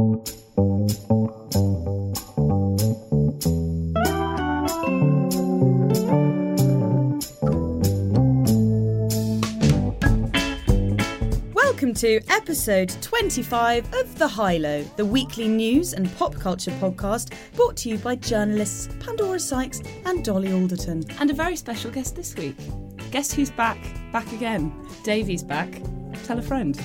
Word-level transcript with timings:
Welcome 0.00 0.22
to 11.96 12.20
episode 12.30 12.96
25 13.02 13.92
of 13.92 14.18
The 14.18 14.26
High 14.26 14.56
Low, 14.56 14.82
the 14.96 15.04
weekly 15.04 15.48
news 15.48 15.92
and 15.92 16.10
pop 16.16 16.34
culture 16.34 16.70
podcast 16.70 17.34
brought 17.54 17.76
to 17.78 17.90
you 17.90 17.98
by 17.98 18.14
journalists 18.14 18.88
Pandora 19.00 19.38
Sykes 19.38 19.82
and 20.06 20.24
Dolly 20.24 20.50
Alderton. 20.50 21.04
And 21.18 21.30
a 21.30 21.34
very 21.34 21.56
special 21.56 21.90
guest 21.90 22.16
this 22.16 22.34
week. 22.36 22.56
Guess 23.10 23.34
who's 23.34 23.50
back? 23.50 23.78
Back 24.12 24.32
again. 24.32 24.72
Davey's 25.04 25.42
back. 25.42 25.82
Tell 26.24 26.38
a 26.38 26.42
friend. 26.42 26.80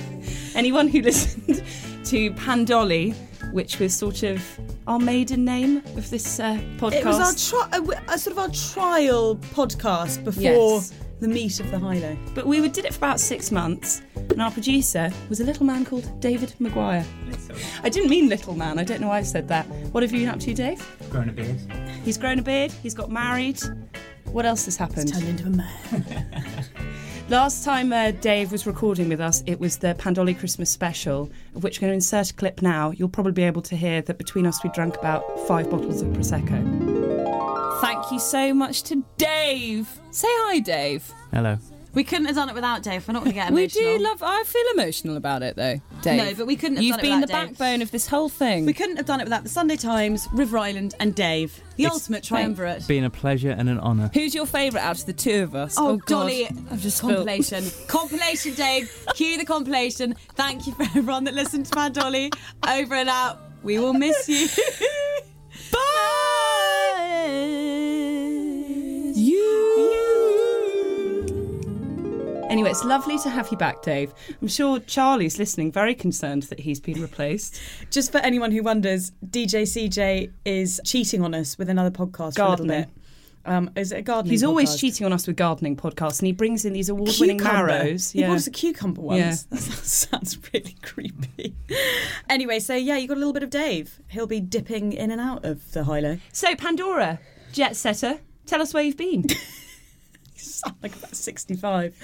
Anyone 0.54 0.88
who 0.88 1.00
listened 1.02 1.62
to 2.06 2.30
Pandolly, 2.32 3.10
which 3.52 3.78
was 3.78 3.94
sort 3.96 4.22
of 4.22 4.42
our 4.86 4.98
maiden 4.98 5.44
name 5.44 5.78
of 5.96 6.08
this 6.10 6.40
uh, 6.40 6.58
podcast. 6.78 6.92
It 6.92 7.04
was 7.04 7.52
our 7.52 7.68
tri- 7.68 7.78
a, 8.08 8.12
a 8.14 8.18
sort 8.18 8.32
of 8.36 8.38
our 8.38 8.50
trial 8.50 9.36
podcast 9.36 10.24
before 10.24 10.42
Yes. 10.42 10.92
the 11.20 11.28
meat 11.28 11.60
of 11.60 11.70
The 11.70 11.78
High 11.78 11.98
Low. 11.98 12.16
But 12.34 12.46
we 12.46 12.66
did 12.68 12.84
it 12.84 12.92
for 12.94 12.98
about 12.98 13.20
six 13.20 13.50
months, 13.50 14.02
and 14.14 14.40
our 14.42 14.50
producer 14.50 15.10
was 15.28 15.40
a 15.40 15.44
little 15.44 15.64
man 15.66 15.84
called 15.84 16.20
David 16.20 16.54
Maguire. 16.58 17.04
Little. 17.26 17.56
I 17.82 17.88
didn't 17.88 18.10
mean 18.10 18.28
little 18.28 18.54
man, 18.54 18.78
I 18.78 18.84
don't 18.84 19.00
know 19.00 19.08
why 19.08 19.18
I 19.18 19.22
said 19.22 19.48
that. 19.48 19.66
What 19.92 20.02
have 20.02 20.12
you 20.12 20.20
been 20.20 20.28
up 20.28 20.40
to, 20.40 20.54
Dave? 20.54 20.84
Grown 21.10 21.28
a 21.28 21.32
beard. 21.32 21.58
He's 22.04 22.18
grown 22.18 22.38
a 22.38 22.42
beard, 22.42 22.72
he's 22.82 22.94
got 22.94 23.10
married. 23.10 23.60
What 24.26 24.44
else 24.44 24.64
has 24.66 24.76
happened? 24.76 25.12
Turned 25.12 25.28
into 25.28 25.46
a 25.46 25.50
man. 25.50 26.26
Last 27.28 27.64
time 27.64 27.92
uh, 27.92 28.12
Dave 28.12 28.52
was 28.52 28.68
recording 28.68 29.08
with 29.08 29.20
us, 29.20 29.42
it 29.46 29.58
was 29.58 29.78
the 29.78 29.96
Pandolly 29.96 30.32
Christmas 30.32 30.70
special, 30.70 31.28
of 31.56 31.64
which 31.64 31.80
we're 31.80 31.88
going 31.88 31.90
to 31.90 31.94
insert 31.96 32.30
a 32.30 32.34
clip 32.34 32.62
now. 32.62 32.92
You'll 32.92 33.08
probably 33.08 33.32
be 33.32 33.42
able 33.42 33.62
to 33.62 33.74
hear 33.76 34.00
that 34.02 34.16
between 34.16 34.46
us 34.46 34.62
we 34.62 34.70
drank 34.70 34.96
about 34.96 35.24
five 35.48 35.68
bottles 35.68 36.02
of 36.02 36.08
Prosecco. 36.10 37.80
Thank 37.80 38.12
you 38.12 38.20
so 38.20 38.54
much 38.54 38.84
to 38.84 39.04
Dave. 39.16 39.88
Say 40.12 40.28
hi, 40.30 40.60
Dave. 40.60 41.12
Hello. 41.32 41.58
We 41.96 42.04
couldn't 42.04 42.26
have 42.26 42.36
done 42.36 42.48
it 42.50 42.54
without 42.54 42.82
Dave. 42.82 43.08
We're 43.08 43.14
not 43.14 43.24
going 43.24 43.32
to 43.32 43.34
get 43.34 43.48
emotional. 43.50 43.82
We 43.82 43.88
emotional. 43.88 43.98
do 43.98 44.04
love. 44.04 44.22
I 44.22 44.44
feel 44.44 44.64
emotional 44.74 45.16
about 45.16 45.42
it 45.42 45.56
though, 45.56 45.80
Dave. 46.02 46.18
No, 46.18 46.34
but 46.34 46.46
we 46.46 46.54
couldn't 46.54 46.76
have 46.76 46.84
done 46.84 46.84
it. 46.84 46.86
You've 46.86 46.96
done 46.96 47.00
it 47.00 47.02
been 47.10 47.20
the 47.22 47.26
without 47.26 47.40
Dave. 47.48 47.58
backbone 47.58 47.82
of 47.82 47.90
this 47.90 48.06
whole 48.06 48.28
thing. 48.28 48.66
we 48.66 48.72
couldn't 48.74 48.96
have 48.98 49.06
done 49.06 49.20
it 49.20 49.24
without 49.24 49.42
the 49.42 49.48
Sunday 49.48 49.76
Times, 49.76 50.28
River 50.34 50.58
Island, 50.58 50.94
and 51.00 51.14
Dave. 51.14 51.60
The 51.76 51.84
It's- 51.84 51.92
ultimate 51.94 52.22
triumvirate. 52.22 52.86
Been 52.86 53.04
a 53.04 53.10
pleasure 53.10 53.50
and 53.50 53.68
an 53.70 53.80
honour. 53.80 54.10
Who's 54.12 54.34
your 54.34 54.44
favourite 54.46 54.84
out 54.84 54.98
of 55.00 55.06
the 55.06 55.12
two 55.14 55.42
of 55.42 55.54
us? 55.54 55.74
Oh, 55.78 55.88
oh 55.88 55.96
God. 55.96 56.06
Dolly, 56.06 56.46
I've 56.70 56.80
just 56.82 56.98
spilled- 56.98 57.14
compilation. 57.16 57.64
compilation, 57.88 58.54
Dave. 58.54 59.06
Cue 59.14 59.38
the 59.38 59.44
compilation. 59.46 60.14
Thank 60.34 60.66
you 60.66 60.74
for 60.74 60.82
everyone 60.82 61.24
that 61.24 61.34
listened 61.34 61.64
to 61.66 61.74
my 61.76 61.88
Dolly. 61.88 62.30
Over 62.68 62.94
and 62.94 63.08
out. 63.08 63.40
We 63.62 63.78
will 63.78 63.94
miss 63.94 64.28
you. 64.28 64.48
Anyway, 72.56 72.70
it's 72.70 72.84
lovely 72.86 73.18
to 73.18 73.28
have 73.28 73.50
you 73.50 73.58
back, 73.58 73.82
Dave. 73.82 74.14
I'm 74.40 74.48
sure 74.48 74.78
Charlie's 74.78 75.38
listening, 75.38 75.70
very 75.70 75.94
concerned 75.94 76.44
that 76.44 76.58
he's 76.58 76.80
been 76.80 77.02
replaced. 77.02 77.60
Just 77.90 78.10
for 78.10 78.16
anyone 78.16 78.50
who 78.50 78.62
wonders, 78.62 79.12
DJ 79.28 79.64
CJ 79.64 80.32
is 80.46 80.80
cheating 80.82 81.20
on 81.20 81.34
us 81.34 81.58
with 81.58 81.68
another 81.68 81.90
podcast 81.90 82.36
for 82.36 82.44
a 82.44 82.48
little 82.48 82.66
bit. 82.66 82.88
Um, 83.44 83.68
is 83.76 83.92
it 83.92 83.98
a 83.98 84.02
gardening? 84.02 84.30
He's 84.30 84.42
always 84.42 84.74
cheating 84.80 85.04
on 85.04 85.12
us 85.12 85.26
with 85.26 85.36
gardening 85.36 85.76
podcasts, 85.76 86.20
and 86.20 86.28
he 86.28 86.32
brings 86.32 86.64
in 86.64 86.72
these 86.72 86.88
award-winning 86.88 87.36
Cucumber. 87.36 87.66
marrows. 87.66 88.12
He 88.12 88.22
brought 88.22 88.36
us 88.36 88.46
a 88.46 88.50
cucumber 88.50 89.02
once. 89.02 89.18
Yeah. 89.20 89.34
That 89.50 89.60
sounds, 89.60 89.92
sounds 89.92 90.38
really 90.54 90.76
creepy. 90.80 91.54
anyway, 92.30 92.58
so 92.58 92.74
yeah, 92.74 92.96
you 92.96 93.06
got 93.06 93.18
a 93.18 93.20
little 93.20 93.34
bit 93.34 93.42
of 93.42 93.50
Dave. 93.50 94.00
He'll 94.08 94.26
be 94.26 94.40
dipping 94.40 94.94
in 94.94 95.10
and 95.10 95.20
out 95.20 95.44
of 95.44 95.72
the 95.72 95.84
high 95.84 96.00
low. 96.00 96.16
So, 96.32 96.56
Pandora, 96.56 97.20
jet 97.52 97.76
setter, 97.76 98.20
tell 98.46 98.62
us 98.62 98.72
where 98.72 98.82
you've 98.82 98.96
been. 98.96 99.26
sound 100.44 100.76
like 100.82 100.94
about 100.96 101.14
65. 101.16 101.94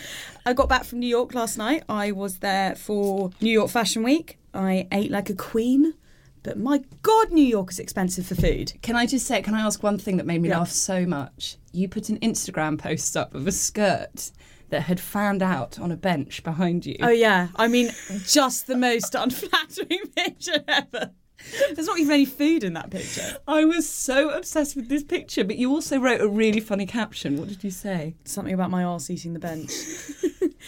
I 0.47 0.53
got 0.53 0.69
back 0.69 0.85
from 0.85 0.99
New 1.01 1.07
York 1.09 1.35
last 1.35 1.59
night. 1.59 1.85
I 1.89 2.13
was 2.13 2.39
there 2.39 2.75
for 2.75 3.31
New 3.41 3.51
York 3.51 3.71
Fashion 3.71 4.03
Week. 4.03 4.39
I 4.55 4.87
ate 4.93 5.11
like 5.11 5.31
a 5.31 5.35
queen, 5.35 5.95
but 6.43 6.59
my 6.59 6.83
God, 7.03 7.31
New 7.31 7.45
York 7.45 7.71
is 7.71 7.79
expensive 7.79 8.27
for 8.27 8.35
food. 8.35 8.73
Can 8.83 8.97
I 8.97 9.07
just 9.07 9.27
say, 9.27 9.41
can 9.43 9.55
I 9.55 9.61
ask 9.61 9.83
one 9.83 9.99
thing 9.99 10.17
that 10.19 10.27
made 10.27 10.43
me 10.43 10.49
Yeah. 10.49 10.59
laugh 10.59 10.71
so 10.71 11.07
much? 11.07 11.57
You 11.73 11.89
put 11.89 12.09
an 12.09 12.19
Instagram 12.19 12.79
post 12.79 13.17
up 13.17 13.35
of 13.35 13.47
a 13.47 13.53
skirt 13.53 14.31
that 14.71 14.83
had 14.83 14.99
found 15.01 15.43
out 15.43 15.79
on 15.79 15.93
a 15.93 15.97
bench 15.97 16.43
behind 16.43 16.87
you. 16.87 16.97
Oh, 17.01 17.11
yeah. 17.11 17.49
I 17.57 17.69
mean, 17.69 17.91
just 18.27 18.67
the 18.67 18.77
most 18.77 19.15
unflattering 19.19 20.01
picture 20.17 20.65
ever. 20.67 21.11
There's 21.75 21.87
not 21.87 21.99
even 21.99 22.13
any 22.13 22.25
food 22.25 22.65
in 22.65 22.73
that 22.75 22.91
picture. 22.91 23.39
I 23.49 23.65
was 23.65 23.89
so 23.89 24.31
obsessed 24.31 24.77
with 24.77 24.89
this 24.89 25.03
picture, 25.03 25.45
but 25.45 25.57
you 25.57 25.71
also 25.71 25.99
wrote 25.99 26.21
a 26.21 26.29
really 26.29 26.61
funny 26.61 26.87
caption. 26.87 27.37
What 27.39 27.49
did 27.49 27.63
you 27.65 27.71
say? 27.71 28.15
Something 28.25 28.55
about 28.55 28.71
my 28.71 28.85
arse 28.85 29.11
eating 29.11 29.33
the 29.33 29.39
bench. 29.41 29.71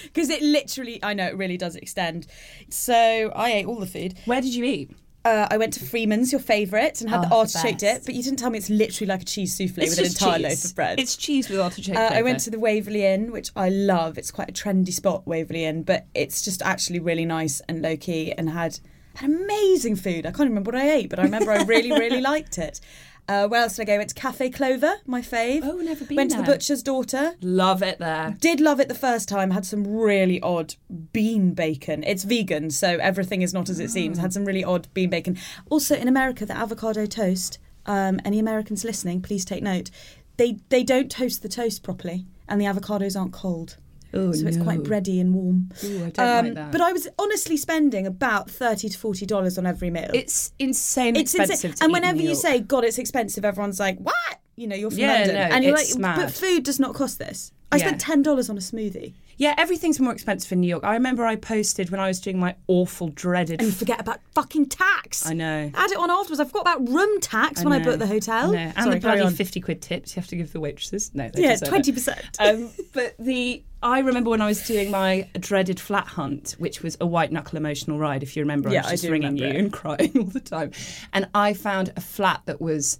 Because 0.02 0.28
it 0.28 0.42
literally, 0.42 0.98
I 1.04 1.14
know 1.14 1.26
it 1.26 1.36
really 1.36 1.56
does 1.56 1.76
extend. 1.76 2.26
So 2.68 3.32
I 3.34 3.52
ate 3.52 3.66
all 3.66 3.78
the 3.78 3.86
food. 3.86 4.14
Where 4.24 4.40
did 4.40 4.52
you 4.54 4.64
eat? 4.64 4.90
Uh, 5.24 5.46
I 5.50 5.56
went 5.56 5.72
to 5.74 5.84
Freeman's, 5.84 6.32
your 6.32 6.40
favourite, 6.40 7.00
and 7.00 7.08
had 7.08 7.20
Oh, 7.20 7.22
the 7.22 7.28
the 7.28 7.34
artichoke 7.36 7.78
dip, 7.78 8.04
but 8.04 8.14
you 8.14 8.22
didn't 8.22 8.38
tell 8.40 8.50
me 8.50 8.58
it's 8.58 8.68
literally 8.68 9.08
like 9.08 9.22
a 9.22 9.24
cheese 9.24 9.56
souffle 9.56 9.82
It's 9.84 9.90
with 9.92 10.00
an 10.00 10.04
entire 10.06 10.38
cheese. 10.50 10.62
loaf 10.64 10.70
of 10.70 10.74
bread. 10.76 11.00
It's 11.00 11.16
cheese 11.16 11.48
with 11.48 11.60
artichoke. 11.60 11.96
Uh, 11.96 12.10
I 12.12 12.22
went 12.22 12.40
to 12.40 12.50
the 12.50 12.58
Waverly 12.58 13.06
Inn, 13.06 13.30
which 13.32 13.50
I 13.56 13.68
love. 13.70 14.18
It's 14.18 14.30
quite 14.32 14.50
a 14.50 14.52
trendy 14.52 14.92
spot, 14.92 15.26
Waverly 15.26 15.64
Inn, 15.64 15.84
but 15.84 16.06
it's 16.14 16.42
just 16.42 16.60
actually 16.60 16.98
really 17.00 17.24
nice 17.24 17.60
and 17.68 17.80
low 17.80 17.96
key 17.96 18.32
and 18.32 18.50
had, 18.50 18.80
had 19.14 19.30
amazing 19.30 19.96
food. 19.96 20.26
I 20.26 20.30
can't 20.30 20.48
remember 20.48 20.70
what 20.70 20.80
I 20.80 20.90
ate, 20.90 21.10
but 21.10 21.18
I 21.18 21.22
remember 21.22 21.52
I 21.52 21.62
really, 21.62 21.92
really 21.92 22.20
liked 22.32 22.58
it. 22.58 22.80
Uh, 23.26 23.48
where 23.48 23.62
else 23.62 23.76
did 23.76 23.82
I 23.82 23.86
go? 23.86 23.96
Went 23.96 24.10
to 24.10 24.14
Cafe 24.14 24.50
Clover, 24.50 24.96
my 25.06 25.22
fave. 25.22 25.62
Oh, 25.64 25.78
never 25.78 26.04
been 26.04 26.16
Went 26.16 26.32
to 26.32 26.36
the. 26.38 26.42
Butcher's 26.42 26.82
Daughter. 26.82 27.36
Love 27.40 27.82
it 27.82 27.98
there. 27.98 28.36
Did 28.38 28.60
love 28.60 28.80
it 28.80 28.88
the 28.88 28.94
first 28.94 29.30
time. 29.30 29.50
Had 29.50 29.64
some 29.64 29.86
really 29.86 30.40
odd 30.42 30.74
bean 31.14 31.54
bacon. 31.54 32.04
It's 32.04 32.24
vegan, 32.24 32.70
so 32.70 32.98
everything 32.98 33.40
is 33.40 33.54
not 33.54 33.70
as 33.70 33.80
it 33.80 33.90
seems. 33.90 34.18
Had 34.18 34.34
some 34.34 34.44
really 34.44 34.62
odd 34.62 34.88
bean 34.92 35.08
bacon. 35.08 35.38
Also 35.70 35.96
in 35.96 36.06
America, 36.06 36.44
the 36.44 36.56
avocado 36.56 37.06
toast. 37.06 37.58
Um, 37.86 38.20
any 38.26 38.38
Americans 38.38 38.84
listening, 38.84 39.22
please 39.22 39.44
take 39.44 39.62
note. 39.62 39.90
They 40.36 40.58
they 40.68 40.82
don't 40.82 41.10
toast 41.10 41.42
the 41.42 41.48
toast 41.48 41.82
properly, 41.82 42.26
and 42.46 42.60
the 42.60 42.64
avocados 42.66 43.18
aren't 43.18 43.32
cold. 43.32 43.76
Oh, 44.14 44.32
so 44.32 44.46
it's 44.46 44.56
quite 44.56 44.80
bready 44.80 45.20
and 45.20 45.34
warm. 45.34 45.70
Um, 45.82 45.88
Ooh, 45.90 46.04
I 46.06 46.10
don't 46.10 46.44
like 46.46 46.54
that. 46.54 46.72
But 46.72 46.80
I 46.80 46.92
was 46.92 47.08
honestly 47.18 47.56
spending 47.56 48.06
about 48.06 48.50
thirty 48.50 48.88
to 48.88 48.98
forty 48.98 49.26
dollars 49.26 49.58
on 49.58 49.66
every 49.66 49.90
meal. 49.90 50.10
It's 50.14 50.52
insane 50.58 51.16
it's 51.16 51.34
expensive. 51.34 51.72
insane. 51.72 51.84
And 51.84 51.92
whenever 51.92 52.22
you 52.22 52.34
say 52.34 52.60
God, 52.60 52.84
it's 52.84 52.98
expensive, 52.98 53.44
everyone's 53.44 53.80
like, 53.80 53.98
"What?" 53.98 54.14
You 54.56 54.68
know, 54.68 54.76
you're 54.76 54.90
from 54.90 55.00
Yeah, 55.00 55.14
London, 55.14 55.34
no, 55.34 55.40
and 55.42 55.64
you're 55.64 55.74
like, 55.74 55.98
mad. 55.98 56.16
"But 56.16 56.32
food 56.32 56.62
does 56.64 56.78
not 56.78 56.94
cost 56.94 57.18
this." 57.18 57.52
I 57.72 57.76
Yeah. 57.76 57.86
spent 57.86 58.00
ten 58.00 58.22
dollars 58.22 58.48
on 58.48 58.56
a 58.56 58.60
smoothie. 58.60 59.14
Yeah, 59.36 59.54
everything's 59.58 59.98
more 60.00 60.12
expensive 60.12 60.50
in 60.52 60.60
New 60.60 60.66
York. 60.68 60.84
I 60.84 60.94
remember 60.94 61.24
I 61.26 61.36
posted 61.36 61.90
when 61.90 62.00
I 62.00 62.06
was 62.08 62.20
doing 62.20 62.38
my 62.38 62.54
awful, 62.68 63.08
dreaded. 63.08 63.60
And 63.60 63.68
you 63.70 63.74
forget 63.74 64.00
about 64.00 64.20
fucking 64.34 64.66
tax. 64.66 65.26
I 65.26 65.32
know. 65.34 65.70
Add 65.74 65.90
it 65.90 65.96
on 65.98 66.10
afterwards. 66.10 66.40
I 66.40 66.44
forgot 66.44 66.62
about 66.62 66.88
room 66.88 67.20
tax 67.20 67.62
when 67.64 67.72
I 67.72 67.78
know. 67.78 67.84
booked 67.84 67.98
the 68.00 68.06
hotel. 68.06 68.50
I 68.50 68.52
know. 68.52 68.58
And 68.58 68.74
Sorry, 68.74 68.94
the 68.94 69.00
carry 69.00 69.16
bloody 69.16 69.26
on. 69.26 69.32
fifty 69.34 69.60
quid 69.60 69.82
tips 69.82 70.14
you 70.16 70.20
have 70.20 70.28
to 70.28 70.36
give 70.36 70.52
the 70.52 70.60
waitresses. 70.60 71.10
No, 71.14 71.28
they 71.28 71.42
Yeah, 71.42 71.52
deserve 71.52 71.66
it. 71.68 71.70
twenty 71.70 71.92
percent. 71.92 72.36
Um, 72.38 72.70
but 72.92 73.14
the 73.18 73.62
I 73.82 73.98
remember 73.98 74.30
when 74.30 74.40
I 74.40 74.46
was 74.46 74.66
doing 74.66 74.90
my 74.90 75.28
dreaded 75.38 75.78
flat 75.78 76.06
hunt, 76.06 76.54
which 76.58 76.82
was 76.82 76.96
a 77.00 77.06
white 77.06 77.30
knuckle 77.32 77.58
emotional 77.58 77.98
ride. 77.98 78.22
If 78.22 78.34
you 78.36 78.42
remember, 78.42 78.70
Yeah, 78.70 78.82
I 78.84 78.88
I 78.88 78.90
was 78.92 79.00
just 79.00 79.02
do 79.04 79.12
ringing 79.12 79.36
you 79.36 79.44
remember 79.44 79.58
it. 79.58 79.64
and 79.64 79.72
crying 80.12 80.12
all 80.18 80.24
the 80.24 80.40
time, 80.40 80.70
and 81.12 81.28
I 81.34 81.52
found 81.54 81.92
a 81.96 82.00
flat 82.00 82.40
that 82.46 82.60
was 82.60 82.98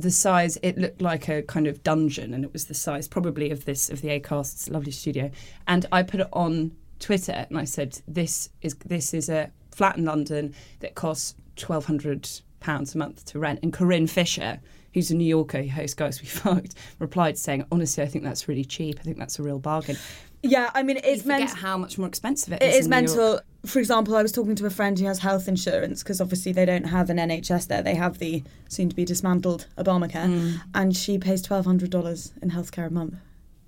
the 0.00 0.10
size. 0.10 0.58
It 0.62 0.76
looked 0.78 1.00
like 1.00 1.28
a 1.28 1.42
kind 1.42 1.66
of 1.66 1.82
dungeon, 1.82 2.34
and 2.34 2.44
it 2.44 2.52
was 2.52 2.66
the 2.66 2.74
size 2.74 3.08
probably 3.08 3.50
of 3.50 3.64
this 3.64 3.90
of 3.90 4.00
the 4.02 4.08
Acast's 4.08 4.68
lovely 4.68 4.92
studio. 4.92 5.30
And 5.66 5.86
I 5.90 6.02
put 6.02 6.20
it 6.20 6.28
on 6.32 6.72
Twitter, 7.00 7.46
and 7.48 7.58
I 7.58 7.64
said, 7.64 8.00
"This 8.06 8.50
is 8.62 8.74
this 8.84 9.14
is 9.14 9.28
a 9.28 9.50
flat 9.72 9.96
in 9.96 10.04
London 10.04 10.54
that 10.80 10.94
costs 10.94 11.34
twelve 11.56 11.86
hundred 11.86 12.28
pounds 12.60 12.94
a 12.94 12.98
month 12.98 13.24
to 13.26 13.38
rent." 13.38 13.60
And 13.62 13.72
Corinne 13.72 14.06
Fisher. 14.06 14.60
Who's 14.94 15.10
a 15.10 15.14
New 15.14 15.26
Yorker 15.26 15.60
who 15.60 15.68
hosts 15.68 15.92
Guys 15.92 16.22
We 16.22 16.26
Fucked, 16.40 16.74
replied 16.98 17.36
saying, 17.36 17.66
Honestly, 17.70 18.02
I 18.02 18.06
think 18.06 18.24
that's 18.24 18.48
really 18.48 18.64
cheap. 18.64 18.96
I 18.98 19.02
think 19.02 19.18
that's 19.18 19.38
a 19.38 19.42
real 19.42 19.58
bargain. 19.58 19.98
Yeah, 20.42 20.70
I 20.74 20.82
mean, 20.82 20.98
it's 21.04 21.26
meant. 21.26 21.50
how 21.50 21.76
much 21.76 21.98
more 21.98 22.08
expensive 22.08 22.54
it 22.54 22.62
It 22.62 22.70
is. 22.70 22.74
is 22.76 22.86
in 22.86 23.04
New 23.04 23.12
York. 23.12 23.44
For 23.66 23.78
example, 23.78 24.16
I 24.16 24.22
was 24.22 24.32
talking 24.32 24.54
to 24.56 24.66
a 24.66 24.70
friend 24.70 24.98
who 24.98 25.06
has 25.06 25.18
health 25.18 25.48
insurance 25.48 26.02
because 26.02 26.20
obviously 26.20 26.52
they 26.52 26.64
don't 26.64 26.84
have 26.84 27.10
an 27.10 27.18
NHS 27.18 27.66
there. 27.68 27.82
They 27.82 27.94
have 27.96 28.18
the 28.18 28.42
soon 28.68 28.88
to 28.88 28.96
be 28.96 29.04
dismantled 29.04 29.66
Obamacare, 29.76 30.26
Mm. 30.28 30.60
and 30.74 30.96
she 30.96 31.18
pays 31.18 31.42
twelve 31.42 31.64
hundred 31.66 31.90
dollars 31.90 32.32
in 32.42 32.50
healthcare 32.50 32.86
a 32.86 32.90
month. 32.90 33.14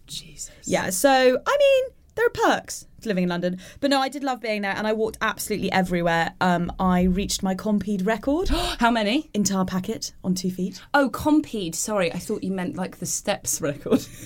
Jesus. 0.06 0.50
Yeah, 0.64 0.90
so 0.90 1.10
I 1.46 1.56
mean, 1.58 1.84
there 2.14 2.26
are 2.26 2.30
perks 2.30 2.86
to 3.02 3.08
living 3.08 3.24
in 3.24 3.28
London, 3.28 3.58
but 3.80 3.90
no, 3.90 4.00
I 4.00 4.08
did 4.08 4.24
love 4.24 4.40
being 4.40 4.62
there, 4.62 4.74
and 4.76 4.86
I 4.86 4.92
walked 4.92 5.18
absolutely 5.20 5.70
everywhere. 5.70 6.32
Um, 6.40 6.72
I 6.80 7.02
reached 7.02 7.42
my 7.42 7.54
Compeed 7.54 8.06
record, 8.06 8.48
How 8.80 8.90
many? 8.90 9.30
entire 9.34 9.64
packet 9.64 10.12
on 10.24 10.34
two 10.34 10.50
feet. 10.50 10.80
Oh, 10.94 11.08
Compeed. 11.10 11.74
Sorry, 11.74 12.12
I 12.12 12.18
thought 12.18 12.42
you 12.42 12.50
meant 12.52 12.76
like 12.76 12.98
the 12.98 13.06
steps 13.06 13.60
record. 13.60 14.04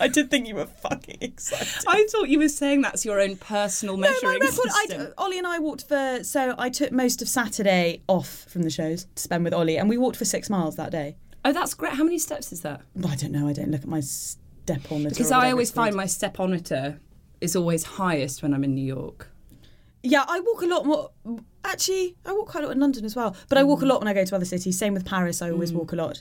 I 0.00 0.08
did 0.08 0.30
think 0.30 0.46
you 0.48 0.54
were 0.56 0.66
fucking 0.66 1.18
excited. 1.20 1.68
I 1.86 2.06
thought 2.10 2.28
you 2.28 2.38
were 2.38 2.48
saying 2.48 2.82
that's 2.82 3.04
your 3.04 3.20
own 3.20 3.36
personal 3.36 3.96
No, 3.96 4.12
my 4.22 4.38
record. 4.40 4.58
I. 4.70 5.08
Ollie 5.18 5.38
and 5.38 5.46
I 5.46 5.58
walked 5.58 5.86
for. 5.88 6.20
So 6.24 6.54
I 6.58 6.68
took 6.70 6.92
most 6.92 7.22
of 7.22 7.28
Saturday 7.28 8.02
off 8.08 8.44
from 8.48 8.62
the 8.62 8.70
shows 8.70 9.06
to 9.14 9.22
spend 9.22 9.44
with 9.44 9.54
Ollie, 9.54 9.76
and 9.78 9.88
we 9.88 9.96
walked 9.96 10.16
for 10.16 10.24
six 10.24 10.48
miles 10.50 10.76
that 10.76 10.90
day. 10.90 11.16
Oh, 11.44 11.52
that's 11.52 11.74
great. 11.74 11.92
How 11.94 12.04
many 12.04 12.18
steps 12.18 12.52
is 12.52 12.62
that? 12.62 12.80
I 13.06 13.16
don't 13.16 13.32
know. 13.32 13.48
I 13.48 13.52
don't 13.52 13.70
look 13.70 13.82
at 13.82 13.86
my 13.88 14.00
stepometer. 14.00 15.10
Because 15.10 15.30
or 15.30 15.34
I 15.34 15.38
whatever 15.38 15.52
always 15.52 15.68
it's 15.68 15.74
called. 15.74 15.86
find 15.86 15.96
my 15.96 16.04
stepometer 16.06 16.98
is 17.40 17.54
always 17.54 17.84
highest 17.84 18.42
when 18.42 18.54
I'm 18.54 18.64
in 18.64 18.74
New 18.74 18.84
York. 18.86 19.28
Yeah, 20.02 20.24
I 20.26 20.40
walk 20.40 20.62
a 20.62 20.66
lot 20.66 20.84
more. 20.86 21.10
Actually, 21.64 22.14
I 22.26 22.32
walk 22.32 22.48
quite 22.48 22.62
a 22.62 22.66
lot 22.66 22.74
in 22.74 22.80
London 22.80 23.04
as 23.06 23.16
well. 23.16 23.34
But 23.48 23.56
I 23.58 23.62
walk 23.64 23.80
Mm. 23.80 23.84
a 23.84 23.86
lot 23.86 24.00
when 24.00 24.08
I 24.08 24.12
go 24.12 24.24
to 24.24 24.36
other 24.36 24.44
cities. 24.44 24.78
Same 24.78 24.92
with 24.94 25.04
Paris. 25.06 25.40
I 25.40 25.50
always 25.50 25.72
walk 25.72 25.92
a 25.92 25.96
lot. 25.96 26.20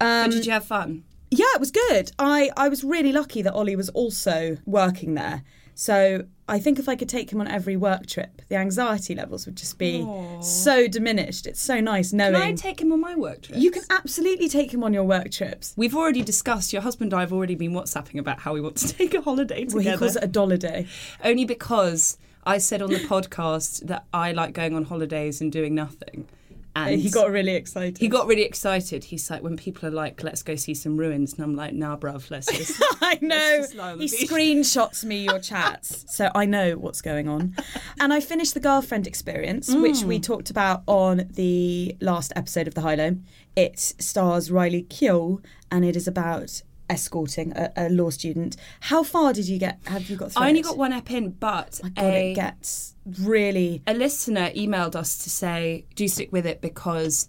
Um, 0.00 0.28
But 0.28 0.30
did 0.32 0.46
you 0.46 0.52
have 0.52 0.64
fun? 0.66 1.04
Yeah, 1.32 1.46
it 1.54 1.60
was 1.60 1.70
good. 1.70 2.12
I, 2.18 2.50
I 2.56 2.68
was 2.68 2.84
really 2.84 3.10
lucky 3.12 3.40
that 3.42 3.54
Ollie 3.54 3.74
was 3.74 3.88
also 3.90 4.58
working 4.66 5.14
there. 5.14 5.42
So 5.74 6.26
I 6.46 6.58
think 6.58 6.78
if 6.78 6.88
I 6.88 6.96
could 6.96 7.08
take 7.08 7.32
him 7.32 7.40
on 7.40 7.48
every 7.48 7.76
work 7.76 8.06
trip, 8.06 8.42
the 8.50 8.56
anxiety 8.56 9.14
levels 9.14 9.46
would 9.46 9.56
just 9.56 9.78
be 9.78 10.06
so 10.42 10.86
diminished. 10.86 11.46
It's 11.46 11.62
so 11.62 11.80
nice 11.80 12.12
knowing. 12.12 12.34
Can 12.34 12.42
I 12.42 12.52
take 12.52 12.82
him 12.82 12.92
on 12.92 13.00
my 13.00 13.16
work 13.16 13.42
trip? 13.42 13.58
you 13.58 13.70
can 13.70 13.82
absolutely 13.88 14.50
take 14.50 14.74
him 14.74 14.84
on 14.84 14.92
your 14.92 15.04
work 15.04 15.30
trips. 15.30 15.72
We've 15.74 15.96
already 15.96 16.22
discussed. 16.22 16.74
Your 16.74 16.82
husband 16.82 17.12
and 17.14 17.18
I 17.18 17.22
have 17.22 17.32
already 17.32 17.54
been 17.54 17.72
WhatsApping 17.72 18.18
about 18.18 18.40
how 18.40 18.52
we 18.52 18.60
want 18.60 18.76
to 18.76 18.88
take 18.98 19.14
a 19.14 19.22
holiday 19.22 19.64
together. 19.64 19.76
Well, 19.76 19.92
he 19.92 19.98
calls 19.98 20.16
it 20.16 20.24
a 20.24 20.28
dollar 20.28 20.58
day. 20.58 20.86
Only 21.24 21.46
because 21.46 22.18
I 22.44 22.58
said 22.58 22.82
on 22.82 22.90
the 22.90 22.98
podcast 23.14 23.86
that 23.86 24.04
I 24.12 24.32
like 24.32 24.52
going 24.52 24.76
on 24.76 24.84
holidays 24.84 25.40
and 25.40 25.50
doing 25.50 25.74
nothing. 25.74 26.28
And 26.74 26.98
he 27.00 27.10
got 27.10 27.30
really 27.30 27.54
excited. 27.54 27.98
he 27.98 28.08
got 28.08 28.26
really 28.26 28.42
excited. 28.44 29.04
He's 29.04 29.30
like, 29.30 29.42
when 29.42 29.56
people 29.56 29.88
are 29.88 29.92
like, 29.92 30.22
"Let's 30.22 30.42
go 30.42 30.56
see 30.56 30.72
some 30.74 30.96
ruins," 30.96 31.34
and 31.34 31.44
I'm 31.44 31.54
like, 31.54 31.74
"Nah, 31.74 31.96
bruv, 31.98 32.30
let's 32.30 32.46
just." 32.56 32.82
I 33.02 33.18
know. 33.20 33.58
just 33.58 33.74
lie 33.74 33.92
on 33.92 33.98
the 33.98 34.06
He 34.06 34.16
beach. 34.16 34.30
screenshots 34.30 35.04
me 35.04 35.24
your 35.24 35.38
chats, 35.38 36.04
so 36.08 36.30
I 36.34 36.46
know 36.46 36.76
what's 36.78 37.02
going 37.02 37.28
on. 37.28 37.54
And 38.00 38.12
I 38.12 38.20
finished 38.20 38.54
the 38.54 38.60
girlfriend 38.60 39.06
experience, 39.06 39.68
which 39.74 40.02
we 40.02 40.18
Mm. 40.18 40.22
talked 40.22 40.48
about 40.50 40.82
on 40.86 41.28
the 41.34 41.96
last 42.00 42.32
episode 42.36 42.66
of 42.68 42.74
The 42.74 42.80
High 42.80 42.94
Low. 42.94 43.16
It 43.54 43.78
stars 43.78 44.50
Riley 44.50 44.84
Keough, 44.84 45.42
and 45.70 45.84
it 45.84 45.94
is 45.94 46.08
about 46.08 46.62
escorting 46.92 47.52
a, 47.56 47.72
a 47.76 47.88
law 47.88 48.10
student. 48.10 48.56
How 48.80 49.02
far 49.02 49.32
did 49.32 49.48
you 49.48 49.58
get? 49.58 49.78
Have 49.86 50.08
you 50.10 50.16
got? 50.16 50.32
Through 50.32 50.42
I 50.42 50.48
only 50.48 50.60
it? 50.60 50.64
got 50.64 50.76
one 50.78 50.92
ep 50.92 51.10
in, 51.10 51.30
but 51.30 51.80
My 51.82 51.88
God, 51.90 52.04
a, 52.14 52.30
it 52.30 52.34
gets 52.34 52.94
really. 53.20 53.82
a 53.86 53.94
listener 53.94 54.50
emailed 54.50 54.94
us 54.94 55.18
to 55.24 55.30
say, 55.30 55.86
"Do 55.94 56.06
stick 56.08 56.30
with 56.32 56.46
it 56.46 56.60
because." 56.60 57.28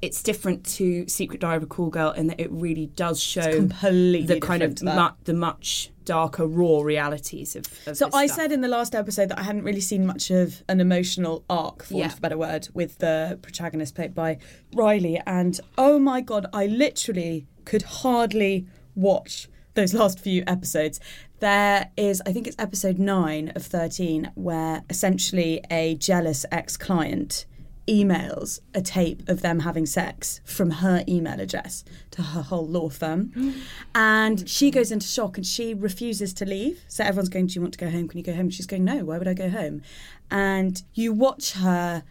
It's 0.00 0.20
different 0.20 0.66
to 0.78 1.06
Secret 1.06 1.40
Diary 1.40 1.58
of 1.58 1.62
a 1.62 1.66
Call 1.66 1.88
Girl 1.88 2.10
in 2.10 2.26
that 2.26 2.40
it 2.40 2.50
really 2.50 2.86
does 2.86 3.22
show 3.22 3.54
completely 3.54 4.26
the 4.26 4.40
kind 4.40 4.60
of 4.60 4.74
different 4.74 4.78
to 4.78 4.84
that. 4.96 4.96
mu- 5.12 5.16
the 5.26 5.34
much 5.34 5.92
darker, 6.04 6.44
raw 6.44 6.80
realities 6.82 7.54
of. 7.54 7.66
of 7.86 7.96
So 7.96 8.10
I 8.12 8.26
stuff. 8.26 8.36
said 8.36 8.50
in 8.50 8.62
the 8.62 8.66
last 8.66 8.96
episode 8.96 9.28
that 9.28 9.38
I 9.38 9.42
hadn't 9.44 9.62
really 9.62 9.80
seen 9.80 10.04
much 10.04 10.32
of 10.32 10.64
an 10.68 10.80
emotional 10.80 11.44
arc, 11.48 11.84
for 11.84 11.94
want 11.98 12.14
of 12.14 12.18
a 12.18 12.20
better 12.20 12.36
word, 12.36 12.68
with 12.74 12.98
the 12.98 13.38
protagonist 13.42 13.94
played 13.94 14.12
by 14.12 14.38
Riley. 14.74 15.20
And 15.24 15.60
oh 15.78 16.00
my 16.00 16.20
god, 16.20 16.46
I 16.52 16.66
literally 16.66 17.46
could 17.64 17.82
hardly 17.82 18.66
watch 18.94 19.48
those 19.74 19.94
last 19.94 20.18
few 20.18 20.44
episodes. 20.46 21.00
There 21.40 21.90
is, 21.96 22.22
I 22.26 22.32
think 22.32 22.46
it's 22.46 22.56
episode 22.58 22.98
nine 22.98 23.52
of 23.54 23.64
13, 23.64 24.32
where 24.34 24.84
essentially 24.90 25.60
a 25.70 25.94
jealous 25.96 26.44
ex 26.52 26.76
client 26.76 27.46
emails 27.88 28.60
a 28.74 28.80
tape 28.80 29.28
of 29.28 29.42
them 29.42 29.60
having 29.60 29.84
sex 29.86 30.40
from 30.44 30.70
her 30.70 31.02
email 31.08 31.40
address 31.40 31.84
to 32.12 32.22
her 32.22 32.42
whole 32.42 32.66
law 32.66 32.88
firm. 32.88 33.32
And 33.94 34.48
she 34.48 34.70
goes 34.70 34.90
into 34.90 35.06
shock 35.06 35.36
and 35.36 35.46
she 35.46 35.74
refuses 35.74 36.32
to 36.34 36.46
leave. 36.46 36.82
So 36.88 37.04
everyone's 37.04 37.28
going, 37.28 37.46
Do 37.46 37.54
you 37.54 37.60
want 37.60 37.74
to 37.74 37.78
go 37.78 37.90
home? 37.90 38.08
Can 38.08 38.18
you 38.18 38.24
go 38.24 38.34
home? 38.34 38.50
She's 38.50 38.66
going, 38.66 38.84
No, 38.84 39.04
why 39.04 39.18
would 39.18 39.28
I 39.28 39.34
go 39.34 39.50
home? 39.50 39.82
And 40.30 40.82
you 40.94 41.12
watch 41.12 41.52
her 41.52 42.04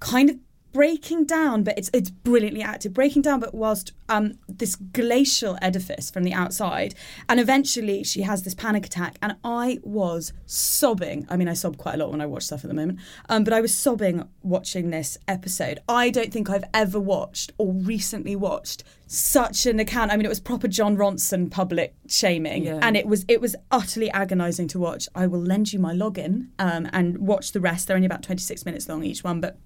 kind 0.00 0.30
of 0.30 0.36
breaking 0.72 1.24
down, 1.24 1.62
but 1.62 1.76
it's 1.78 1.90
it's 1.92 2.10
brilliantly 2.10 2.62
acted, 2.62 2.94
breaking 2.94 3.22
down, 3.22 3.40
but 3.40 3.54
whilst 3.54 3.92
um, 4.08 4.38
this 4.48 4.76
glacial 4.76 5.58
edifice 5.62 6.10
from 6.10 6.24
the 6.24 6.32
outside, 6.32 6.94
and 7.28 7.40
eventually 7.40 8.04
she 8.04 8.22
has 8.22 8.42
this 8.42 8.54
panic 8.54 8.86
attack, 8.86 9.16
and 9.22 9.36
I 9.44 9.78
was 9.82 10.32
sobbing. 10.46 11.26
I 11.28 11.36
mean, 11.36 11.48
I 11.48 11.54
sob 11.54 11.76
quite 11.76 11.94
a 11.94 11.98
lot 11.98 12.10
when 12.10 12.20
I 12.20 12.26
watch 12.26 12.44
stuff 12.44 12.64
at 12.64 12.68
the 12.68 12.74
moment, 12.74 12.98
um, 13.28 13.44
but 13.44 13.52
I 13.52 13.60
was 13.60 13.74
sobbing 13.74 14.28
watching 14.42 14.90
this 14.90 15.18
episode. 15.26 15.80
I 15.88 16.10
don't 16.10 16.32
think 16.32 16.48
I've 16.50 16.64
ever 16.74 17.00
watched 17.00 17.52
or 17.58 17.72
recently 17.72 18.36
watched 18.36 18.84
such 19.06 19.64
an 19.66 19.80
account. 19.80 20.10
I 20.12 20.16
mean, 20.16 20.26
it 20.26 20.30
was 20.30 20.40
proper 20.40 20.68
Jon 20.68 20.96
Ronson 20.96 21.50
public 21.50 21.94
shaming, 22.08 22.64
Yeah. 22.64 22.78
and 22.82 22.96
it 22.96 23.06
was 23.06 23.24
it 23.28 23.40
was 23.40 23.56
utterly 23.70 24.10
agonising 24.10 24.68
to 24.68 24.78
watch. 24.78 25.08
I 25.14 25.26
will 25.26 25.40
lend 25.40 25.72
you 25.72 25.78
my 25.78 25.94
login 25.94 26.48
um, 26.58 26.88
and 26.92 27.18
watch 27.18 27.52
the 27.52 27.60
rest. 27.60 27.86
They're 27.88 27.96
only 27.96 28.06
about 28.06 28.22
twenty 28.22 28.42
six 28.42 28.64
minutes 28.64 28.88
long 28.88 29.02
each 29.04 29.24
one, 29.24 29.40
but 29.40 29.58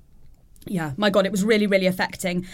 yeah, 0.67 0.93
my 0.97 1.11
God, 1.11 1.27
it 1.27 1.33
was 1.33 1.45
really, 1.45 1.67
really 1.67 1.87
affecting. 1.87 2.47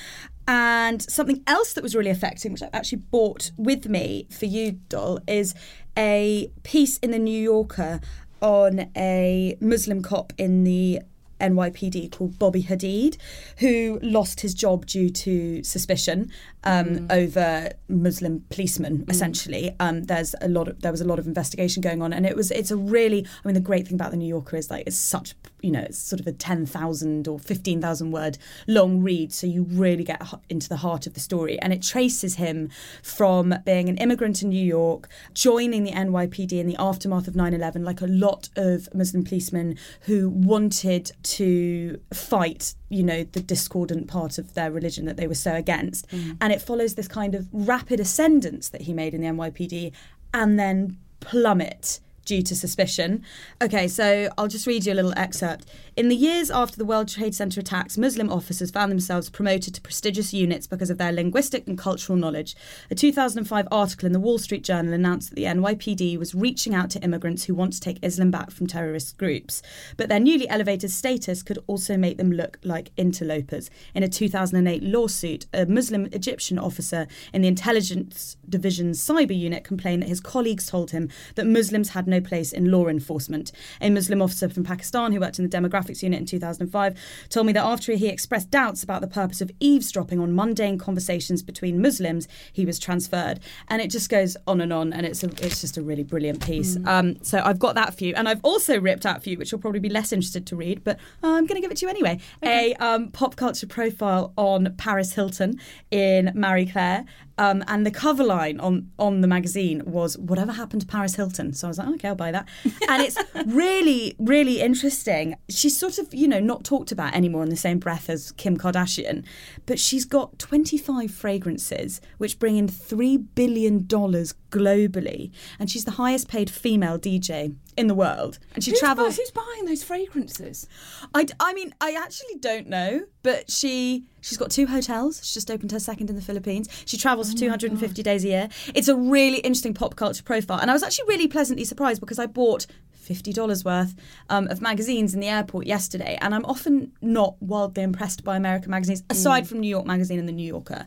And 0.47 1.03
something 1.03 1.43
else 1.47 1.75
that 1.75 1.83
was 1.83 1.95
really 1.95 2.11
affecting, 2.11 2.53
which 2.53 2.63
I've 2.63 2.71
actually 2.73 2.99
bought 2.99 3.51
with 3.57 3.87
me 3.89 4.27
for 4.31 4.47
you, 4.47 4.73
Doll, 4.89 5.21
is 5.27 5.55
a 5.97 6.51
piece 6.63 6.99
in 6.99 7.11
the 7.11 7.19
New 7.19 7.41
Yorker 7.41 8.01
on 8.41 8.91
a 8.97 9.57
Muslim 9.61 10.03
cop 10.03 10.33
in 10.39 10.65
the 10.65 11.01
NYPD 11.41 12.11
called 12.13 12.39
Bobby 12.39 12.63
Hadid, 12.63 13.17
who 13.59 13.99
lost 14.03 14.41
his 14.41 14.55
job 14.55 14.87
due 14.87 15.11
to 15.11 15.63
suspicion 15.63 16.31
um, 16.65 17.07
over 17.11 17.71
Muslim 17.89 18.45
policemen. 18.51 19.05
Essentially, 19.09 19.75
um, 19.81 20.05
there's 20.05 20.35
a 20.41 20.49
lot 20.49 20.69
of 20.69 20.81
there 20.81 20.91
was 20.91 21.01
a 21.01 21.05
lot 21.07 21.19
of 21.19 21.27
investigation 21.27 21.81
going 21.81 22.03
on, 22.03 22.13
and 22.13 22.27
it 22.27 22.37
was 22.37 22.51
it's 22.51 22.71
a 22.71 22.77
really 22.77 23.27
I 23.45 23.49
mean 23.49 23.55
the 23.55 23.61
great 23.61 23.87
thing 23.87 23.95
about 23.95 24.11
the 24.11 24.17
New 24.17 24.29
Yorker 24.29 24.57
is 24.57 24.71
like 24.71 24.85
it's 24.87 24.97
such 24.97 25.35
you 25.61 25.71
know 25.71 25.81
it's 25.81 25.99
sort 25.99 26.21
of 26.21 26.27
a 26.27 26.33
ten 26.33 26.67
thousand 26.67 27.29
or 27.29 27.39
fifteen 27.39 27.81
thousand 27.81 28.11
word 28.11 28.39
long 28.67 29.03
read, 29.03 29.33
so 29.33 29.47
you 29.47 29.65
really 29.65 30.05
get 30.05 30.23
into 30.49 30.69
the 30.69 30.77
heart 30.77 31.07
of 31.07 31.15
the 31.15 31.21
story, 31.21 31.59
and 31.61 31.73
it 31.73 31.83
traces 31.83 32.37
him 32.37 32.71
from 33.03 33.55
being 33.65 33.89
an 33.89 33.97
immigrant 33.99 34.43
in 34.43 34.51
New 34.51 34.65
York, 34.65 35.09
joining 35.35 35.85
the 35.85 35.93
NYPD 35.93 36.53
in 36.53 36.67
the 36.67 36.77
aftermath 36.79 37.29
of 37.29 37.35
9/11, 37.35 37.85
like 37.85 38.01
a 38.01 38.07
lot 38.07 38.49
of 38.57 38.89
Muslim 38.95 39.25
policemen 39.25 39.77
who 40.03 40.29
wanted 40.29 41.13
to 41.23 42.01
fight, 42.13 42.75
you 42.89 43.03
know, 43.03 43.25
the 43.33 43.41
discordant 43.41 44.09
part 44.09 44.39
of 44.39 44.55
their 44.55 44.71
religion 44.71 45.05
that 45.07 45.17
they 45.17 45.27
were 45.27 45.35
so 45.35 45.55
against. 45.55 46.09
Mm. 46.09 46.37
And 46.41 46.53
it 46.53 46.63
follows 46.63 46.95
this 46.95 47.09
kind 47.09 47.35
of 47.35 47.49
rapid 47.53 48.01
ascendance 48.01 48.69
that 48.71 48.83
he 48.83 48.93
made 48.93 49.15
in 49.15 49.23
the 49.23 49.29
NYPD 49.29 49.93
and 50.33 50.59
then 50.59 50.99
plummet 51.21 52.01
due 52.29 52.43
to 52.43 52.55
suspicion. 52.55 53.25
Okay, 53.61 53.89
so 53.89 54.29
I'll 54.39 54.47
just 54.47 54.67
read 54.67 54.87
you 54.87 54.93
a 54.93 54.95
little 54.95 55.15
excerpt. 55.17 55.67
In 55.97 56.09
the 56.09 56.15
years 56.15 56.51
after 56.51 56.77
the 56.77 56.85
World 56.85 57.09
Trade 57.09 57.35
Center 57.35 57.61
attacks, 57.61 57.99
Muslim 57.99 58.31
officers 58.31 58.71
found 58.71 58.93
themselves 58.93 59.31
promoted 59.31 59.75
to 59.75 59.81
prestigious 59.81 60.33
units 60.33 60.67
because 60.67 60.91
of 60.91 60.99
their 60.99 61.11
linguistic 61.11 61.67
and 61.67 61.77
cultural 61.77 62.17
knowledge. 62.17 62.55
A 62.91 62.95
2005 62.95 63.67
article 63.73 64.07
in 64.07 64.13
the 64.13 64.21
Wall 64.21 64.39
Street 64.39 64.63
Journal 64.63 64.93
announced 64.93 65.31
that 65.31 65.37
the 65.37 65.45
NYPD 65.45 66.19
was 66.19 66.35
reaching 66.35 66.75
out 66.75 66.91
to 66.91 67.03
immigrants 67.03 67.45
who 67.45 67.55
want 67.55 67.73
to 67.73 67.81
take 67.81 67.99
Islam 68.03 68.31
back 68.31 68.51
from 68.51 68.67
terrorist 68.67 69.17
groups. 69.17 69.63
But 69.97 70.09
their 70.09 70.21
newly 70.21 70.49
elevated 70.49 70.91
status 70.91 71.43
could 71.43 71.59
also 71.67 71.97
make 71.97 72.19
them 72.19 72.31
look 72.31 72.59
like 72.63 72.91
interlopers. 72.97 73.71
In 73.95 74.03
a 74.03 74.09
2008 74.09 74.83
lawsuit, 74.83 75.47
a 75.55 75.65
Muslim 75.65 76.07
Egyptian 76.13 76.59
officer 76.59 77.07
in 77.33 77.43
the 77.43 77.49
intelligence 77.49 78.37
division's 78.49 79.05
cyber 79.05 79.37
unit 79.37 79.65
complained 79.65 80.03
that 80.03 80.09
his 80.09 80.21
colleagues 80.21 80.67
told 80.67 80.91
him 80.91 81.09
that 81.35 81.47
Muslims 81.47 81.91
had 81.91 82.07
no 82.07 82.18
place 82.21 82.53
in 82.53 82.71
law 82.71 82.89
enforcement. 82.89 83.53
A 83.81 83.91
Muslim 83.91 84.23
officer 84.23 84.49
from 84.49 84.65
Pakistan 84.65 85.13
who 85.13 85.21
worked 85.21 85.39
in 85.39 85.49
the 85.49 85.57
demographics 85.57 86.03
unit 86.03 86.21
in 86.21 86.27
2005 86.27 86.95
told 87.29 87.47
me 87.47 87.53
that 87.53 87.65
after 87.65 87.93
he 87.93 88.09
expressed 88.09 88.51
doubts 88.51 88.83
about 88.83 89.01
the 89.01 89.07
purpose 89.07 89.41
of 89.41 89.51
eavesdropping 89.61 90.21
on 90.21 90.35
mundane 90.35 90.79
conversations 90.79 91.43
between 91.43 91.81
Muslims, 91.81 92.29
he 92.53 92.65
was 92.65 92.79
transferred. 92.79 93.41
And 93.69 93.83
it 93.83 93.91
just 93.91 94.09
goes 94.11 94.37
on 94.47 94.61
and 94.61 94.73
on, 94.73 94.93
and 94.93 95.07
it's 95.07 95.23
a, 95.23 95.29
it's 95.45 95.61
just 95.61 95.77
a 95.77 95.83
really 95.83 96.05
brilliant 96.05 96.45
piece. 96.45 96.77
Um, 96.87 97.23
so 97.23 97.41
I've 97.45 97.59
got 97.59 97.75
that 97.75 97.97
for 97.97 98.05
you, 98.05 98.15
and 98.15 98.29
I've 98.29 98.41
also 98.43 98.81
ripped 98.81 99.07
out 99.07 99.23
for 99.23 99.31
you, 99.31 99.39
which 99.39 99.53
you'll 99.53 99.61
probably 99.61 99.81
be 99.81 99.89
less 99.89 100.13
interested 100.13 100.47
to 100.47 100.57
read, 100.57 100.85
but 100.85 100.99
I'm 101.23 101.47
going 101.47 101.57
to 101.57 101.61
give 101.61 101.71
it 101.71 101.79
to 101.79 101.87
you 101.87 101.91
anyway. 101.91 102.19
A 102.43 102.75
um, 102.75 103.09
pop 103.09 103.37
culture 103.37 103.67
profile 103.67 104.33
on 104.37 104.75
Paris 104.77 105.13
Hilton 105.13 105.61
in 105.91 106.33
Marie 106.35 106.67
Claire. 106.67 107.05
Um, 107.39 107.65
and 107.69 107.87
the 107.87 107.91
cover 107.91 108.25
line 108.25 108.61
on 108.61 108.91
on 108.99 109.21
the 109.21 109.29
magazine 109.29 109.83
was 109.87 110.19
"Whatever 110.19 110.53
happened 110.53 110.83
to 110.83 110.87
Paris 110.87 111.15
Hilton." 111.15 111.53
So 111.55 111.67
I 111.67 111.71
was 111.71 111.79
like, 111.79 111.89
okay, 111.95 112.09
I'll 112.09 112.15
buy 112.15 112.33
that. 112.33 112.49
And 112.89 113.03
it's 113.03 113.19
really, 113.47 114.17
really 114.19 114.61
interesting. 114.61 115.37
She's 115.49 115.79
sort 115.79 115.99
of, 115.99 116.13
you 116.15 116.27
know, 116.27 116.41
not 116.41 116.65
talked 116.65 116.91
about 116.91 117.15
anymore 117.15 117.43
in 117.43 117.51
the 117.51 117.57
same 117.57 117.79
breath 117.79 118.09
as 118.09 118.33
Kim 118.33 118.57
Kardashian, 118.57 119.25
but 119.67 119.79
she's 119.79 120.07
got 120.07 120.39
25 120.39 121.11
fragrances, 121.11 122.01
which 122.17 122.39
bring 122.39 122.57
in 122.57 122.67
three 122.67 123.19
billion 123.19 123.87
dollars 123.87 124.35
globally, 124.51 125.31
and 125.59 125.71
she's 125.71 125.85
the 125.85 125.93
highest 125.93 126.29
paid 126.29 126.49
female 126.49 126.99
DJ 126.99 127.55
in 127.79 127.87
the 127.87 127.95
world. 127.95 128.39
And 128.55 128.63
she 128.63 128.73
Who's, 128.73 128.81
travels. 128.81 129.17
who's 129.17 129.31
buying 129.31 129.65
those 129.65 129.85
fragrances? 129.85 130.67
I, 131.15 131.27
I 131.39 131.55
mean, 131.55 131.73
I 131.81 131.93
actually 131.93 132.37
don't 132.41 132.67
know, 132.67 133.05
but 133.23 133.51
she 133.51 134.05
she's 134.21 134.37
got 134.37 134.51
two 134.51 134.67
hotels. 134.67 135.19
She's 135.19 135.35
just 135.35 135.51
opened 135.51 135.71
her 135.71 135.79
second 135.79 136.11
in 136.11 136.17
the 136.17 136.23
Philippines. 136.23 136.69
She 136.87 136.97
travels 136.99 137.33
for 137.33 137.39
250 137.39 138.03
days 138.03 138.25
a 138.25 138.29
year. 138.29 138.49
It's 138.75 138.89
a 138.89 138.97
really 138.97 139.39
interesting 139.39 139.75
pop 139.75 139.95
culture 139.95 140.25
profile, 140.25 140.59
and 140.59 140.71
I 140.71 140.75
was 140.75 140.83
actually 140.83 141.09
really 141.09 141.29
pleasantly 141.29 141.65
surprised 141.65 142.01
because 142.01 142.19
I 142.19 142.27
bought. 142.27 142.67
$50 143.09 143.65
worth 143.65 143.95
um, 144.29 144.49
of 144.49 144.61
magazines 144.61 145.15
in 145.15 145.21
the 145.21 145.29
airport 145.29 145.67
yesterday, 145.67 146.19
and 146.21 146.35
I'm 146.35 146.45
often 146.45 146.93
not 147.01 147.41
wildly 147.41 147.83
impressed 147.83 148.23
by 148.23 148.37
American 148.37 148.71
magazines, 148.71 149.03
aside 149.09 149.49
from 149.49 149.61
New 149.61 149.69
York 149.69 149.87
Magazine 149.87 150.19
and 150.19 150.29
The 150.29 150.33
New 150.33 150.47
Yorker. 150.47 150.85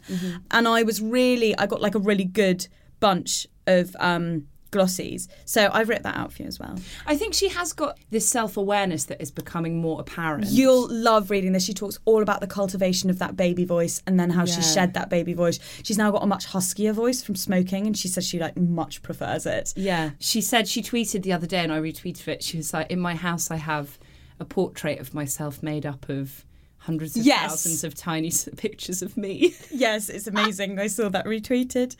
And 0.51 0.67
I 0.67 0.83
was 0.83 1.01
really, 1.01 1.57
I 1.57 1.65
got 1.65 1.81
like 1.81 1.95
a 1.95 1.99
really 1.99 2.25
good 2.25 2.67
bunch 2.99 3.47
of 3.65 3.95
um, 3.99 4.45
glossies. 4.71 5.27
So 5.45 5.69
I've 5.71 5.89
written 5.89 6.03
that 6.03 6.15
out 6.15 6.33
for 6.33 6.43
you 6.43 6.47
as 6.47 6.59
well. 6.59 6.75
I 7.05 7.15
think 7.15 7.33
she 7.33 7.49
has 7.49 7.73
got 7.73 7.97
this 8.09 8.27
self 8.27 8.57
awareness 8.57 9.05
that 9.05 9.21
is 9.21 9.31
becoming 9.31 9.81
more 9.81 9.99
apparent. 9.99 10.47
You'll 10.47 10.87
love 10.89 11.29
reading 11.29 11.51
this. 11.51 11.65
She 11.65 11.73
talks 11.73 11.99
all 12.05 12.21
about 12.21 12.41
the 12.41 12.47
cultivation 12.47 13.09
of 13.09 13.19
that 13.19 13.35
baby 13.35 13.65
voice 13.65 14.01
and 14.07 14.19
then 14.19 14.29
how 14.29 14.45
she 14.45 14.61
shed 14.61 14.93
that 14.93 15.09
baby 15.09 15.33
voice. 15.33 15.59
She's 15.83 15.97
now 15.97 16.11
got 16.11 16.23
a 16.23 16.27
much 16.27 16.47
huskier 16.47 16.93
voice 16.93 17.21
from 17.21 17.35
smoking, 17.35 17.85
and 17.85 17.97
she 17.97 18.07
says 18.07 18.25
she 18.25 18.39
like 18.39 18.57
much 18.57 19.01
prefers 19.01 19.45
it. 19.45 19.73
Yeah. 19.75 20.11
She 20.19 20.41
said 20.41 20.67
she 20.67 20.81
tweeted 20.81 21.23
the 21.23 21.33
other 21.33 21.47
day 21.47 21.59
and 21.59 21.71
I 21.71 21.79
retweeted 21.79 22.27
it. 22.27 22.43
She 22.43 22.57
was 22.57 22.73
like, 22.73 22.89
In 22.89 22.99
my 22.99 23.15
house, 23.15 23.51
I 23.51 23.57
have 23.57 23.99
a 24.39 24.45
portrait 24.45 24.99
of 24.99 25.13
myself 25.13 25.61
made 25.61 25.85
up 25.85 26.09
of 26.09 26.45
hundreds 26.81 27.15
of 27.15 27.23
Yes. 27.23 27.49
thousands 27.51 27.83
of 27.83 27.93
tiny 27.93 28.31
pictures 28.57 29.01
of 29.03 29.15
me. 29.15 29.55
Yes, 29.69 30.09
it's 30.09 30.25
amazing. 30.27 30.79
I 30.79 30.87
saw 30.87 31.09
that 31.09 31.25
retweeted. 31.25 31.95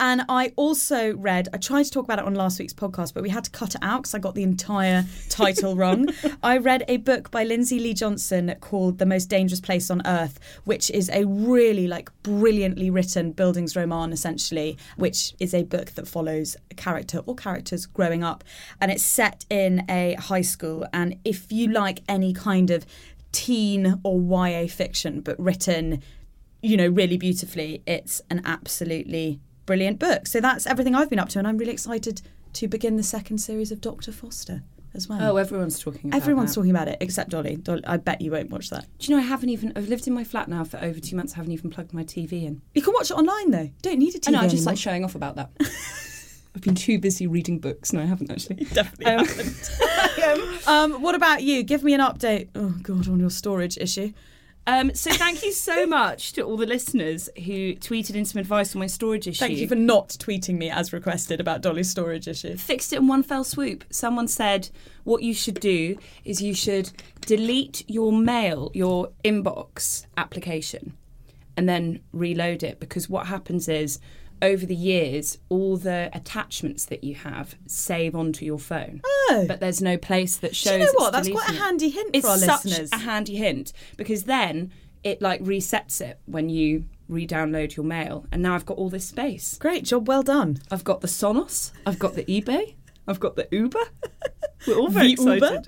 And 0.00 0.22
I 0.28 0.52
also 0.56 1.14
read, 1.16 1.48
I 1.54 1.58
tried 1.58 1.84
to 1.84 1.90
talk 1.90 2.04
about 2.04 2.18
it 2.18 2.24
on 2.24 2.34
last 2.34 2.58
week's 2.58 2.72
podcast, 2.72 3.14
but 3.14 3.22
we 3.22 3.28
had 3.30 3.44
to 3.44 3.50
cut 3.50 3.74
it 3.76 3.80
out 3.82 4.02
because 4.02 4.14
I 4.14 4.18
got 4.18 4.34
the 4.34 4.42
entire 4.42 5.04
title 5.28 5.76
wrong. 5.76 6.08
I 6.42 6.58
read 6.58 6.84
a 6.88 6.96
book 6.96 7.30
by 7.30 7.44
Lindsey 7.44 7.78
Lee 7.78 7.94
Johnson 7.94 8.54
called 8.60 8.98
The 8.98 9.06
Most 9.06 9.26
Dangerous 9.26 9.60
Place 9.60 9.88
on 9.90 10.02
Earth, 10.04 10.40
which 10.64 10.90
is 10.90 11.08
a 11.10 11.24
really 11.24 11.86
like 11.86 12.10
brilliantly 12.24 12.90
written 12.90 13.32
bildungsroman 13.32 14.12
essentially, 14.12 14.76
which 14.96 15.34
is 15.38 15.54
a 15.54 15.62
book 15.62 15.92
that 15.92 16.08
follows 16.08 16.56
a 16.70 16.74
character 16.74 17.18
or 17.26 17.36
characters 17.36 17.86
growing 17.86 18.24
up. 18.24 18.42
And 18.80 18.90
it's 18.90 19.04
set 19.04 19.44
in 19.48 19.84
a 19.88 20.14
high 20.14 20.42
school. 20.42 20.86
And 20.92 21.18
if 21.24 21.52
you 21.52 21.68
like 21.68 22.00
any 22.08 22.32
kind 22.32 22.70
of 22.70 22.84
teen 23.34 24.00
or 24.04 24.20
YA 24.48 24.66
fiction, 24.68 25.20
but 25.20 25.38
written 25.38 26.02
you 26.64 26.78
know, 26.78 26.88
really 26.88 27.18
beautifully. 27.18 27.82
It's 27.86 28.22
an 28.30 28.40
absolutely 28.46 29.38
brilliant 29.66 29.98
book. 29.98 30.26
So 30.26 30.40
that's 30.40 30.66
everything 30.66 30.94
I've 30.94 31.10
been 31.10 31.18
up 31.18 31.28
to, 31.30 31.38
and 31.38 31.46
I'm 31.46 31.58
really 31.58 31.72
excited 31.72 32.22
to 32.54 32.68
begin 32.68 32.96
the 32.96 33.02
second 33.02 33.36
series 33.38 33.70
of 33.70 33.82
Doctor 33.82 34.12
Foster 34.12 34.62
as 34.94 35.06
well. 35.06 35.18
Oh, 35.20 35.36
everyone's 35.36 35.78
talking 35.78 36.08
about 36.08 36.16
Everyone's 36.22 36.50
that. 36.50 36.54
talking 36.54 36.70
about 36.70 36.88
it 36.88 36.96
except 37.02 37.28
Dolly. 37.30 37.56
Dolly. 37.56 37.84
I 37.86 37.98
bet 37.98 38.22
you 38.22 38.30
won't 38.30 38.48
watch 38.48 38.70
that. 38.70 38.86
Do 38.98 39.10
you 39.12 39.16
know, 39.16 39.22
I 39.22 39.26
haven't 39.26 39.50
even, 39.50 39.72
I've 39.76 39.88
lived 39.88 40.06
in 40.06 40.14
my 40.14 40.24
flat 40.24 40.48
now 40.48 40.64
for 40.64 40.78
over 40.82 41.00
two 41.00 41.16
months, 41.16 41.34
I 41.34 41.36
haven't 41.36 41.52
even 41.52 41.68
plugged 41.68 41.92
my 41.92 42.04
TV 42.04 42.44
in. 42.44 42.62
You 42.72 42.80
can 42.80 42.94
watch 42.94 43.10
it 43.10 43.14
online 43.14 43.50
though. 43.50 43.62
You 43.62 43.72
don't 43.82 43.98
need 43.98 44.14
a 44.14 44.18
TV 44.20 44.28
I 44.28 44.30
know, 44.30 44.38
I'm 44.38 44.44
just 44.44 44.62
anymore. 44.62 44.72
like 44.72 44.78
showing 44.78 45.04
off 45.04 45.14
about 45.14 45.36
that. 45.36 45.50
I've 46.54 46.62
been 46.62 46.74
too 46.74 46.98
busy 46.98 47.26
reading 47.26 47.58
books. 47.58 47.92
No, 47.92 48.00
I 48.00 48.06
haven't 48.06 48.30
actually. 48.30 48.64
Definitely 48.72 49.06
Um, 49.06 49.26
haven't. 49.26 50.68
um, 50.68 51.02
what 51.02 51.14
about 51.14 51.42
you? 51.42 51.62
Give 51.62 51.82
me 51.82 51.94
an 51.94 52.00
update. 52.00 52.48
Oh 52.54 52.74
God, 52.82 53.08
on 53.08 53.18
your 53.20 53.30
storage 53.30 53.76
issue. 53.78 54.12
Um, 54.66 54.94
so 54.94 55.10
thank 55.12 55.42
you 55.44 55.52
so 55.52 55.84
much 56.00 56.32
to 56.34 56.42
all 56.42 56.56
the 56.56 56.64
listeners 56.64 57.28
who 57.36 57.74
tweeted 57.74 58.14
in 58.14 58.24
some 58.24 58.40
advice 58.40 58.74
on 58.74 58.78
my 58.80 58.86
storage 58.86 59.26
issue. 59.26 59.38
Thank 59.40 59.58
you 59.58 59.68
for 59.68 59.74
not 59.74 60.10
tweeting 60.10 60.56
me 60.56 60.70
as 60.70 60.90
requested 60.92 61.38
about 61.38 61.60
Dolly's 61.60 61.90
storage 61.90 62.26
issue. 62.28 62.56
fixed 62.56 62.92
it 62.92 62.96
in 62.96 63.06
one 63.08 63.22
fell 63.22 63.44
swoop. 63.44 63.84
Someone 63.90 64.26
said 64.26 64.70
what 65.02 65.22
you 65.22 65.34
should 65.34 65.60
do 65.60 65.98
is 66.24 66.40
you 66.40 66.54
should 66.54 66.92
delete 67.26 67.84
your 67.90 68.10
mail, 68.10 68.70
your 68.72 69.10
inbox 69.22 70.06
application, 70.16 70.94
and 71.58 71.68
then 71.68 72.00
reload 72.12 72.62
it 72.62 72.80
because 72.80 73.06
what 73.08 73.26
happens 73.26 73.68
is 73.68 73.98
over 74.44 74.66
the 74.66 74.74
years, 74.74 75.38
all 75.48 75.76
the 75.76 76.10
attachments 76.12 76.84
that 76.86 77.02
you 77.02 77.14
have 77.14 77.56
save 77.66 78.14
onto 78.14 78.44
your 78.44 78.58
phone. 78.58 79.00
Oh. 79.04 79.44
But 79.48 79.60
there's 79.60 79.80
no 79.80 79.96
place 79.96 80.36
that 80.36 80.54
shows. 80.54 80.72
Do 80.74 80.78
you 80.78 80.84
know 80.84 80.92
what? 80.94 81.12
That's 81.12 81.28
quite 81.28 81.48
a 81.48 81.54
handy 81.54 81.88
hint 81.88 82.14
for 82.20 82.28
our 82.28 82.38
such 82.38 82.66
listeners. 82.66 82.92
a 82.92 82.98
handy 82.98 83.36
hint 83.36 83.72
because 83.96 84.24
then 84.24 84.70
it 85.02 85.20
like 85.22 85.42
resets 85.42 86.00
it 86.00 86.20
when 86.26 86.48
you 86.48 86.84
re-download 87.08 87.76
your 87.76 87.84
mail, 87.84 88.26
and 88.32 88.42
now 88.42 88.54
I've 88.54 88.64
got 88.64 88.78
all 88.78 88.88
this 88.88 89.06
space. 89.06 89.58
Great 89.58 89.84
job, 89.84 90.08
well 90.08 90.22
done. 90.22 90.58
I've 90.70 90.84
got 90.84 91.02
the 91.02 91.06
Sonos, 91.06 91.72
I've 91.86 91.98
got 91.98 92.14
the 92.14 92.24
eBay, 92.24 92.74
I've 93.06 93.20
got 93.20 93.36
the 93.36 93.46
Uber. 93.50 93.84
We're 94.66 94.78
all 94.78 94.88
very 94.88 95.14
The 95.14 95.34
Uber? 95.34 95.62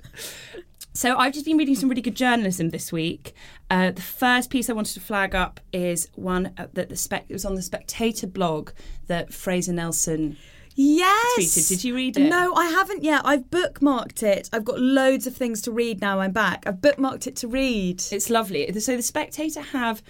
So 0.97 1.15
I've 1.15 1.31
just 1.31 1.45
been 1.45 1.57
reading 1.57 1.75
some 1.75 1.89
really 1.89 2.01
good 2.01 2.15
journalism 2.15 2.71
this 2.71 2.91
week. 2.91 3.35
Uh, 3.69 3.91
the 3.91 4.01
first 4.01 4.49
piece 4.49 4.67
I 4.67 4.73
wanted 4.73 4.95
to 4.95 4.99
flag 4.99 5.35
up 5.35 5.59
is 5.71 6.09
one 6.15 6.53
uh, 6.57 6.69
that 6.73 6.89
the 6.89 6.95
spec 6.95 7.25
it 7.29 7.33
was 7.33 7.45
on 7.45 7.53
the 7.53 7.61
Spectator 7.61 8.25
blog 8.25 8.71
that 9.05 9.31
Fraser 9.31 9.73
Nelson. 9.73 10.37
Yes. 10.73 11.37
tweeted. 11.37 11.69
Did 11.69 11.83
you 11.83 11.95
read 11.95 12.17
it? 12.17 12.27
No, 12.27 12.55
I 12.55 12.65
haven't 12.65 13.03
yet. 13.03 13.21
I've 13.25 13.43
bookmarked 13.51 14.23
it. 14.23 14.49
I've 14.51 14.65
got 14.65 14.79
loads 14.79 15.27
of 15.27 15.35
things 15.35 15.61
to 15.61 15.71
read 15.71 16.01
now 16.01 16.19
I'm 16.19 16.31
back. 16.31 16.63
I've 16.65 16.77
bookmarked 16.77 17.27
it 17.27 17.35
to 17.37 17.47
read. 17.47 18.01
It's 18.11 18.31
lovely. 18.31 18.67
So 18.79 18.95
the 18.95 19.03
Spectator 19.03 19.61
have, 19.61 20.01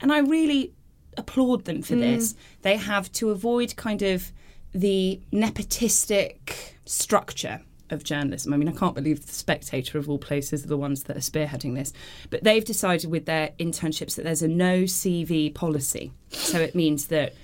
and 0.00 0.12
I 0.12 0.18
really 0.20 0.72
applaud 1.16 1.64
them 1.64 1.82
for 1.82 1.96
this. 1.96 2.36
They 2.62 2.76
have 2.76 3.10
to 3.14 3.30
avoid 3.30 3.74
kind 3.74 4.02
of 4.02 4.30
the 4.72 5.20
nepotistic 5.32 6.74
structure 6.84 7.62
of 7.90 8.04
journalism. 8.04 8.52
I 8.52 8.56
mean, 8.56 8.68
I 8.68 8.72
can't 8.72 8.94
believe 8.94 9.26
the 9.26 9.32
Spectator 9.32 9.98
of 9.98 10.08
all 10.08 10.18
places 10.18 10.64
are 10.64 10.68
the 10.68 10.76
ones 10.76 11.04
that 11.04 11.16
are 11.16 11.20
spearheading 11.20 11.74
this, 11.74 11.92
but 12.30 12.44
they've 12.44 12.64
decided 12.64 13.10
with 13.10 13.26
their 13.26 13.50
internships 13.58 14.16
that 14.16 14.24
there's 14.24 14.42
a 14.42 14.48
no 14.48 14.82
CV 14.84 15.52
policy. 15.54 16.12
So 16.30 16.58
it 16.60 16.74
means 16.74 17.06
that 17.06 17.34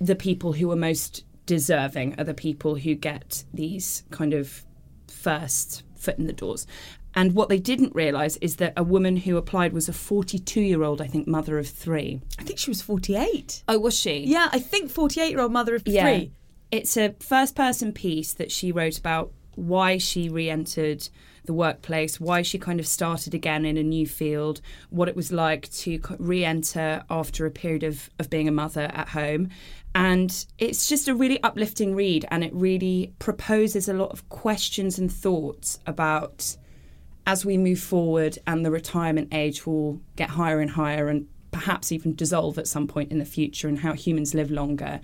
the 0.00 0.16
people 0.16 0.52
who 0.54 0.70
are 0.70 0.76
most 0.76 1.24
deserving 1.46 2.18
are 2.18 2.24
the 2.24 2.34
people 2.34 2.76
who 2.76 2.94
get 2.94 3.44
these 3.52 4.02
kind 4.10 4.34
of 4.34 4.64
first 5.08 5.82
foot 5.96 6.18
in 6.18 6.26
the 6.26 6.32
doors. 6.32 6.66
And 7.14 7.34
what 7.34 7.48
they 7.50 7.58
didn't 7.58 7.94
realise 7.94 8.36
is 8.38 8.56
that 8.56 8.72
a 8.76 8.82
woman 8.82 9.18
who 9.18 9.36
applied 9.36 9.72
was 9.74 9.88
a 9.88 9.92
42 9.92 10.60
year 10.60 10.82
old, 10.82 11.00
I 11.02 11.06
think, 11.06 11.28
mother 11.28 11.58
of 11.58 11.68
three. 11.68 12.22
I 12.38 12.42
think 12.42 12.58
she 12.58 12.70
was 12.70 12.80
48. 12.80 13.62
Oh, 13.68 13.78
was 13.78 13.96
she? 13.98 14.24
Yeah, 14.26 14.48
I 14.50 14.58
think 14.58 14.90
48 14.90 15.28
year 15.30 15.40
old 15.40 15.52
mother 15.52 15.74
of 15.74 15.82
Yeah. 15.86 16.02
three. 16.04 16.32
It's 16.70 16.96
a 16.96 17.14
first 17.20 17.54
person 17.54 17.92
piece 17.92 18.32
that 18.32 18.50
she 18.50 18.72
wrote 18.72 18.98
about 18.98 19.30
why 19.54 19.98
she 19.98 20.28
re 20.28 20.50
entered 20.50 21.08
the 21.44 21.52
workplace, 21.52 22.20
why 22.20 22.42
she 22.42 22.58
kind 22.58 22.78
of 22.78 22.86
started 22.86 23.34
again 23.34 23.64
in 23.64 23.76
a 23.76 23.82
new 23.82 24.06
field, 24.06 24.60
what 24.90 25.08
it 25.08 25.16
was 25.16 25.32
like 25.32 25.68
to 25.70 26.00
re 26.18 26.44
enter 26.44 27.02
after 27.10 27.46
a 27.46 27.50
period 27.50 27.82
of, 27.82 28.10
of 28.18 28.30
being 28.30 28.48
a 28.48 28.52
mother 28.52 28.90
at 28.94 29.08
home. 29.08 29.48
And 29.94 30.46
it's 30.58 30.88
just 30.88 31.08
a 31.08 31.14
really 31.14 31.42
uplifting 31.42 31.94
read, 31.94 32.24
and 32.30 32.42
it 32.42 32.54
really 32.54 33.12
proposes 33.18 33.88
a 33.88 33.94
lot 33.94 34.10
of 34.10 34.28
questions 34.28 34.98
and 34.98 35.12
thoughts 35.12 35.78
about 35.86 36.56
as 37.26 37.44
we 37.44 37.56
move 37.56 37.78
forward 37.78 38.38
and 38.46 38.64
the 38.64 38.70
retirement 38.70 39.28
age 39.32 39.64
will 39.66 40.00
get 40.16 40.30
higher 40.30 40.60
and 40.60 40.70
higher 40.70 41.08
and 41.08 41.28
perhaps 41.52 41.92
even 41.92 42.14
dissolve 42.14 42.58
at 42.58 42.66
some 42.66 42.88
point 42.88 43.12
in 43.12 43.18
the 43.18 43.24
future 43.24 43.68
and 43.68 43.78
how 43.78 43.92
humans 43.92 44.34
live 44.34 44.50
longer, 44.50 45.00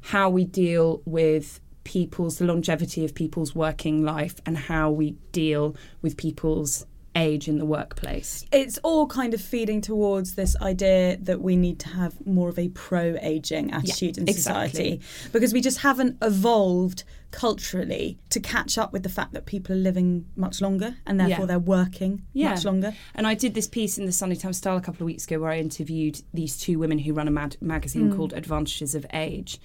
how 0.00 0.30
we 0.30 0.44
deal 0.44 1.02
with 1.04 1.60
people's 1.88 2.36
the 2.36 2.44
longevity 2.44 3.02
of 3.02 3.14
people's 3.14 3.54
working 3.54 4.04
life 4.04 4.42
and 4.44 4.58
how 4.58 4.90
we 4.90 5.12
deal 5.32 5.74
with 6.02 6.18
people's 6.18 6.84
age 7.16 7.48
in 7.48 7.56
the 7.56 7.64
workplace. 7.64 8.44
It's 8.52 8.76
all 8.84 9.06
kind 9.06 9.32
of 9.32 9.40
feeding 9.40 9.80
towards 9.80 10.34
this 10.34 10.54
idea 10.60 11.16
that 11.22 11.40
we 11.40 11.56
need 11.56 11.80
to 11.80 11.88
have 11.88 12.26
more 12.26 12.50
of 12.50 12.58
a 12.58 12.68
pro 12.68 13.16
aging 13.22 13.72
attitude 13.72 14.18
in 14.18 14.28
exactly. 14.28 15.00
society 15.00 15.00
because 15.32 15.54
we 15.54 15.62
just 15.62 15.78
haven't 15.78 16.18
evolved 16.20 17.04
culturally 17.30 18.18
to 18.28 18.38
catch 18.38 18.76
up 18.76 18.92
with 18.92 19.02
the 19.02 19.08
fact 19.08 19.32
that 19.32 19.46
people 19.46 19.74
are 19.74 19.78
living 19.78 20.26
much 20.36 20.60
longer 20.60 20.96
and 21.06 21.18
therefore 21.18 21.40
Yeah. 21.40 21.46
they're 21.46 21.58
working 21.58 22.22
much 22.34 22.64
longer. 22.66 22.94
And 23.14 23.26
I 23.26 23.34
did 23.34 23.54
this 23.54 23.66
piece 23.66 23.96
in 23.96 24.04
the 24.04 24.12
Sunday 24.12 24.36
Times 24.36 24.58
Style 24.58 24.76
a 24.76 24.80
couple 24.82 25.02
of 25.02 25.06
weeks 25.06 25.24
ago 25.24 25.40
where 25.40 25.50
I 25.50 25.58
interviewed 25.58 26.20
these 26.34 26.58
two 26.58 26.78
women 26.78 26.98
who 26.98 27.14
run 27.14 27.28
a 27.28 27.30
mag- 27.30 27.56
magazine 27.60 28.12
mm. 28.12 28.16
called 28.16 28.34
Advantages 28.34 28.94
of 28.94 29.06
Age, 29.12 29.58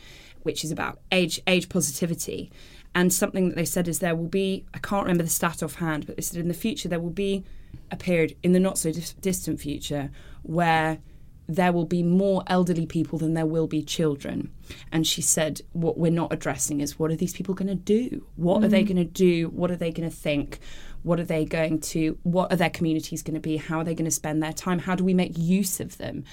which 0.44 0.64
is 0.64 0.72
about 0.72 1.00
age 1.12 1.42
age 1.48 1.70
positivity. 1.70 2.52
And 2.96 3.12
something 3.12 3.50
that 3.50 3.56
they 3.56 3.66
said 3.66 3.88
is 3.88 4.00
there 4.00 4.16
will 4.16 4.28
be 4.28 4.66
I 4.74 4.80
can't 4.80 5.04
remember 5.04 5.24
the 5.24 5.30
stat 5.30 5.64
offhand, 5.64 6.06
but 6.06 6.16
they 6.16 6.22
said 6.22 6.40
in 6.40 6.48
the 6.48 6.54
future 6.54 6.88
there 6.88 7.00
will 7.00 7.10
be 7.10 7.44
a 7.92 7.96
period 7.96 8.36
in 8.44 8.54
the 8.54 8.60
not 8.60 8.78
so 8.78 8.92
dis- 8.92 9.14
distant 9.14 9.60
future 9.60 10.12
where 10.44 11.00
there 11.48 11.74
will 11.74 11.86
be 11.86 12.04
more 12.04 12.44
elderly 12.48 12.86
people 12.86 13.20
than 13.20 13.34
there 13.34 13.46
will 13.46 13.68
be 13.68 13.82
children. 13.82 14.52
And 14.92 15.06
she 15.06 15.22
said, 15.22 15.62
What 15.74 15.98
we're 15.98 16.12
not 16.12 16.32
addressing 16.32 16.80
is 16.80 16.98
what 16.98 17.12
are 17.12 17.16
these 17.16 17.34
people 17.34 17.54
going 17.54 17.68
to 17.68 17.76
do? 17.76 18.26
What 18.36 18.64
are 18.64 18.68
they 18.68 18.84
mm-hmm. 18.84 18.94
going 18.94 19.08
to 19.08 19.14
do? 19.14 19.50
What 19.50 19.72
are 19.72 19.76
they 19.76 19.92
going 19.92 20.10
to 20.10 20.16
think? 20.16 20.60
What 21.04 21.20
are 21.20 21.26
they 21.26 21.44
going 21.44 21.82
to, 21.82 22.18
what 22.24 22.52
are 22.52 22.56
their 22.56 22.70
communities 22.70 23.24
going 23.24 23.34
to 23.34 23.42
be? 23.42 23.58
How 23.58 23.80
are 23.80 23.84
they 23.84 23.94
going 23.94 24.06
to 24.06 24.12
spend 24.12 24.42
their 24.42 24.54
time? 24.54 24.80
How 24.80 24.96
do 24.96 25.04
we 25.04 25.14
make 25.14 25.38
use 25.38 25.82
of 25.82 25.98
them? 25.98 26.24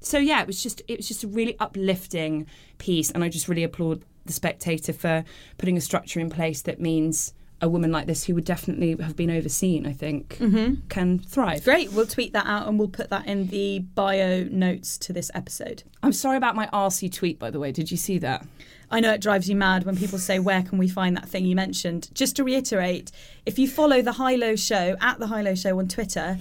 So 0.00 0.18
yeah, 0.18 0.40
it 0.40 0.46
was 0.46 0.62
just 0.62 0.82
it 0.88 0.98
was 0.98 1.08
just 1.08 1.24
a 1.24 1.28
really 1.28 1.56
uplifting 1.58 2.46
piece, 2.78 3.10
and 3.10 3.22
I 3.22 3.28
just 3.28 3.48
really 3.48 3.64
applaud 3.64 4.04
the 4.26 4.32
Spectator 4.32 4.92
for 4.92 5.24
putting 5.58 5.76
a 5.76 5.80
structure 5.80 6.20
in 6.20 6.30
place 6.30 6.62
that 6.62 6.80
means 6.80 7.32
a 7.62 7.68
woman 7.68 7.92
like 7.92 8.06
this 8.06 8.24
who 8.24 8.34
would 8.34 8.44
definitely 8.44 8.96
have 9.02 9.16
been 9.16 9.30
overseen, 9.30 9.86
I 9.86 9.92
think, 9.92 10.38
mm-hmm. 10.38 10.86
can 10.88 11.18
thrive. 11.18 11.64
Great. 11.64 11.92
We'll 11.92 12.06
tweet 12.06 12.32
that 12.32 12.46
out 12.46 12.66
and 12.66 12.78
we'll 12.78 12.88
put 12.88 13.10
that 13.10 13.26
in 13.26 13.48
the 13.48 13.80
bio 13.80 14.44
notes 14.44 14.96
to 14.98 15.12
this 15.12 15.30
episode. 15.34 15.82
I'm 16.02 16.12
sorry 16.12 16.38
about 16.38 16.56
my 16.56 16.68
RC 16.68 17.12
tweet, 17.12 17.38
by 17.38 17.50
the 17.50 17.60
way. 17.60 17.70
Did 17.70 17.90
you 17.90 17.96
see 17.96 18.18
that? 18.18 18.46
I 18.90 19.00
know 19.00 19.12
it 19.12 19.20
drives 19.20 19.48
you 19.48 19.56
mad 19.56 19.84
when 19.84 19.96
people 19.96 20.18
say, 20.18 20.38
Where 20.38 20.62
can 20.62 20.78
we 20.78 20.88
find 20.88 21.16
that 21.16 21.28
thing 21.28 21.44
you 21.44 21.54
mentioned? 21.54 22.08
Just 22.14 22.34
to 22.36 22.44
reiterate, 22.44 23.12
if 23.46 23.58
you 23.58 23.68
follow 23.68 24.00
the 24.02 24.12
High 24.12 24.36
Low 24.36 24.56
Show 24.56 24.96
at 25.00 25.18
the 25.18 25.26
High 25.26 25.42
Low 25.42 25.54
Show 25.54 25.78
on 25.78 25.86
Twitter, 25.86 26.38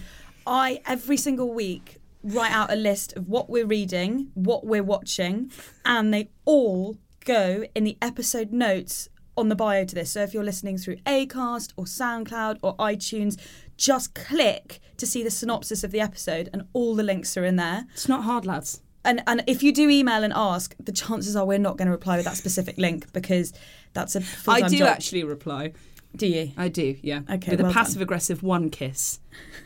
I 0.48 0.82
every 0.86 1.18
single 1.18 1.54
week 1.54 1.99
write 2.24 2.52
out 2.52 2.72
a 2.72 2.76
list 2.76 3.16
of 3.16 3.28
what 3.28 3.50
we're 3.50 3.66
reading, 3.66 4.32
what 4.34 4.66
we're 4.66 4.84
watching, 4.84 5.52
and 5.86 6.14
they 6.14 6.30
all 6.46 6.98
go 7.26 7.66
in 7.76 7.84
the 7.84 7.98
episode 8.02 8.52
notes 8.52 9.08
on 9.38 9.50
the 9.50 9.56
bio 9.56 9.86
to 9.86 9.96
this. 9.96 10.12
So 10.12 10.22
if 10.22 10.34
you're 10.34 10.44
listening 10.44 10.78
through 10.78 10.98
Acast 11.06 11.72
or 11.78 11.86
SoundCloud 11.86 12.60
or 12.62 12.76
iTunes, 12.78 13.40
just 13.78 14.14
click 14.14 14.80
to 14.98 15.08
see 15.08 15.24
the 15.24 15.32
synopsis 15.32 15.84
of 15.84 15.92
the 15.92 16.02
episode, 16.02 16.50
and 16.52 16.64
all 16.74 16.96
the 16.96 17.04
links 17.04 17.38
are 17.38 17.46
in 17.46 17.56
there. 17.56 17.86
It's 17.94 18.10
not 18.10 18.24
hard, 18.24 18.46
lads. 18.46 18.82
And 19.06 19.24
and 19.28 19.44
if 19.48 19.64
you 19.64 19.72
do 19.72 19.90
email 19.90 20.26
and 20.26 20.34
ask, 20.36 20.76
the 20.78 20.92
chances 20.92 21.38
are 21.38 21.46
we're 21.46 21.58
not 21.58 21.78
going 21.78 21.86
to 21.86 21.92
reply 21.92 22.18
with 22.18 22.26
that 22.26 22.36
specific 22.36 22.78
link 22.78 23.12
because 23.14 23.54
that's 23.94 24.18
a 24.18 24.24
I 24.46 24.68
do 24.68 24.80
job. 24.80 24.90
actually 24.90 25.24
reply. 25.24 25.72
Do 26.16 26.28
you? 26.28 26.52
I 26.58 26.68
do, 26.68 26.98
yeah. 27.02 27.22
Okay, 27.30 27.52
With 27.52 27.62
well 27.62 27.72
a 27.72 27.74
passive 27.74 28.02
aggressive 28.02 28.44
one 28.44 28.70
kiss. 28.70 29.20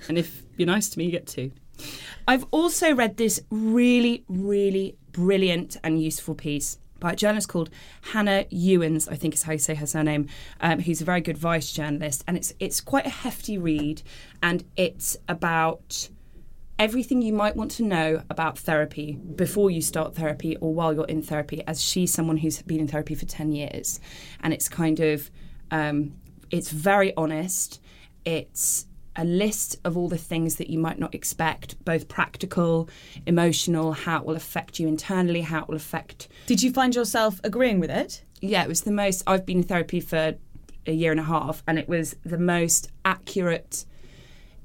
And 0.07 0.17
if 0.17 0.43
you're 0.57 0.67
nice 0.67 0.89
to 0.89 0.99
me, 0.99 1.05
you 1.05 1.11
get 1.11 1.25
two. 1.25 1.51
I've 2.27 2.45
also 2.51 2.93
read 2.93 3.17
this 3.17 3.41
really, 3.49 4.23
really 4.27 4.97
brilliant 5.11 5.77
and 5.83 6.01
useful 6.01 6.35
piece 6.35 6.77
by 6.99 7.11
a 7.11 7.15
journalist 7.15 7.49
called 7.49 7.69
Hannah 8.13 8.45
Ewens, 8.49 9.11
I 9.11 9.15
think 9.15 9.33
is 9.33 9.43
how 9.43 9.51
you 9.51 9.59
say 9.59 9.75
her 9.75 9.85
surname, 9.85 10.29
um, 10.61 10.79
who's 10.79 11.01
a 11.01 11.05
very 11.05 11.19
good 11.19 11.37
vice 11.37 11.71
journalist. 11.71 12.23
And 12.27 12.37
it's 12.37 12.53
it's 12.59 12.79
quite 12.79 13.05
a 13.05 13.09
hefty 13.09 13.57
read 13.57 14.01
and 14.41 14.63
it's 14.77 15.17
about 15.27 16.09
everything 16.79 17.21
you 17.21 17.33
might 17.33 17.55
want 17.55 17.71
to 17.71 17.83
know 17.83 18.23
about 18.29 18.57
therapy 18.57 19.19
before 19.35 19.69
you 19.69 19.81
start 19.81 20.15
therapy 20.15 20.55
or 20.57 20.73
while 20.73 20.93
you're 20.93 21.05
in 21.05 21.21
therapy, 21.21 21.61
as 21.67 21.81
she's 21.81 22.11
someone 22.11 22.37
who's 22.37 22.61
been 22.63 22.79
in 22.79 22.87
therapy 22.87 23.15
for 23.15 23.25
10 23.25 23.51
years. 23.51 23.99
And 24.41 24.53
it's 24.53 24.69
kind 24.69 24.99
of, 24.99 25.29
um, 25.71 26.13
it's 26.49 26.71
very 26.71 27.15
honest. 27.15 27.81
It's 28.25 28.87
a 29.15 29.23
list 29.23 29.77
of 29.83 29.95
all 29.95 30.09
the 30.09 30.17
things 30.17 30.55
that 30.55 30.69
you 30.69 30.79
might 30.79 30.97
not 30.99 31.13
expect, 31.13 31.83
both 31.85 32.07
practical, 32.07 32.89
emotional, 33.27 33.93
how 33.93 34.19
it 34.19 34.25
will 34.25 34.35
affect 34.35 34.79
you 34.79 34.87
internally, 34.87 35.41
how 35.41 35.61
it 35.61 35.67
will 35.67 35.75
affect 35.75 36.27
Did 36.47 36.63
you 36.63 36.71
find 36.71 36.95
yourself 36.95 37.39
agreeing 37.43 37.79
with 37.79 37.91
it? 37.91 38.23
yeah, 38.41 38.61
it 38.63 38.67
was 38.67 38.81
the 38.81 38.91
most. 38.91 39.23
I've 39.25 39.45
been 39.45 39.59
in 39.59 39.63
therapy 39.63 40.01
for 40.01 40.35
a 40.85 40.91
year 40.91 41.11
and 41.11 41.19
a 41.19 41.23
half, 41.23 41.63
and 41.65 41.79
it 41.79 41.87
was 41.87 42.15
the 42.25 42.37
most 42.37 42.89
accurate 43.05 43.85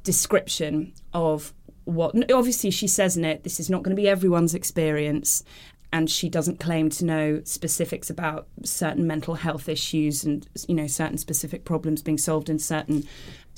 description 0.03 0.93
of 1.13 1.55
what. 1.85 2.15
Obviously, 2.33 2.71
she 2.71 2.89
says 2.89 3.17
in 3.17 3.25
it, 3.25 3.45
this 3.45 3.61
is 3.61 3.71
not 3.71 3.83
going 3.83 3.95
to 3.95 4.01
be 4.03 4.09
everyone's 4.09 4.55
experience, 4.55 5.45
and 5.93 6.11
she 6.11 6.29
doesn't 6.29 6.59
claim 6.59 6.91
to 6.91 7.05
know 7.05 7.41
specifics 7.45 8.11
about 8.11 8.49
certain 8.65 9.07
mental 9.07 9.35
health 9.35 9.69
issues 9.69 10.25
and 10.25 10.47
you 10.67 10.75
know 10.75 10.87
certain 10.87 11.19
specific 11.19 11.65
problems 11.65 12.03
being 12.03 12.19
solved 12.19 12.51
in 12.51 12.59
certain 12.59 13.05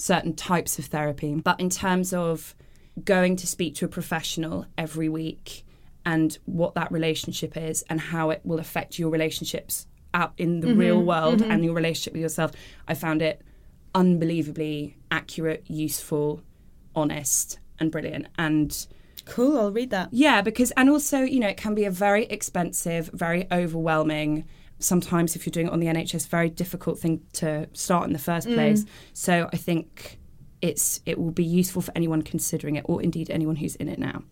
certain 0.00 0.35
types 0.35 0.78
of 0.78 0.87
therapy. 0.87 1.35
But 1.35 1.61
in 1.61 1.69
terms 1.69 2.12
of 2.14 2.54
going 3.04 3.37
to 3.37 3.47
speak 3.47 3.75
to 3.76 3.85
a 3.85 3.88
professional 3.88 4.66
every 4.78 5.09
week 5.09 5.64
and 6.04 6.37
what 6.47 6.75
that 6.75 6.91
relationship 6.91 7.56
is 7.56 7.84
and 7.91 8.00
how 8.00 8.30
it 8.30 8.41
will 8.43 8.58
affect 8.58 8.99
your 8.99 9.10
relationships 9.10 9.86
out 10.15 10.32
in 10.39 10.60
the 10.60 10.75
real 10.75 10.97
mm-hmm. 10.97 11.06
world 11.06 11.39
mm-hmm. 11.41 11.50
and 11.50 11.65
your 11.65 11.75
relationship 11.75 12.15
with 12.15 12.23
yourself, 12.23 12.52
I 12.89 12.95
found 12.95 13.21
it 13.21 13.43
unbelievably 13.95 14.97
accurate, 15.10 15.65
useful, 15.69 16.43
honest, 16.97 17.58
and 17.78 17.93
brilliant. 17.93 18.26
And 18.39 18.86
Cool, 19.26 19.58
I'll 19.58 19.71
read 19.71 19.91
that. 19.91 20.08
yeah, 20.13 20.41
because 20.41 20.71
and 20.73 20.89
also, 20.89 21.21
you 21.21 21.41
know, 21.41 21.49
it 21.49 21.58
can 21.58 21.75
be 21.75 21.84
a 21.84 21.91
very 21.91 22.25
expensive, 22.25 23.10
very 23.13 23.47
overwhelming. 23.52 24.47
Sometimes, 24.80 25.36
if 25.36 25.47
you're 25.47 25.52
doing 25.52 25.66
it 25.69 25.73
on 25.73 25.80
the 25.80 25.86
NHS, 25.86 26.26
very 26.28 26.50
difficult 26.50 26.99
thing 26.99 27.21
to 27.34 27.69
start 27.73 28.06
in 28.06 28.12
the 28.12 28.19
first 28.19 28.49
place. 28.49 28.84
So 29.12 29.49
I 29.52 29.56
think 29.56 30.19
it's 30.62 31.00
it 31.06 31.19
will 31.19 31.30
be 31.30 31.45
useful 31.45 31.80
for 31.82 31.93
anyone 31.97 32.23
considering 32.23 32.76
it, 32.76 32.84
or 32.88 33.00
indeed 33.02 33.30
anyone 33.30 33.56
who's 33.56 33.76
in 33.76 33.88
it 33.88 33.99
now. 33.99 34.23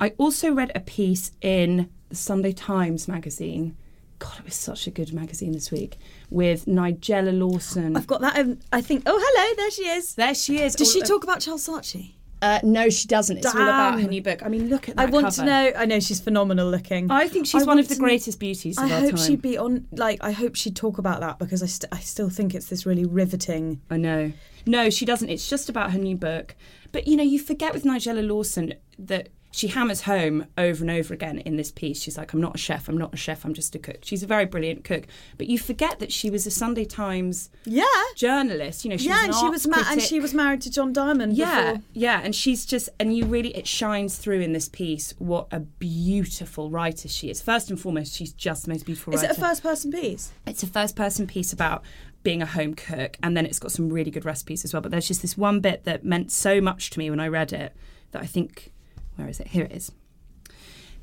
I 0.00 0.10
also 0.18 0.52
read 0.52 0.72
a 0.74 0.80
piece 0.80 1.32
in 1.40 1.90
the 2.08 2.16
Sunday 2.16 2.52
Times 2.52 3.08
magazine. 3.08 3.76
God, 4.18 4.38
it 4.40 4.44
was 4.44 4.54
such 4.56 4.86
a 4.86 4.90
good 4.90 5.12
magazine 5.12 5.52
this 5.52 5.70
week 5.70 5.96
with 6.28 6.66
Nigella 6.66 7.38
Lawson. 7.38 7.96
I've 7.96 8.06
got 8.08 8.20
that. 8.22 8.36
Um, 8.38 8.58
I 8.72 8.80
think. 8.80 9.02
Oh, 9.06 9.16
hello, 9.22 9.54
there 9.56 9.70
she 9.70 9.82
is. 9.88 10.14
there 10.16 10.34
she 10.34 10.60
is. 10.60 10.74
Does 10.74 10.88
all 10.88 10.92
she 10.94 11.02
o- 11.02 11.06
talk 11.06 11.22
about 11.24 11.40
Charles 11.40 11.66
Saatchi? 11.68 12.14
Uh, 12.40 12.60
no, 12.62 12.88
she 12.88 13.08
doesn't. 13.08 13.38
It's 13.38 13.46
all 13.46 13.60
about 13.62 14.00
her 14.00 14.06
new 14.08 14.22
book. 14.22 14.42
I 14.44 14.48
mean, 14.48 14.68
look 14.68 14.88
at 14.88 14.96
that 14.96 15.08
I 15.08 15.10
want 15.10 15.26
cover. 15.26 15.36
to 15.38 15.44
know. 15.44 15.72
I 15.76 15.86
know 15.86 15.98
she's 15.98 16.20
phenomenal 16.20 16.70
looking. 16.70 17.10
I 17.10 17.26
think 17.28 17.46
she's 17.46 17.62
I 17.62 17.66
one 17.66 17.78
of 17.78 17.88
the 17.88 17.96
greatest 17.96 18.38
beauties 18.38 18.78
of 18.78 18.84
I 18.84 18.92
our 18.94 19.00
hope 19.00 19.16
time. 19.16 19.26
she'd 19.26 19.42
be 19.42 19.58
on. 19.58 19.86
Like, 19.92 20.18
I 20.22 20.30
hope 20.30 20.54
she'd 20.54 20.76
talk 20.76 20.98
about 20.98 21.20
that 21.20 21.38
because 21.38 21.62
I, 21.62 21.66
st- 21.66 21.92
I 21.92 21.98
still 21.98 22.30
think 22.30 22.54
it's 22.54 22.66
this 22.66 22.86
really 22.86 23.04
riveting. 23.04 23.80
I 23.90 23.96
know. 23.96 24.32
No, 24.66 24.88
she 24.90 25.04
doesn't. 25.04 25.28
It's 25.28 25.48
just 25.48 25.68
about 25.68 25.90
her 25.92 25.98
new 25.98 26.16
book. 26.16 26.54
But 26.92 27.06
you 27.08 27.16
know, 27.16 27.22
you 27.24 27.38
forget 27.40 27.74
with 27.74 27.84
Nigella 27.84 28.26
Lawson 28.26 28.74
that 28.98 29.30
she 29.50 29.68
hammers 29.68 30.02
home 30.02 30.46
over 30.58 30.82
and 30.84 30.90
over 30.90 31.14
again 31.14 31.38
in 31.38 31.56
this 31.56 31.70
piece. 31.72 32.02
She's 32.02 32.18
like, 32.18 32.32
I'm 32.34 32.40
not 32.40 32.54
a 32.54 32.58
chef, 32.58 32.86
I'm 32.88 32.98
not 32.98 33.14
a 33.14 33.16
chef, 33.16 33.44
I'm 33.44 33.54
just 33.54 33.74
a 33.74 33.78
cook. 33.78 33.98
She's 34.02 34.22
a 34.22 34.26
very 34.26 34.44
brilliant 34.44 34.84
cook. 34.84 35.06
But 35.38 35.46
you 35.46 35.58
forget 35.58 35.98
that 36.00 36.12
she 36.12 36.28
was 36.28 36.46
a 36.46 36.50
Sunday 36.50 36.84
Times 36.84 37.48
Yeah. 37.64 37.84
journalist. 38.14 38.84
You 38.84 38.90
know, 38.90 38.96
she 38.98 39.08
yeah, 39.08 39.14
was 39.14 39.22
and 39.24 39.34
an 39.34 39.40
she 39.40 39.48
was 39.48 39.66
ma- 39.66 39.84
and 39.90 40.02
she 40.02 40.20
was 40.20 40.34
married 40.34 40.60
to 40.62 40.70
John 40.70 40.92
Diamond. 40.92 41.36
Yeah, 41.36 41.72
before. 41.72 41.82
yeah, 41.94 42.20
and 42.22 42.34
she's 42.34 42.66
just, 42.66 42.88
and 43.00 43.16
you 43.16 43.24
really, 43.24 43.56
it 43.56 43.66
shines 43.66 44.18
through 44.18 44.40
in 44.40 44.52
this 44.52 44.68
piece 44.68 45.14
what 45.18 45.46
a 45.50 45.60
beautiful 45.60 46.70
writer 46.70 47.08
she 47.08 47.30
is. 47.30 47.40
First 47.42 47.70
and 47.70 47.80
foremost, 47.80 48.14
she's 48.14 48.32
just 48.32 48.64
the 48.66 48.70
most 48.72 48.84
beautiful 48.86 49.14
Is 49.14 49.22
writer. 49.22 49.32
it 49.32 49.38
a 49.38 49.40
first 49.40 49.62
person 49.62 49.90
piece? 49.90 50.30
It's 50.46 50.62
a 50.62 50.66
first 50.66 50.94
person 50.94 51.26
piece 51.26 51.52
about 51.52 51.82
being 52.22 52.42
a 52.42 52.46
home 52.46 52.74
cook, 52.74 53.16
and 53.22 53.36
then 53.36 53.46
it's 53.46 53.58
got 53.58 53.72
some 53.72 53.88
really 53.88 54.10
good 54.10 54.24
recipes 54.24 54.64
as 54.64 54.72
well. 54.72 54.82
But 54.82 54.90
there's 54.90 55.08
just 55.08 55.22
this 55.22 55.36
one 55.38 55.60
bit 55.60 55.84
that 55.84 56.04
meant 56.04 56.30
so 56.32 56.60
much 56.60 56.90
to 56.90 56.98
me 56.98 57.10
when 57.10 57.20
I 57.20 57.28
read 57.28 57.52
it 57.52 57.74
that 58.12 58.22
I 58.22 58.26
think, 58.26 58.72
where 59.18 59.28
is 59.28 59.40
it? 59.40 59.48
Here 59.48 59.64
it 59.64 59.72
is. 59.72 59.92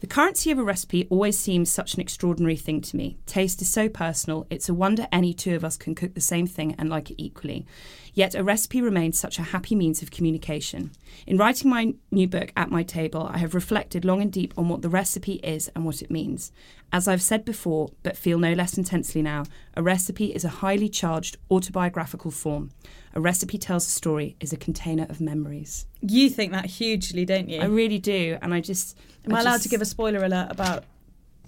The 0.01 0.07
currency 0.07 0.51
of 0.51 0.59
a 0.59 0.63
recipe 0.63 1.07
always 1.09 1.37
seems 1.37 1.71
such 1.71 1.93
an 1.93 2.01
extraordinary 2.01 2.57
thing 2.57 2.81
to 2.81 2.97
me. 2.97 3.17
Taste 3.25 3.61
is 3.61 3.69
so 3.69 3.87
personal, 3.87 4.45
it's 4.49 4.67
a 4.67 4.73
wonder 4.73 5.07
any 5.11 5.33
two 5.33 5.55
of 5.55 5.63
us 5.63 5.77
can 5.77 5.95
cook 5.95 6.13
the 6.13 6.21
same 6.21 6.47
thing 6.47 6.75
and 6.77 6.89
like 6.89 7.11
it 7.11 7.21
equally. 7.21 7.65
Yet 8.13 8.35
a 8.35 8.43
recipe 8.43 8.81
remains 8.81 9.17
such 9.17 9.39
a 9.39 9.43
happy 9.43 9.73
means 9.73 10.01
of 10.01 10.11
communication. 10.11 10.91
In 11.25 11.37
writing 11.37 11.69
my 11.69 11.95
new 12.11 12.27
book, 12.27 12.51
At 12.55 12.69
My 12.69 12.83
Table, 12.83 13.29
I 13.31 13.37
have 13.37 13.55
reflected 13.55 14.05
long 14.05 14.21
and 14.21 14.31
deep 14.31 14.53
on 14.57 14.69
what 14.69 14.81
the 14.81 14.89
recipe 14.89 15.35
is 15.35 15.69
and 15.75 15.85
what 15.85 16.01
it 16.01 16.11
means. 16.11 16.51
As 16.91 17.07
I've 17.07 17.21
said 17.21 17.43
before, 17.43 17.89
but 18.03 18.17
feel 18.17 18.37
no 18.37 18.53
less 18.53 18.77
intensely 18.77 19.21
now, 19.21 19.43
a 19.75 19.83
recipe 19.83 20.33
is 20.35 20.45
a 20.45 20.49
highly 20.49 20.87
charged 20.87 21.37
autobiographical 21.49 22.31
form. 22.31 22.71
A 23.15 23.21
recipe 23.21 23.57
tells 23.57 23.87
a 23.87 23.89
story, 23.89 24.35
is 24.41 24.51
a 24.51 24.57
container 24.57 25.05
of 25.09 25.21
memories. 25.21 25.85
You 26.01 26.29
think 26.29 26.51
that 26.51 26.65
hugely, 26.65 27.23
don't 27.25 27.47
you? 27.49 27.61
I 27.61 27.65
really 27.65 27.97
do, 27.99 28.37
and 28.41 28.53
I 28.53 28.59
just. 28.59 28.97
Am 29.25 29.33
I, 29.33 29.37
I 29.37 29.41
allowed 29.41 29.61
to 29.61 29.69
give 29.69 29.81
a 29.81 29.85
spoiler 29.85 30.23
alert 30.23 30.47
about 30.51 30.83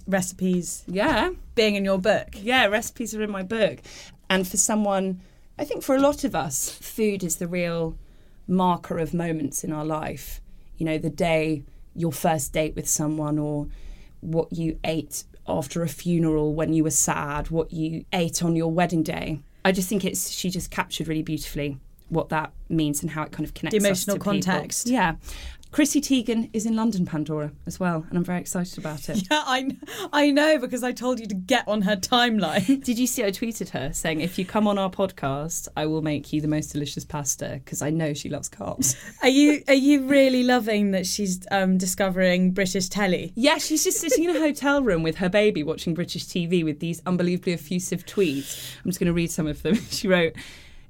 recipes 0.06 0.82
Yeah, 0.86 1.30
being 1.54 1.74
in 1.74 1.84
your 1.84 1.98
book? 1.98 2.28
yeah, 2.34 2.66
recipes 2.66 3.14
are 3.14 3.22
in 3.22 3.30
my 3.30 3.42
book. 3.42 3.78
And 4.30 4.48
for 4.48 4.56
someone, 4.56 5.20
I 5.58 5.64
think 5.64 5.82
for 5.82 5.94
a 5.94 6.00
lot 6.00 6.24
of 6.24 6.34
us, 6.34 6.70
food 6.70 7.22
is 7.22 7.36
the 7.36 7.46
real 7.48 7.96
marker 8.46 8.98
of 8.98 9.12
moments 9.12 9.62
in 9.64 9.72
our 9.72 9.84
life. 9.84 10.40
You 10.78 10.86
know, 10.86 10.96
the 10.98 11.10
day, 11.10 11.64
your 11.94 12.12
first 12.12 12.52
date 12.52 12.74
with 12.76 12.88
someone, 12.88 13.38
or 13.38 13.68
what 14.20 14.52
you 14.52 14.78
ate 14.84 15.24
after 15.46 15.82
a 15.82 15.88
funeral 15.88 16.54
when 16.54 16.72
you 16.72 16.84
were 16.84 16.90
sad, 16.90 17.50
what 17.50 17.72
you 17.72 18.04
ate 18.12 18.42
on 18.42 18.56
your 18.56 18.70
wedding 18.70 19.02
day. 19.02 19.40
I 19.68 19.72
just 19.72 19.88
think 19.88 20.04
it's, 20.04 20.30
she 20.30 20.48
just 20.48 20.70
captured 20.70 21.08
really 21.08 21.22
beautifully 21.22 21.78
what 22.08 22.30
that 22.30 22.52
means 22.70 23.02
and 23.02 23.10
how 23.10 23.22
it 23.22 23.32
kind 23.32 23.44
of 23.44 23.52
connects 23.52 23.76
us 23.76 23.84
emotional 23.84 24.16
to 24.16 24.20
people. 24.20 24.32
context. 24.32 24.88
Yeah. 24.88 25.16
Chrissy 25.70 26.00
Teigen 26.00 26.48
is 26.54 26.64
in 26.64 26.74
London, 26.74 27.04
Pandora, 27.04 27.52
as 27.66 27.78
well, 27.78 28.06
and 28.08 28.16
I'm 28.16 28.24
very 28.24 28.40
excited 28.40 28.78
about 28.78 29.08
it. 29.08 29.22
Yeah, 29.30 29.42
I, 29.44 29.76
I 30.12 30.30
know 30.30 30.58
because 30.58 30.82
I 30.82 30.92
told 30.92 31.20
you 31.20 31.26
to 31.26 31.34
get 31.34 31.68
on 31.68 31.82
her 31.82 31.96
timeline. 31.96 32.82
Did 32.84 32.98
you 32.98 33.06
see 33.06 33.24
I 33.24 33.30
tweeted 33.30 33.70
her 33.70 33.92
saying, 33.92 34.20
if 34.20 34.38
you 34.38 34.46
come 34.46 34.66
on 34.66 34.78
our 34.78 34.90
podcast, 34.90 35.68
I 35.76 35.84
will 35.86 36.00
make 36.00 36.32
you 36.32 36.40
the 36.40 36.48
most 36.48 36.68
delicious 36.68 37.04
pasta 37.04 37.60
because 37.62 37.82
I 37.82 37.90
know 37.90 38.14
she 38.14 38.30
loves 38.30 38.48
carbs. 38.48 38.96
Are 39.22 39.28
you 39.28 39.62
are 39.68 39.74
you 39.74 40.06
really 40.06 40.42
loving 40.42 40.92
that 40.92 41.06
she's 41.06 41.40
um, 41.50 41.76
discovering 41.76 42.52
British 42.52 42.88
telly? 42.88 43.32
Yeah, 43.34 43.58
she's 43.58 43.84
just 43.84 44.00
sitting 44.00 44.24
in 44.24 44.36
a 44.36 44.38
hotel 44.38 44.82
room 44.82 45.02
with 45.02 45.16
her 45.16 45.28
baby 45.28 45.62
watching 45.62 45.92
British 45.92 46.24
TV 46.24 46.64
with 46.64 46.80
these 46.80 47.02
unbelievably 47.04 47.52
effusive 47.52 48.06
tweets. 48.06 48.74
I'm 48.82 48.90
just 48.90 49.00
going 49.00 49.08
to 49.08 49.12
read 49.12 49.30
some 49.30 49.46
of 49.46 49.62
them. 49.62 49.74
She 49.90 50.08
wrote, 50.08 50.34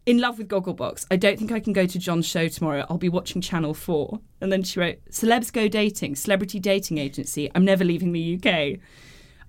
in 0.09 0.19
love 0.19 0.39
with 0.39 0.49
Gogglebox. 0.49 1.05
I 1.11 1.17
don't 1.17 1.39
think 1.39 1.53
I 1.53 1.61
can 1.61 1.75
go 1.75 1.85
to 1.85 1.99
John's 1.99 2.27
show 2.27 2.49
tomorrow. 2.49 2.87
I'll 2.89 2.97
be 2.97 3.11
watching 3.11 3.43
Channel 3.43 3.75
4. 3.75 4.19
And 4.41 4.51
then 4.51 4.63
she 4.63 4.81
wrote, 4.81 5.05
Celebs 5.11 5.53
Go 5.53 5.69
Dating, 5.69 6.17
celebrity 6.17 6.59
dating 6.59 6.97
agency. 6.97 7.51
I'm 7.55 7.67
never 7.67 7.85
leaving 7.85 8.13
the 8.13 8.41
UK. 8.43 8.81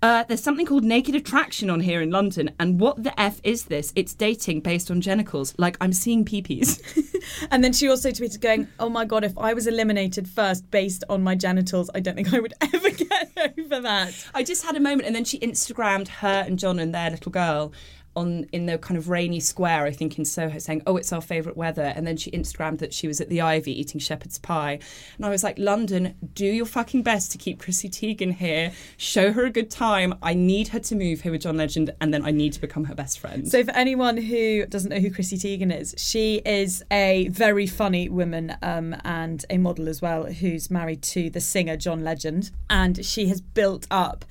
Uh, 0.02 0.26
there's 0.26 0.44
something 0.44 0.66
called 0.66 0.84
Naked 0.84 1.16
Attraction 1.16 1.70
on 1.70 1.80
here 1.80 2.02
in 2.02 2.10
London, 2.10 2.52
and 2.60 2.80
what 2.80 3.04
the 3.04 3.18
F 3.20 3.40
is 3.44 3.66
this? 3.66 3.92
It's 3.96 4.14
dating 4.14 4.62
based 4.62 4.90
on 4.90 5.02
genitals. 5.02 5.54
Like, 5.58 5.76
I'm 5.82 5.94
seeing 5.94 6.26
peepees. 6.26 6.82
And 7.52 7.64
then 7.64 7.74
she 7.74 7.88
also 7.90 8.10
tweeted 8.10 8.40
going, 8.42 8.68
"Oh 8.80 8.90
my 8.90 9.06
god, 9.06 9.24
if 9.24 9.38
I 9.38 9.54
was 9.54 9.68
eliminated 9.68 10.28
first 10.28 10.70
based 10.72 11.04
on 11.10 11.22
my 11.22 11.36
genitals, 11.36 11.90
I 11.94 12.00
don't 12.00 12.16
think 12.16 12.34
I 12.34 12.40
would 12.40 12.54
ever 12.62 12.90
get 12.90 13.32
over 13.58 13.82
that." 13.82 14.14
I 14.34 14.44
just 14.44 14.64
had 14.64 14.76
a 14.76 14.80
moment, 14.80 15.06
and 15.06 15.16
then 15.16 15.26
she 15.26 15.40
Instagrammed 15.40 16.08
her 16.08 16.44
and 16.48 16.58
John 16.58 16.80
and 16.80 16.94
their 16.94 17.10
little 17.12 17.32
girl 17.32 17.74
on 18.16 18.46
in 18.52 18.66
the 18.66 18.78
kind 18.78 18.98
of 18.98 19.10
rainy 19.10 19.40
square, 19.40 19.86
I 19.86 19.92
think 19.92 20.18
in 20.18 20.26
Soho, 20.26 20.60
saying, 20.60 20.84
"Oh, 20.86 20.98
it's 20.98 21.14
our 21.14 21.22
favourite 21.22 21.58
weather." 21.58 21.94
And 21.96 22.06
then 22.06 22.18
she 22.18 22.32
Instagrammed 22.32 22.80
that 22.80 22.94
she 22.94 23.08
was 23.08 23.22
at 23.22 23.30
the 23.30 23.42
Ivy 23.42 23.80
eating 23.80 24.00
shepherd's 24.00 24.38
pie, 24.38 24.80
and 25.18 25.26
I 25.26 25.30
was 25.30 25.44
like, 25.44 25.58
"London, 25.58 26.16
do 26.34 26.46
your 26.46 26.66
fucking 26.66 27.04
best 27.04 27.32
to 27.32 27.38
keep 27.38 27.60
Chrissy 27.60 27.90
Teigen 27.90 28.34
here. 28.36 28.72
Show 28.98 29.32
her 29.34 29.46
a 29.46 29.50
good 29.50 29.70
time. 29.70 30.16
I 30.22 30.34
need 30.34 30.70
her 30.70 30.80
to 30.80 30.96
move 30.96 31.22
here 31.22 31.32
with 31.32 31.42
John 31.42 31.58
Legend, 31.58 31.94
and 32.02 32.14
then 32.14 32.26
I 32.26 32.32
need 32.32 32.54
to 32.54 32.62
become 32.62 32.86
her 32.86 32.96
best 32.96 33.20
friend." 33.20 33.48
So, 33.48 33.64
for 33.64 33.72
anyone 33.72 34.18
who 34.18 34.66
doesn't 34.66 34.90
know 34.90 35.00
who 35.00 35.12
Chrissy 35.12 35.38
Teigen 35.38 35.78
is, 35.78 35.96
she 35.98 36.42
is 36.46 36.84
a 36.92 37.28
very 37.30 37.68
funny 37.68 38.10
woman 38.10 38.56
um, 38.62 38.96
and 39.04 39.46
a 39.50 39.58
model 39.58 39.88
as 39.88 40.02
well, 40.02 40.26
who's 40.26 40.70
married 40.70 41.02
to 41.04 41.30
the 41.30 41.42
singer 41.42 41.78
John 41.78 42.04
Legend, 42.04 42.52
and 42.70 43.06
she 43.06 43.28
has 43.28 43.42
built 43.42 43.88
up 43.92 44.26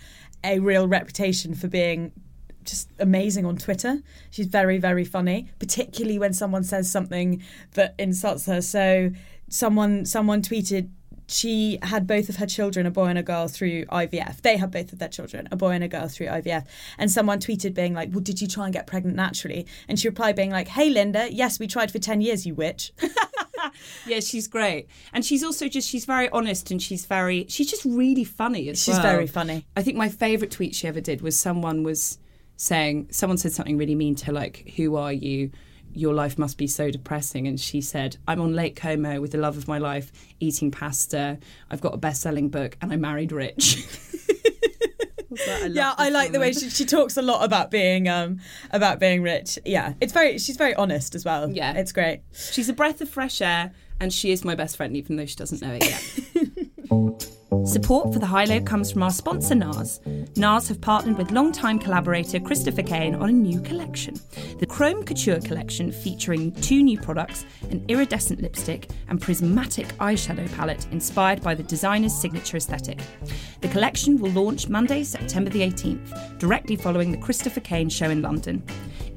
a 0.45 0.59
real 0.61 0.87
reputation 0.87 1.55
for 1.55 1.69
being 1.69 2.13
just 2.69 2.89
amazing 2.99 3.45
on 3.47 3.57
Twitter. 3.57 4.03
She's 4.31 4.47
very, 4.47 4.79
very 4.79 5.05
funny, 5.05 5.49
particularly 5.59 6.19
when 6.19 6.33
someone 6.33 6.65
says 6.65 6.91
something 6.91 7.43
that 7.75 7.95
insults 7.99 8.47
her. 8.47 8.61
So 8.61 9.11
someone 9.49 10.05
someone 10.05 10.43
tweeted 10.43 10.91
she 11.31 11.79
had 11.83 12.07
both 12.07 12.31
of 12.31 12.37
her 12.37 12.47
children, 12.47 12.87
a 12.87 12.91
boy 12.91 13.07
and 13.07 13.19
a 13.19 13.23
girl, 13.23 13.49
through 13.49 13.85
IVF. 13.87 14.41
They 14.41 14.57
had 14.57 14.71
both 14.71 14.95
of 14.95 14.99
their 14.99 15.11
children, 15.11 15.47
a 15.51 15.57
boy 15.57 15.71
and 15.73 15.85
a 15.85 15.89
girl, 15.89 16.09
through 16.09 16.27
IVF. 16.29 16.65
And 16.97 17.11
someone 17.11 17.39
tweeted 17.39 17.75
being 17.75 17.93
like, 17.95 18.09
Well, 18.13 18.21
did 18.21 18.41
you 18.41 18.49
try 18.49 18.65
and 18.65 18.73
get 18.73 18.87
pregnant 18.87 19.17
naturally? 19.17 19.67
And 19.89 20.01
she 20.01 20.09
replied 20.09 20.37
being 20.37 20.51
like, 20.51 20.69
Hey, 20.69 20.89
Linda, 20.89 21.29
yes, 21.31 21.59
we 21.59 21.67
tried 21.67 21.91
for 21.91 21.99
10 21.99 22.23
years, 22.23 22.47
you 22.47 22.55
witch. 22.55 22.93
yeah, 24.07 24.21
she's 24.21 24.49
great, 24.49 24.89
and 25.13 25.25
she's 25.25 25.45
also 25.45 25.69
just 25.69 25.89
she's 25.89 26.05
very 26.05 26.29
honest 26.31 26.71
and 26.71 26.81
she's 26.83 27.05
very 27.07 27.47
she's 27.49 27.71
just 27.71 27.85
really 27.85 28.25
funny 28.25 28.69
as 28.69 28.83
She's 28.83 28.95
well. 28.95 29.03
very 29.03 29.27
funny. 29.27 29.67
I 29.77 29.83
think 29.83 29.97
my 29.97 30.09
favourite 30.09 30.51
tweet 30.51 30.75
she 30.75 30.89
ever 30.89 31.01
did 31.01 31.21
was 31.21 31.39
someone 31.39 31.83
was 31.83 32.19
saying 32.59 33.09
someone 33.11 33.39
said 33.39 33.53
something 33.53 33.79
really 33.79 33.95
mean 33.95 34.15
to 34.17 34.33
like, 34.33 34.73
"Who 34.77 34.97
are 34.97 35.13
you?" 35.13 35.51
Your 35.95 36.13
life 36.13 36.39
must 36.39 36.59
be 36.59 36.67
so 36.67 36.91
depressing. 36.91 37.49
And 37.49 37.59
she 37.59 37.81
said, 37.81 38.19
I'm 38.29 38.43
on 38.43 38.55
Lake 38.55 38.77
Como 38.77 39.23
with 39.23 39.33
the 39.33 39.39
love 39.39 39.57
of 39.57 39.67
my 39.67 39.79
life, 39.79 40.13
eating 40.39 40.71
pasta. 40.71 41.39
I've 41.71 41.81
got 41.81 41.95
a 41.95 41.97
best 41.97 42.21
selling 42.21 42.51
book 42.51 42.77
and 42.83 42.93
I 42.93 42.97
married 42.97 43.33
rich. 43.33 43.79
yeah, 45.69 45.95
I 45.97 46.11
like 46.11 46.33
the 46.33 46.41
way 46.41 46.53
she, 46.53 46.69
she 46.71 46.85
talks 46.85 47.17
a 47.17 47.23
lot 47.23 47.43
about 47.43 47.71
being 47.71 48.07
um 48.07 48.41
about 48.71 49.01
being 49.01 49.23
rich. 49.23 49.59
Yeah, 49.65 49.95
it's 50.01 50.13
very 50.13 50.39
she's 50.39 50.57
very 50.57 50.75
honest 50.75 51.15
as 51.15 51.25
well. 51.25 51.51
Yeah. 51.51 51.73
it's 51.73 51.93
great. 51.93 52.21
She's 52.33 52.69
a 52.69 52.75
breath 52.75 53.01
of 53.01 53.09
fresh 53.09 53.41
air 53.41 53.73
and 54.01 54.13
she 54.13 54.31
is 54.31 54.45
my 54.45 54.55
best 54.55 54.77
friend, 54.77 54.97
even 54.97 55.17
though 55.17 55.27
she 55.27 55.37
doesn't 55.37 55.63
know 55.63 55.79
it 55.81 55.85
yet. 55.85 57.29
Support 57.49 58.13
for 58.13 58.19
the 58.19 58.27
High 58.27 58.45
Low 58.45 58.61
comes 58.61 58.93
from 58.93 59.03
our 59.03 59.11
sponsor 59.11 59.55
NARS. 59.55 60.01
NARS 60.37 60.69
have 60.69 60.83
partnered 60.83 61.17
with 61.17 61.31
longtime 61.31 61.79
collaborator 61.79 62.39
Christopher 62.39 62.83
Kane 62.83 63.15
on 63.15 63.31
a 63.31 63.33
new 63.33 63.61
collection. 63.63 64.21
The 64.59 64.67
Chrome 64.67 65.03
Couture 65.03 65.41
collection 65.41 65.91
featuring 65.91 66.53
two 66.53 66.83
new 66.83 67.01
products, 67.01 67.47
an 67.71 67.85
iridescent 67.89 68.43
lipstick 68.43 68.91
and 69.09 69.21
prismatic 69.21 69.89
eyeshadow 69.97 70.55
palette 70.57 70.87
inspired 70.93 71.43
by 71.43 71.55
the 71.55 71.63
designer's 71.63 72.15
signature 72.15 72.59
aesthetic. 72.59 73.01
The 73.63 73.69
collection 73.69 74.19
will 74.19 74.31
launch 74.33 74.69
Monday, 74.69 75.03
September 75.03 75.49
the 75.49 75.63
18th, 75.63 76.39
directly 76.39 76.77
following 76.77 77.13
the 77.13 77.19
Christopher 77.19 77.61
Kane 77.61 77.89
show 77.89 78.11
in 78.11 78.21
London. 78.21 78.63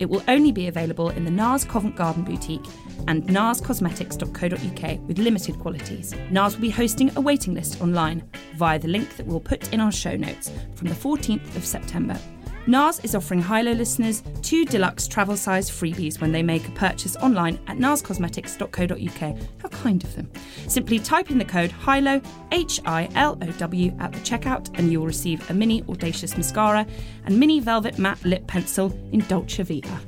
It 0.01 0.09
will 0.09 0.23
only 0.27 0.51
be 0.51 0.67
available 0.67 1.09
in 1.11 1.25
the 1.25 1.31
NARS 1.31 1.63
Covent 1.63 1.95
Garden 1.95 2.23
boutique 2.23 2.65
and 3.07 3.23
narscosmetics.co.uk 3.27 5.07
with 5.07 5.19
limited 5.19 5.59
qualities. 5.59 6.15
NARS 6.31 6.55
will 6.55 6.61
be 6.61 6.71
hosting 6.71 7.15
a 7.15 7.21
waiting 7.21 7.53
list 7.53 7.79
online 7.81 8.27
via 8.55 8.79
the 8.79 8.87
link 8.87 9.15
that 9.17 9.27
we'll 9.27 9.39
put 9.39 9.71
in 9.71 9.79
our 9.79 9.91
show 9.91 10.15
notes 10.15 10.51
from 10.73 10.87
the 10.87 10.95
14th 10.95 11.55
of 11.55 11.63
September. 11.63 12.19
NARS 12.67 13.03
is 13.03 13.15
offering 13.15 13.41
High 13.41 13.63
Low 13.63 13.71
listeners 13.71 14.21
two 14.43 14.65
deluxe 14.65 15.07
travel 15.07 15.35
size 15.35 15.69
freebies 15.69 16.21
when 16.21 16.31
they 16.31 16.43
make 16.43 16.67
a 16.67 16.71
purchase 16.71 17.15
online 17.17 17.59
at 17.65 17.77
narscosmetics.co.uk. 17.77 19.37
How 19.61 19.67
kind 19.69 20.03
of 20.03 20.15
them. 20.15 20.29
Simply 20.67 20.99
type 20.99 21.31
in 21.31 21.39
the 21.39 21.45
code 21.45 21.71
HILOW, 21.71 22.21
H 22.51 22.79
I 22.85 23.09
L 23.15 23.37
O 23.41 23.45
W, 23.47 23.97
at 23.99 24.11
the 24.11 24.19
checkout 24.19 24.69
and 24.77 24.91
you 24.91 24.99
will 24.99 25.07
receive 25.07 25.49
a 25.49 25.53
mini 25.53 25.83
audacious 25.89 26.37
mascara 26.37 26.85
and 27.25 27.39
mini 27.39 27.59
velvet 27.59 27.97
matte 27.97 28.23
lip 28.23 28.45
pencil 28.45 28.95
in 29.11 29.21
Dolce 29.21 29.63
Vita. 29.63 29.99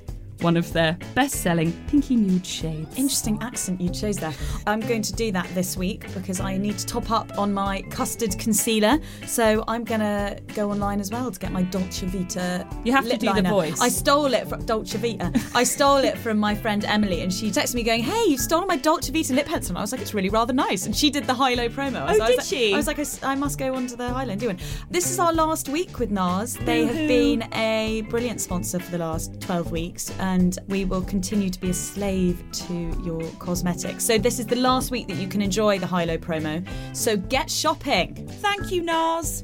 One 0.41 0.57
of 0.57 0.71
their 0.73 0.97
best 1.15 1.35
selling 1.35 1.71
pinky 1.87 2.15
nude 2.15 2.45
shades. 2.45 2.97
Interesting 2.97 3.41
accent 3.41 3.79
you 3.79 3.89
chose 3.89 4.17
there. 4.17 4.33
I'm 4.67 4.79
going 4.79 5.01
to 5.03 5.13
do 5.13 5.31
that 5.31 5.47
this 5.55 5.77
week 5.77 6.11
because 6.13 6.39
I 6.39 6.57
need 6.57 6.77
to 6.77 6.85
top 6.85 7.11
up 7.11 7.37
on 7.37 7.53
my 7.53 7.81
custard 7.83 8.37
concealer. 8.37 8.99
So 9.25 9.63
I'm 9.67 9.83
going 9.83 10.01
to 10.01 10.39
go 10.53 10.71
online 10.71 10.99
as 10.99 11.11
well 11.11 11.31
to 11.31 11.39
get 11.39 11.51
my 11.51 11.63
Dolce 11.63 12.07
Vita. 12.07 12.67
You 12.83 12.91
have 12.91 13.05
to 13.05 13.17
do 13.17 13.27
the 13.27 13.33
liner. 13.33 13.49
voice. 13.49 13.79
I 13.81 13.89
stole 13.89 14.33
it 14.33 14.47
from 14.47 14.65
Dolce 14.65 14.97
Vita. 14.97 15.31
I 15.55 15.63
stole 15.63 16.03
it 16.03 16.17
from 16.17 16.37
my 16.37 16.55
friend 16.55 16.83
Emily, 16.85 17.21
and 17.21 17.31
she 17.31 17.49
texted 17.49 17.75
me 17.75 17.83
going, 17.83 18.03
"Hey, 18.03 18.25
you've 18.27 18.41
stolen 18.41 18.67
my 18.67 18.77
Dolce 18.77 19.11
Vita 19.11 19.33
lip 19.33 19.47
pencil." 19.47 19.71
And 19.71 19.77
I 19.77 19.81
was 19.81 19.91
like, 19.91 20.01
"It's 20.01 20.13
really 20.13 20.29
rather 20.29 20.53
nice." 20.53 20.85
And 20.85 20.95
she 20.95 21.09
did 21.09 21.25
the 21.25 21.33
high 21.33 21.53
low 21.53 21.69
promo. 21.69 22.01
Oh, 22.01 22.05
I 22.05 22.17
was 22.17 22.27
did 22.27 22.37
like, 22.37 22.45
she? 22.45 22.73
I 22.73 22.77
was 22.77 22.87
like, 22.87 22.99
I, 22.99 23.05
I 23.23 23.35
must 23.35 23.57
go 23.57 23.75
onto 23.75 23.95
the 23.95 24.09
high 24.09 24.25
low 24.25 24.31
and 24.31 24.39
do 24.39 24.47
one. 24.47 24.57
This 24.89 25.09
is 25.09 25.19
our 25.19 25.33
last 25.33 25.69
week 25.69 25.99
with 25.99 26.11
NARS. 26.11 26.57
They 26.65 26.85
have 26.85 27.07
been 27.07 27.43
a 27.53 28.01
brilliant 28.09 28.41
sponsor 28.41 28.79
for 28.79 28.91
the 28.91 28.97
last 28.97 29.39
12 29.41 29.71
weeks, 29.71 30.11
and 30.23 30.57
we 30.69 30.85
will 30.85 31.01
continue 31.01 31.49
to 31.49 31.59
be 31.59 31.71
a 31.71 31.73
slave 31.73 32.41
to 32.53 32.73
your 33.03 33.21
cosmetics. 33.39 34.05
So 34.05 34.17
this 34.17 34.39
is 34.39 34.45
the 34.47 34.55
last 34.55 34.89
week 34.89 35.09
that 35.09 35.17
you 35.17 35.27
can 35.27 35.41
enjoy 35.41 35.79
the 35.79 35.85
high 35.85 36.05
low 36.05 36.17
promo. 36.17 36.65
So 36.93 37.17
get 37.17 37.51
shopping. 37.51 38.25
Thank 38.41 38.71
you, 38.71 38.83
NARS. 38.83 39.43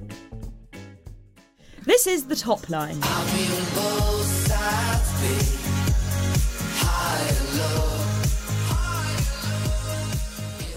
This 1.83 2.07
is 2.07 2.27
the 2.27 2.35
top 2.35 2.69
line. 2.69 2.97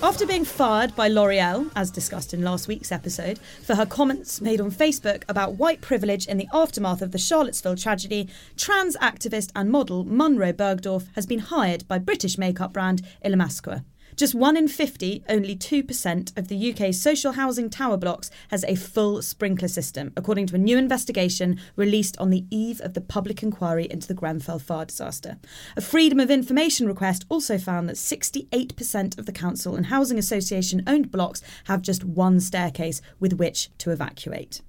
After 0.03 0.27
being 0.27 0.45
fired 0.45 0.97
by 0.97 1.07
L'Oreal, 1.07 1.71
as 1.77 1.93
discussed 1.93 2.35
in 2.35 2.43
last 2.43 2.67
week's 2.67 2.91
episode, 2.91 3.39
for 3.63 3.77
her 3.77 3.87
comments 3.87 4.41
made 4.41 4.61
on 4.61 4.73
Facebook 4.73 5.23
about 5.29 5.55
white 5.55 5.81
privilege 5.81 6.27
in 6.27 6.39
the 6.39 6.49
aftermath 6.53 7.03
of 7.03 7.13
the 7.13 7.19
Charlottesville 7.19 7.77
tragedy, 7.77 8.29
trans 8.57 8.97
activist 8.97 9.53
and 9.55 9.71
model 9.71 10.03
Munroe 10.03 10.53
Bergdorf 10.53 11.07
has 11.15 11.25
been 11.25 11.39
hired 11.39 11.87
by 11.87 11.99
British 11.99 12.37
makeup 12.37 12.73
brand 12.73 13.03
Illamasqua. 13.25 13.85
Just 14.15 14.35
1 14.35 14.57
in 14.59 14.69
50, 14.69 15.25
only 15.29 15.57
2% 15.57 16.39
of 16.39 16.49
the 16.49 16.73
UK's 16.73 17.01
social 17.01 17.33
housing 17.33 17.71
tower 17.71 17.97
blocks 17.97 18.31
has 18.49 18.63
a 18.65 18.75
full 18.75 19.23
sprinkler 19.23 19.69
system, 19.69 20.13
according 20.17 20.47
to 20.49 20.57
a 20.57 20.59
new 20.59 20.77
investigation 20.77 21.59
released 21.77 22.19
on 22.19 22.29
the 22.29 22.45
eve 22.51 22.81
of 22.83 22.93
the 22.93 23.01
public 23.01 23.43
inquiry 23.43 23.87
into 23.91 24.07
the 24.07 24.15
Grenfell 24.15 24.59
fire 24.59 24.85
disaster. 24.85 25.39
A 25.77 25.81
Freedom 25.81 26.21
of 26.21 26.31
Information 26.31 26.87
request 26.87 27.25
also 27.31 27.57
found 27.57 27.89
that 27.89 27.97
68% 27.97 29.19
of 29.19 29.25
the 29.25 29.33
council 29.33 29.77
and 29.77 29.87
housing 29.87 30.19
association 30.19 30.83
owned 30.87 31.11
blocks 31.11 31.41
have 31.65 31.81
just 31.81 32.05
one 32.05 32.39
staircase 32.39 33.01
with 33.19 33.35
which 33.35 33.71
to 33.79 33.91
evacuate. 33.91 34.61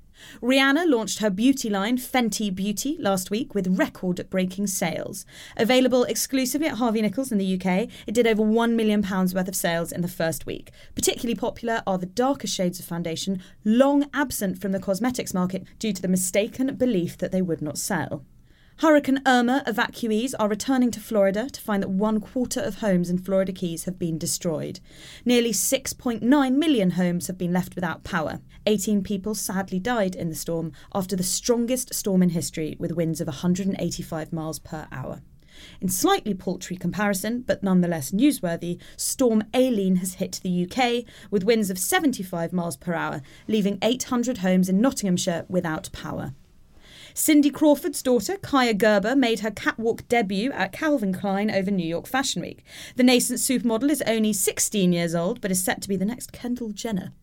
Rihanna 0.41 0.89
launched 0.89 1.19
her 1.19 1.29
beauty 1.29 1.69
line, 1.69 1.97
Fenty 1.97 2.53
Beauty, 2.53 2.97
last 2.99 3.31
week 3.31 3.53
with 3.53 3.77
record 3.79 4.25
breaking 4.29 4.67
sales. 4.67 5.25
Available 5.57 6.03
exclusively 6.03 6.67
at 6.67 6.77
Harvey 6.77 7.01
Nichols 7.01 7.31
in 7.31 7.37
the 7.37 7.55
UK, 7.55 7.89
it 8.07 8.13
did 8.13 8.27
over 8.27 8.43
£1 8.43 8.75
million 8.75 9.01
worth 9.01 9.47
of 9.47 9.55
sales 9.55 9.91
in 9.91 10.01
the 10.01 10.07
first 10.07 10.45
week. 10.45 10.71
Particularly 10.95 11.35
popular 11.35 11.83
are 11.85 11.97
the 11.97 12.05
darker 12.05 12.47
shades 12.47 12.79
of 12.79 12.85
foundation, 12.85 13.41
long 13.63 14.09
absent 14.13 14.61
from 14.61 14.71
the 14.71 14.79
cosmetics 14.79 15.33
market 15.33 15.63
due 15.79 15.93
to 15.93 16.01
the 16.01 16.07
mistaken 16.07 16.73
belief 16.75 17.17
that 17.17 17.31
they 17.31 17.41
would 17.41 17.61
not 17.61 17.77
sell. 17.77 18.23
Hurricane 18.77 19.21
Irma 19.25 19.63
evacuees 19.67 20.33
are 20.39 20.49
returning 20.49 20.89
to 20.91 20.99
Florida 20.99 21.47
to 21.49 21.61
find 21.61 21.83
that 21.83 21.89
one 21.89 22.19
quarter 22.19 22.59
of 22.59 22.79
homes 22.79 23.09
in 23.09 23.17
Florida 23.17 23.53
Keys 23.53 23.85
have 23.85 23.99
been 23.99 24.17
destroyed. 24.17 24.79
Nearly 25.23 25.51
6.9 25.51 26.55
million 26.55 26.91
homes 26.91 27.27
have 27.27 27.37
been 27.37 27.53
left 27.53 27.75
without 27.75 28.03
power. 28.03 28.41
18 28.65 29.03
people 29.03 29.35
sadly 29.35 29.79
died 29.79 30.15
in 30.15 30.29
the 30.29 30.35
storm 30.35 30.71
after 30.93 31.15
the 31.15 31.23
strongest 31.23 31.93
storm 31.93 32.23
in 32.23 32.29
history 32.29 32.75
with 32.79 32.91
winds 32.91 33.21
of 33.21 33.27
185 33.27 34.33
miles 34.33 34.59
per 34.59 34.87
hour. 34.91 35.21
In 35.79 35.87
slightly 35.87 36.33
paltry 36.33 36.75
comparison, 36.75 37.41
but 37.41 37.61
nonetheless 37.61 38.11
newsworthy, 38.11 38.81
Storm 38.97 39.43
Aileen 39.55 39.97
has 39.97 40.15
hit 40.15 40.39
the 40.41 40.67
UK 40.67 41.05
with 41.29 41.43
winds 41.43 41.69
of 41.69 41.77
75 41.77 42.51
miles 42.51 42.75
per 42.75 42.95
hour, 42.95 43.21
leaving 43.47 43.77
800 43.83 44.39
homes 44.39 44.67
in 44.67 44.81
Nottinghamshire 44.81 45.45
without 45.47 45.91
power. 45.93 46.33
Cindy 47.13 47.49
Crawford's 47.49 48.01
daughter, 48.01 48.37
Kaia 48.37 48.77
Gerber, 48.77 49.15
made 49.15 49.41
her 49.41 49.51
catwalk 49.51 50.07
debut 50.07 50.51
at 50.51 50.71
Calvin 50.71 51.13
Klein 51.13 51.51
over 51.51 51.69
New 51.69 51.87
York 51.87 52.07
Fashion 52.07 52.41
Week. 52.41 52.63
The 52.95 53.03
nascent 53.03 53.39
supermodel 53.39 53.91
is 53.91 54.01
only 54.07 54.33
16 54.33 54.91
years 54.91 55.13
old, 55.13 55.39
but 55.39 55.51
is 55.51 55.63
set 55.63 55.81
to 55.83 55.89
be 55.89 55.95
the 55.95 56.05
next 56.05 56.31
Kendall 56.31 56.71
Jenner. 56.71 57.13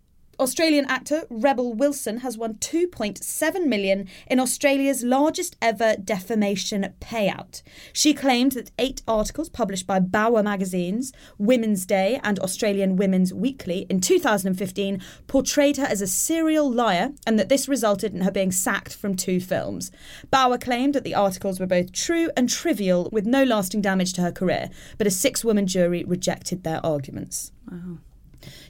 Australian 0.40 0.86
actor 0.86 1.24
Rebel 1.28 1.74
Wilson 1.74 2.18
has 2.18 2.38
won 2.38 2.54
2.7 2.54 3.66
million 3.66 4.08
in 4.26 4.40
Australia's 4.40 5.02
largest 5.04 5.54
ever 5.60 5.96
defamation 6.02 6.94
payout. 6.98 7.62
She 7.92 8.14
claimed 8.14 8.52
that 8.52 8.70
eight 8.78 9.02
articles 9.06 9.50
published 9.50 9.86
by 9.86 10.00
Bauer 10.00 10.42
magazines, 10.42 11.12
Women's 11.36 11.84
Day 11.84 12.20
and 12.24 12.38
Australian 12.38 12.96
Women's 12.96 13.34
Weekly 13.34 13.86
in 13.90 14.00
2015 14.00 15.02
portrayed 15.26 15.76
her 15.76 15.84
as 15.84 16.00
a 16.00 16.06
serial 16.06 16.72
liar 16.72 17.10
and 17.26 17.38
that 17.38 17.50
this 17.50 17.68
resulted 17.68 18.14
in 18.14 18.22
her 18.22 18.30
being 18.30 18.50
sacked 18.50 18.94
from 18.94 19.16
two 19.16 19.40
films. 19.40 19.90
Bauer 20.30 20.56
claimed 20.56 20.94
that 20.94 21.04
the 21.04 21.14
articles 21.14 21.60
were 21.60 21.66
both 21.66 21.92
true 21.92 22.30
and 22.34 22.48
trivial 22.48 23.10
with 23.12 23.26
no 23.26 23.44
lasting 23.44 23.82
damage 23.82 24.14
to 24.14 24.22
her 24.22 24.32
career, 24.32 24.70
but 24.96 25.06
a 25.06 25.10
six-woman 25.10 25.66
jury 25.66 26.02
rejected 26.02 26.64
their 26.64 26.84
arguments. 26.84 27.52
Wow. 27.70 27.98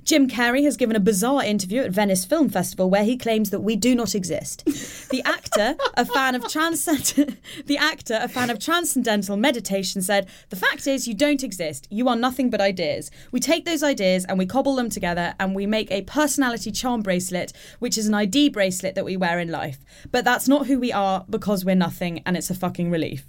Jim 0.05 0.29
Carrey 0.29 0.65
has 0.65 0.77
given 0.77 0.97
a 0.97 1.01
bizarre 1.01 1.45
interview 1.45 1.83
at 1.83 1.91
Venice 1.91 2.25
Film 2.25 2.49
Festival 2.49 2.89
where 2.89 3.05
he 3.05 3.17
claims 3.17 3.51
that 3.51 3.61
we 3.61 3.77
do 3.77 3.95
not 3.95 4.15
exist. 4.15 4.65
The 5.11 5.23
actor, 5.25 5.77
a 5.95 6.05
fan 6.05 6.35
of 6.35 6.43
the 7.67 7.79
actor, 7.79 8.19
a 8.21 8.29
fan 8.29 8.51
of 8.51 8.59
transcendental 8.59 9.37
meditation, 9.37 10.03
said, 10.03 10.29
"The 10.49 10.57
fact 10.57 10.87
is, 10.87 11.07
you 11.07 11.15
don't 11.15 11.43
exist. 11.43 11.87
You 11.91 12.09
are 12.09 12.17
nothing 12.17 12.51
but 12.51 12.61
ideas. 12.61 13.11
We 13.33 13.41
take 13.41 13.65
those 13.65 13.83
ideas 13.83 14.25
and 14.25 14.39
we 14.39 14.47
cobble 14.47 14.77
them 14.77 14.91
together 14.91 15.35
and 15.39 15.55
we 15.55 15.67
make 15.67 15.91
a 15.91 16.03
personality 16.03 16.71
charm 16.71 17.03
bracelet, 17.03 17.53
which 17.79 17.99
is 17.99 18.07
an 18.07 18.15
ID 18.15 18.51
bracelet 18.51 18.95
that 18.95 19.05
we 19.05 19.17
wear 19.17 19.39
in 19.39 19.51
life. 19.51 19.79
But 20.11 20.25
that's 20.25 20.49
not 20.49 20.67
who 20.67 20.79
we 20.79 20.93
are 20.93 21.25
because 21.29 21.65
we're 21.65 21.75
nothing, 21.75 22.23
and 22.25 22.37
it's 22.37 22.51
a 22.51 22.55
fucking 22.55 22.91
relief." 22.91 23.25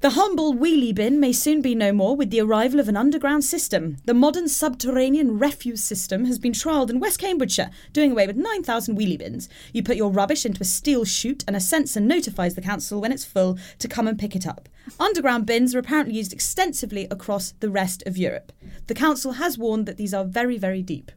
The 0.00 0.10
humble 0.10 0.52
wheelie 0.52 0.94
bin 0.94 1.18
may 1.18 1.32
soon 1.32 1.62
be 1.62 1.74
no 1.74 1.90
more 1.90 2.16
with 2.16 2.28
the 2.30 2.42
arrival 2.42 2.80
of 2.80 2.88
an 2.88 2.98
underground 2.98 3.46
system. 3.46 3.96
The 4.04 4.12
modern 4.12 4.46
subterranean 4.46 5.38
refuse 5.38 5.82
system 5.82 6.26
has 6.26 6.38
been 6.38 6.52
trialled 6.52 6.90
in 6.90 7.00
West 7.00 7.18
Cambridgeshire, 7.18 7.70
doing 7.94 8.12
away 8.12 8.26
with 8.26 8.36
9,000 8.36 8.94
wheelie 8.94 9.18
bins. 9.18 9.48
You 9.72 9.82
put 9.82 9.96
your 9.96 10.10
rubbish 10.10 10.44
into 10.44 10.60
a 10.60 10.66
steel 10.66 11.06
chute, 11.06 11.44
and 11.46 11.56
a 11.56 11.60
sensor 11.60 12.00
notifies 12.00 12.56
the 12.56 12.60
council 12.60 13.00
when 13.00 13.10
it's 13.10 13.24
full 13.24 13.58
to 13.78 13.88
come 13.88 14.06
and 14.06 14.18
pick 14.18 14.36
it 14.36 14.46
up. 14.46 14.68
Underground 15.00 15.46
bins 15.46 15.74
are 15.74 15.78
apparently 15.78 16.14
used 16.14 16.34
extensively 16.34 17.08
across 17.10 17.52
the 17.60 17.70
rest 17.70 18.02
of 18.06 18.18
Europe. 18.18 18.52
The 18.88 18.94
council 18.94 19.32
has 19.32 19.56
warned 19.56 19.86
that 19.86 19.96
these 19.96 20.12
are 20.12 20.26
very, 20.26 20.58
very 20.58 20.82
deep. 20.82 21.10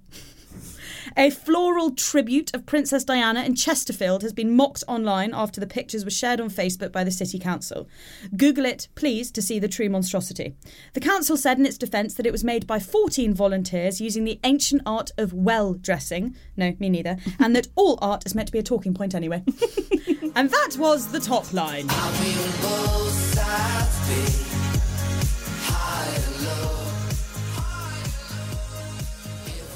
A 1.18 1.30
floral 1.30 1.92
tribute 1.92 2.54
of 2.54 2.66
Princess 2.66 3.04
Diana 3.04 3.44
in 3.44 3.56
Chesterfield 3.56 4.22
has 4.22 4.34
been 4.34 4.56
mocked 4.56 4.84
online 4.88 5.32
after 5.34 5.60
the 5.60 5.68
pictures 5.68 6.06
were 6.06 6.12
shared 6.12 6.40
on 6.40 6.50
Facebook 6.50 6.92
by 6.92 7.04
the 7.04 7.12
City 7.12 7.40
Council. 7.40 7.88
Google 8.36 8.66
it, 8.66 8.88
please, 8.96 9.32
to 9.32 9.42
see 9.42 9.60
the 9.60 9.68
true 9.68 9.90
monstrosity. 9.90 10.56
The 10.94 11.00
council 11.00 11.38
said 11.38 11.58
in 11.60 11.66
its 11.66 11.78
defence 11.78 12.14
that 12.16 12.26
it 12.26 12.32
was 12.32 12.44
made 12.44 12.68
by 12.68 12.80
14 12.80 13.34
volunteers 13.34 14.02
using 14.02 14.24
the 14.24 14.40
ancient 14.44 14.82
art 14.86 15.12
of 15.18 15.34
well 15.34 15.74
dressing. 15.74 16.36
No, 16.58 16.76
me 16.80 16.90
neither. 16.90 17.18
And 17.42 17.56
that 17.56 17.68
all 17.76 17.98
art 18.02 18.24
is 18.26 18.36
meant 18.36 18.48
to 18.48 18.52
be 18.52 18.60
a 18.60 18.64
talking 18.64 18.94
point 18.94 19.16
anyway. 19.16 19.44
and 20.36 20.50
that 20.50 20.76
was 20.78 21.08
the 21.08 21.20
top 21.20 21.54
line. 21.54 21.88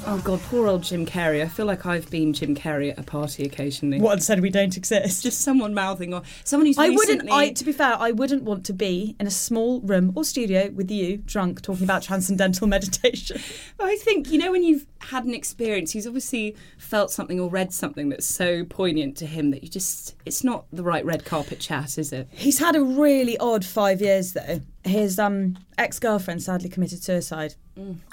Oh 0.06 0.20
god, 0.22 0.40
poor 0.42 0.68
old 0.68 0.82
Jim 0.82 1.06
Carrey. 1.06 1.42
I 1.42 1.48
feel 1.48 1.64
like 1.64 1.86
I've 1.86 2.10
been 2.10 2.34
Jim 2.34 2.54
Carrey 2.54 2.90
at 2.90 2.98
a 2.98 3.02
party 3.02 3.44
occasionally. 3.44 4.00
What 4.00 4.22
said 4.22 4.40
we 4.40 4.50
don't 4.50 4.76
exist? 4.76 5.22
Just 5.22 5.40
someone 5.40 5.72
mouthing 5.72 6.12
or 6.12 6.22
someone 6.44 6.66
who's 6.66 6.76
I 6.76 6.88
recently... 6.88 7.14
wouldn't. 7.14 7.32
I, 7.32 7.50
to 7.52 7.64
be 7.64 7.72
fair, 7.72 7.96
I 7.98 8.10
wouldn't 8.10 8.42
want 8.42 8.66
to 8.66 8.74
be 8.74 9.16
in 9.18 9.26
a 9.26 9.30
small 9.30 9.80
room 9.80 10.12
or 10.14 10.22
studio 10.24 10.70
with 10.70 10.90
you, 10.90 11.18
drunk, 11.18 11.62
talking 11.62 11.84
about 11.84 12.02
transcendental 12.02 12.66
meditation. 12.68 13.40
I 13.80 13.96
think 13.96 14.30
you 14.30 14.38
know 14.38 14.52
when 14.52 14.62
you've 14.62 14.86
had 15.10 15.24
an 15.24 15.34
experience, 15.34 15.92
he's 15.92 16.06
obviously 16.06 16.56
felt 16.78 17.10
something 17.10 17.40
or 17.40 17.48
read 17.48 17.72
something 17.72 18.08
that's 18.08 18.26
so 18.26 18.64
poignant 18.64 19.16
to 19.18 19.26
him 19.26 19.50
that 19.50 19.62
you 19.62 19.68
just—it's 19.68 20.44
not 20.44 20.66
the 20.72 20.82
right 20.82 21.04
red 21.04 21.24
carpet 21.24 21.60
chat, 21.60 21.98
is 21.98 22.12
it? 22.12 22.28
He's 22.30 22.58
had 22.58 22.76
a 22.76 22.82
really 22.82 23.38
odd 23.38 23.64
five 23.64 24.00
years, 24.00 24.32
though. 24.32 24.60
His 24.84 25.18
um, 25.18 25.56
ex-girlfriend 25.78 26.42
sadly 26.42 26.68
committed 26.68 27.02
suicide, 27.02 27.54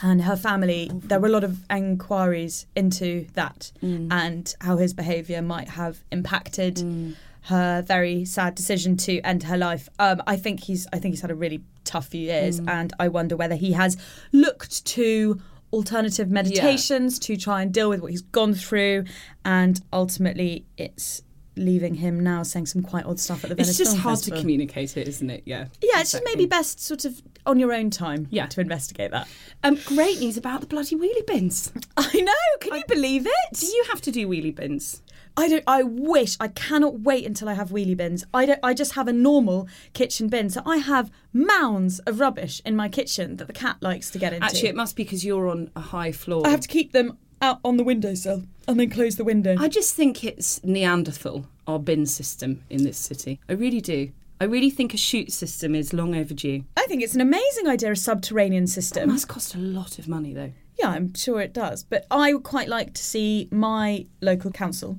and 0.01 0.21
her 0.23 0.35
family. 0.35 0.89
There 0.93 1.19
were 1.19 1.27
a 1.27 1.31
lot 1.31 1.43
of 1.43 1.59
inquiries 1.69 2.65
into 2.75 3.27
that 3.33 3.71
and 3.81 4.53
how 4.61 4.77
his 4.77 4.93
behaviour 4.93 5.41
might 5.41 5.69
have 5.69 5.99
impacted 6.11 7.15
her 7.45 7.81
very 7.81 8.23
sad 8.23 8.53
decision 8.55 8.95
to 8.97 9.19
end 9.21 9.43
her 9.43 9.57
life. 9.57 9.89
Um, 9.99 10.21
I 10.27 10.35
think 10.37 10.63
he's. 10.63 10.87
I 10.93 10.99
think 10.99 11.13
he's 11.13 11.21
had 11.21 11.31
a 11.31 11.35
really 11.35 11.61
tough 11.83 12.07
few 12.07 12.21
years, 12.21 12.59
and 12.67 12.93
I 12.99 13.07
wonder 13.07 13.35
whether 13.35 13.55
he 13.55 13.71
has 13.73 13.97
looked 14.31 14.85
to 14.85 15.41
alternative 15.73 16.29
meditations 16.29 17.17
to 17.19 17.35
try 17.37 17.61
and 17.61 17.73
deal 17.73 17.89
with 17.89 18.01
what 18.01 18.11
he's 18.11 18.21
gone 18.21 18.53
through, 18.53 19.05
and 19.45 19.81
ultimately 19.93 20.65
it's 20.77 21.21
leaving 21.57 21.95
him 21.95 22.19
now 22.19 22.43
saying 22.43 22.65
some 22.65 22.81
quite 22.81 23.05
odd 23.05 23.19
stuff 23.19 23.43
at 23.43 23.49
the 23.49 23.55
Venice 23.55 23.69
It's 23.71 23.77
just 23.77 23.91
Film 23.91 24.01
hard 24.01 24.17
Festival. 24.19 24.37
to 24.37 24.41
communicate 24.41 24.95
it, 24.95 25.07
isn't 25.07 25.29
it? 25.29 25.43
Yeah. 25.45 25.65
Yeah, 25.81 25.99
it's 25.99 26.13
just 26.13 26.23
maybe 26.23 26.45
best 26.45 26.79
sort 26.79 27.03
of 27.03 27.21
on 27.45 27.59
your 27.59 27.73
own 27.73 27.89
time 27.89 28.27
Yeah. 28.31 28.45
to 28.47 28.61
investigate 28.61 29.11
that. 29.11 29.27
Um, 29.61 29.77
great 29.85 30.19
news 30.19 30.37
about 30.37 30.61
the 30.61 30.67
bloody 30.67 30.95
wheelie 30.95 31.27
bins. 31.27 31.71
I 31.97 32.21
know, 32.21 32.33
can 32.61 32.75
you 32.77 32.83
believe 32.87 33.27
it? 33.27 33.57
Do 33.59 33.65
you 33.65 33.83
have 33.89 33.99
to 34.01 34.11
do 34.11 34.27
wheelie 34.29 34.55
bins? 34.55 35.01
I 35.41 35.47
don't 35.47 35.63
I 35.65 35.81
wish 35.83 36.37
I 36.39 36.49
cannot 36.49 36.99
wait 36.99 37.25
until 37.25 37.49
I 37.49 37.53
have 37.55 37.69
wheelie 37.69 37.97
bins. 37.97 38.23
I 38.33 38.45
don't 38.45 38.59
I 38.61 38.73
just 38.75 38.93
have 38.93 39.07
a 39.07 39.13
normal 39.13 39.67
kitchen 39.93 40.27
bin. 40.27 40.49
So 40.51 40.61
I 40.65 40.77
have 40.77 41.09
mounds 41.33 41.99
of 41.99 42.19
rubbish 42.19 42.61
in 42.63 42.75
my 42.75 42.89
kitchen 42.89 43.37
that 43.37 43.47
the 43.47 43.53
cat 43.53 43.77
likes 43.81 44.11
to 44.11 44.19
get 44.19 44.33
into. 44.33 44.45
Actually, 44.45 44.69
it 44.69 44.75
must 44.75 44.95
be 44.95 45.03
because 45.03 45.25
you're 45.25 45.49
on 45.49 45.71
a 45.75 45.81
high 45.81 46.11
floor. 46.11 46.45
I 46.45 46.49
have 46.51 46.61
to 46.61 46.67
keep 46.67 46.91
them 46.91 47.17
out 47.41 47.59
on 47.65 47.77
the 47.77 47.83
windowsill 47.83 48.43
and 48.67 48.79
then 48.79 48.91
close 48.91 49.15
the 49.15 49.23
window. 49.23 49.55
I 49.57 49.67
just 49.67 49.95
think 49.95 50.23
it's 50.23 50.63
Neanderthal, 50.63 51.47
our 51.65 51.79
bin 51.79 52.05
system 52.05 52.63
in 52.69 52.83
this 52.83 52.99
city. 52.99 53.39
I 53.49 53.53
really 53.53 53.81
do. 53.81 54.11
I 54.39 54.45
really 54.45 54.69
think 54.69 54.93
a 54.93 54.97
chute 54.97 55.31
system 55.31 55.75
is 55.75 55.93
long 55.93 56.15
overdue. 56.15 56.63
I 56.77 56.85
think 56.87 57.03
it's 57.03 57.13
an 57.15 57.21
amazing 57.21 57.67
idea, 57.67 57.91
a 57.91 57.95
subterranean 57.95 58.63
It 58.63 58.69
system. 58.69 59.09
must 59.09 59.27
cost 59.27 59.53
a 59.53 59.59
lot 59.59 59.99
of 59.99 60.07
money, 60.07 60.33
though. 60.33 60.51
Yeah, 60.79 60.89
I'm 60.89 61.13
sure 61.13 61.41
it 61.41 61.53
does. 61.53 61.83
But 61.83 62.07
I 62.09 62.33
would 62.33 62.41
quite 62.41 62.67
like 62.67 62.95
to 62.95 63.03
see 63.03 63.47
my 63.51 64.07
local 64.19 64.49
council 64.51 64.97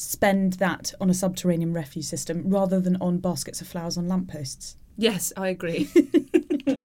spend 0.00 0.54
that 0.54 0.94
on 1.00 1.10
a 1.10 1.14
subterranean 1.14 1.74
refuse 1.74 2.08
system 2.08 2.42
rather 2.46 2.80
than 2.80 2.96
on 2.96 3.18
baskets 3.18 3.60
of 3.60 3.68
flowers 3.68 3.98
on 3.98 4.08
lampposts. 4.08 4.76
Yes, 4.96 5.32
I 5.36 5.48
agree. 5.48 5.88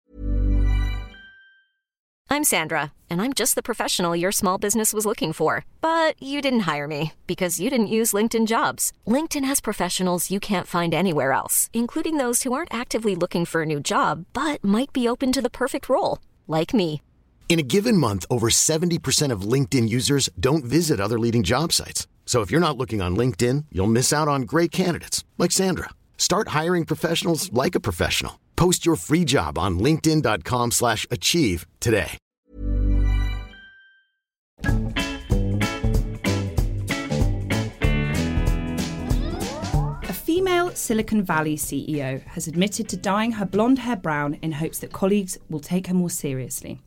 I'm 2.30 2.44
Sandra, 2.44 2.92
and 3.10 3.22
I'm 3.22 3.32
just 3.32 3.56
the 3.56 3.64
professional 3.64 4.14
your 4.16 4.32
small 4.32 4.58
business 4.58 4.92
was 4.92 5.06
looking 5.06 5.32
for. 5.32 5.64
But 5.80 6.22
you 6.22 6.42
didn't 6.42 6.68
hire 6.72 6.88
me 6.88 7.14
because 7.28 7.62
you 7.62 7.70
didn't 7.70 7.96
use 8.00 8.12
LinkedIn 8.12 8.48
jobs. 8.48 8.92
LinkedIn 9.08 9.46
has 9.46 9.62
professionals 9.62 10.30
you 10.30 10.42
can't 10.42 10.68
find 10.68 10.94
anywhere 10.94 11.32
else, 11.32 11.70
including 11.72 12.18
those 12.18 12.44
who 12.44 12.52
aren't 12.52 12.74
actively 12.74 13.16
looking 13.16 13.46
for 13.46 13.62
a 13.62 13.66
new 13.66 13.80
job 13.80 14.26
but 14.34 14.62
might 14.64 14.92
be 14.92 15.08
open 15.08 15.32
to 15.32 15.42
the 15.42 15.50
perfect 15.50 15.88
role, 15.88 16.20
like 16.48 16.74
me. 16.74 17.02
In 17.48 17.60
a 17.60 17.70
given 17.76 17.96
month, 17.96 18.26
over 18.30 18.50
70% 18.50 19.32
of 19.32 19.50
LinkedIn 19.54 19.88
users 19.88 20.30
don't 20.38 20.66
visit 20.66 21.00
other 21.00 21.20
leading 21.20 21.44
job 21.44 21.72
sites. 21.72 22.08
So 22.26 22.42
if 22.42 22.52
you're 22.52 22.60
not 22.60 22.76
looking 22.78 23.02
on 23.02 23.16
LinkedIn, 23.16 23.68
you'll 23.72 23.88
miss 23.88 24.12
out 24.12 24.28
on 24.28 24.42
great 24.42 24.72
candidates 24.74 25.24
like 25.38 25.54
Sandra. 25.54 25.92
Start 26.18 26.50
hiring 26.50 26.84
professionals 26.84 27.54
like 27.54 27.76
a 27.76 27.80
professional. 27.80 28.42
Post 28.58 28.86
your 28.86 28.98
free 28.98 29.24
job 29.24 29.58
on 29.58 29.80
linkedin.com/achieve 29.80 31.66
today. 31.80 32.18
A 40.04 40.14
female 40.14 40.72
Silicon 40.72 41.24
Valley 41.24 41.58
CEO 41.58 42.22
has 42.28 42.48
admitted 42.48 42.90
to 42.90 42.98
dyeing 42.98 43.34
her 43.34 43.46
blonde 43.46 43.80
hair 43.80 43.96
brown 43.96 44.36
in 44.42 44.54
hopes 44.54 44.80
that 44.80 44.92
colleagues 44.92 45.38
will 45.50 45.60
take 45.60 45.88
her 45.88 45.94
more 45.94 46.10
seriously. 46.10 46.82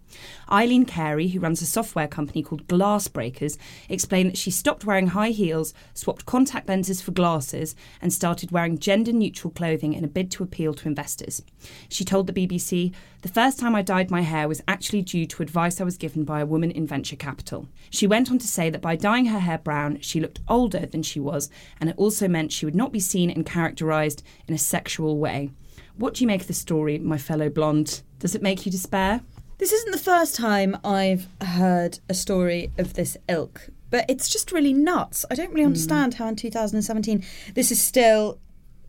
Eileen 0.50 0.84
Carey, 0.84 1.28
who 1.28 1.40
runs 1.40 1.62
a 1.62 1.66
software 1.66 2.08
company 2.08 2.42
called 2.42 2.66
Glassbreakers, 2.66 3.58
explained 3.88 4.30
that 4.30 4.38
she 4.38 4.50
stopped 4.50 4.84
wearing 4.84 5.08
high 5.08 5.30
heels, 5.30 5.74
swapped 5.94 6.26
contact 6.26 6.68
lenses 6.68 7.02
for 7.02 7.12
glasses, 7.12 7.74
and 8.00 8.12
started 8.12 8.50
wearing 8.50 8.78
gender 8.78 9.12
neutral 9.12 9.50
clothing 9.50 9.92
in 9.92 10.04
a 10.04 10.08
bid 10.08 10.30
to 10.32 10.42
appeal 10.42 10.74
to 10.74 10.88
investors. 10.88 11.42
She 11.88 12.04
told 12.04 12.26
the 12.26 12.32
BBC, 12.32 12.92
The 13.22 13.28
first 13.28 13.58
time 13.58 13.74
I 13.74 13.82
dyed 13.82 14.10
my 14.10 14.22
hair 14.22 14.48
was 14.48 14.62
actually 14.66 15.02
due 15.02 15.26
to 15.26 15.42
advice 15.42 15.80
I 15.80 15.84
was 15.84 15.96
given 15.96 16.24
by 16.24 16.40
a 16.40 16.46
woman 16.46 16.70
in 16.70 16.86
venture 16.86 17.16
capital. 17.16 17.68
She 17.90 18.06
went 18.06 18.30
on 18.30 18.38
to 18.38 18.46
say 18.46 18.70
that 18.70 18.82
by 18.82 18.96
dyeing 18.96 19.26
her 19.26 19.40
hair 19.40 19.58
brown, 19.58 20.00
she 20.00 20.20
looked 20.20 20.40
older 20.48 20.86
than 20.86 21.02
she 21.02 21.20
was, 21.20 21.50
and 21.80 21.90
it 21.90 21.96
also 21.98 22.28
meant 22.28 22.52
she 22.52 22.64
would 22.64 22.74
not 22.74 22.92
be 22.92 23.00
seen 23.00 23.30
and 23.30 23.44
characterised 23.44 24.22
in 24.46 24.54
a 24.54 24.58
sexual 24.58 25.18
way. 25.18 25.50
What 25.96 26.14
do 26.14 26.22
you 26.22 26.28
make 26.28 26.42
of 26.42 26.46
the 26.46 26.54
story, 26.54 26.98
my 26.98 27.18
fellow 27.18 27.48
blonde? 27.48 28.02
Does 28.20 28.34
it 28.34 28.42
make 28.42 28.64
you 28.64 28.70
despair? 28.72 29.20
This 29.58 29.72
isn't 29.72 29.90
the 29.90 29.98
first 29.98 30.36
time 30.36 30.76
I've 30.84 31.26
heard 31.42 31.98
a 32.08 32.14
story 32.14 32.70
of 32.78 32.94
this 32.94 33.16
ilk, 33.28 33.70
but 33.90 34.04
it's 34.08 34.28
just 34.28 34.52
really 34.52 34.72
nuts. 34.72 35.24
I 35.30 35.34
don't 35.34 35.50
really 35.50 35.62
hmm. 35.62 35.68
understand 35.68 36.14
how 36.14 36.28
in 36.28 36.36
2017 36.36 37.24
this 37.54 37.72
is 37.72 37.82
still 37.82 38.38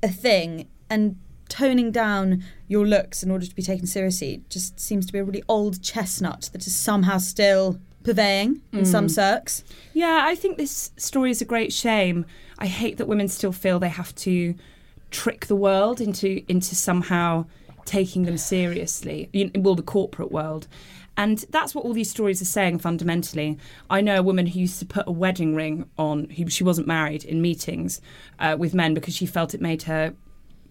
a 0.03 0.07
thing 0.07 0.67
and 0.87 1.17
toning 1.49 1.91
down 1.91 2.43
your 2.67 2.85
looks 2.85 3.23
in 3.23 3.31
order 3.31 3.47
to 3.47 3.55
be 3.55 3.63
taken 3.63 3.87
seriously 3.87 4.43
just 4.49 4.79
seems 4.79 5.07
to 5.07 5.11
be 5.11 5.17
a 5.17 5.23
really 5.23 5.43
old 5.49 5.81
chestnut 5.81 6.51
that 6.53 6.67
is 6.67 6.75
somehow 6.75 7.17
still 7.17 7.79
purveying 8.03 8.61
in 8.71 8.85
some 8.85 9.05
hmm. 9.05 9.19
circs. 9.19 9.63
Yeah, 9.93 10.21
I 10.23 10.35
think 10.35 10.57
this 10.57 10.91
story 10.97 11.31
is 11.31 11.41
a 11.41 11.45
great 11.45 11.73
shame. 11.73 12.27
I 12.59 12.67
hate 12.67 12.97
that 12.97 13.07
women 13.07 13.27
still 13.27 13.51
feel 13.51 13.79
they 13.79 13.89
have 13.89 14.13
to 14.17 14.53
trick 15.09 15.47
the 15.47 15.55
world 15.55 15.99
into 15.99 16.43
into 16.47 16.75
somehow 16.75 17.47
taking 17.89 18.23
them 18.23 18.37
seriously. 18.37 19.29
You 19.33 19.51
well, 19.55 19.75
the 19.75 19.81
corporate 19.81 20.31
world. 20.31 20.67
And 21.17 21.39
that's 21.49 21.75
what 21.75 21.83
all 21.83 21.91
these 21.91 22.09
stories 22.09 22.41
are 22.41 22.45
saying 22.45 22.79
fundamentally. 22.79 23.57
I 23.89 23.99
know 23.99 24.19
a 24.19 24.23
woman 24.23 24.47
who 24.47 24.59
used 24.59 24.79
to 24.79 24.85
put 24.85 25.05
a 25.05 25.11
wedding 25.11 25.53
ring 25.53 25.89
on, 25.97 26.29
who 26.29 26.49
she 26.49 26.63
wasn't 26.63 26.87
married, 26.87 27.25
in 27.25 27.41
meetings 27.41 27.99
uh, 28.39 28.55
with 28.57 28.73
men 28.73 28.93
because 28.93 29.15
she 29.15 29.25
felt 29.25 29.53
it 29.53 29.59
made 29.59 29.83
her 29.83 30.13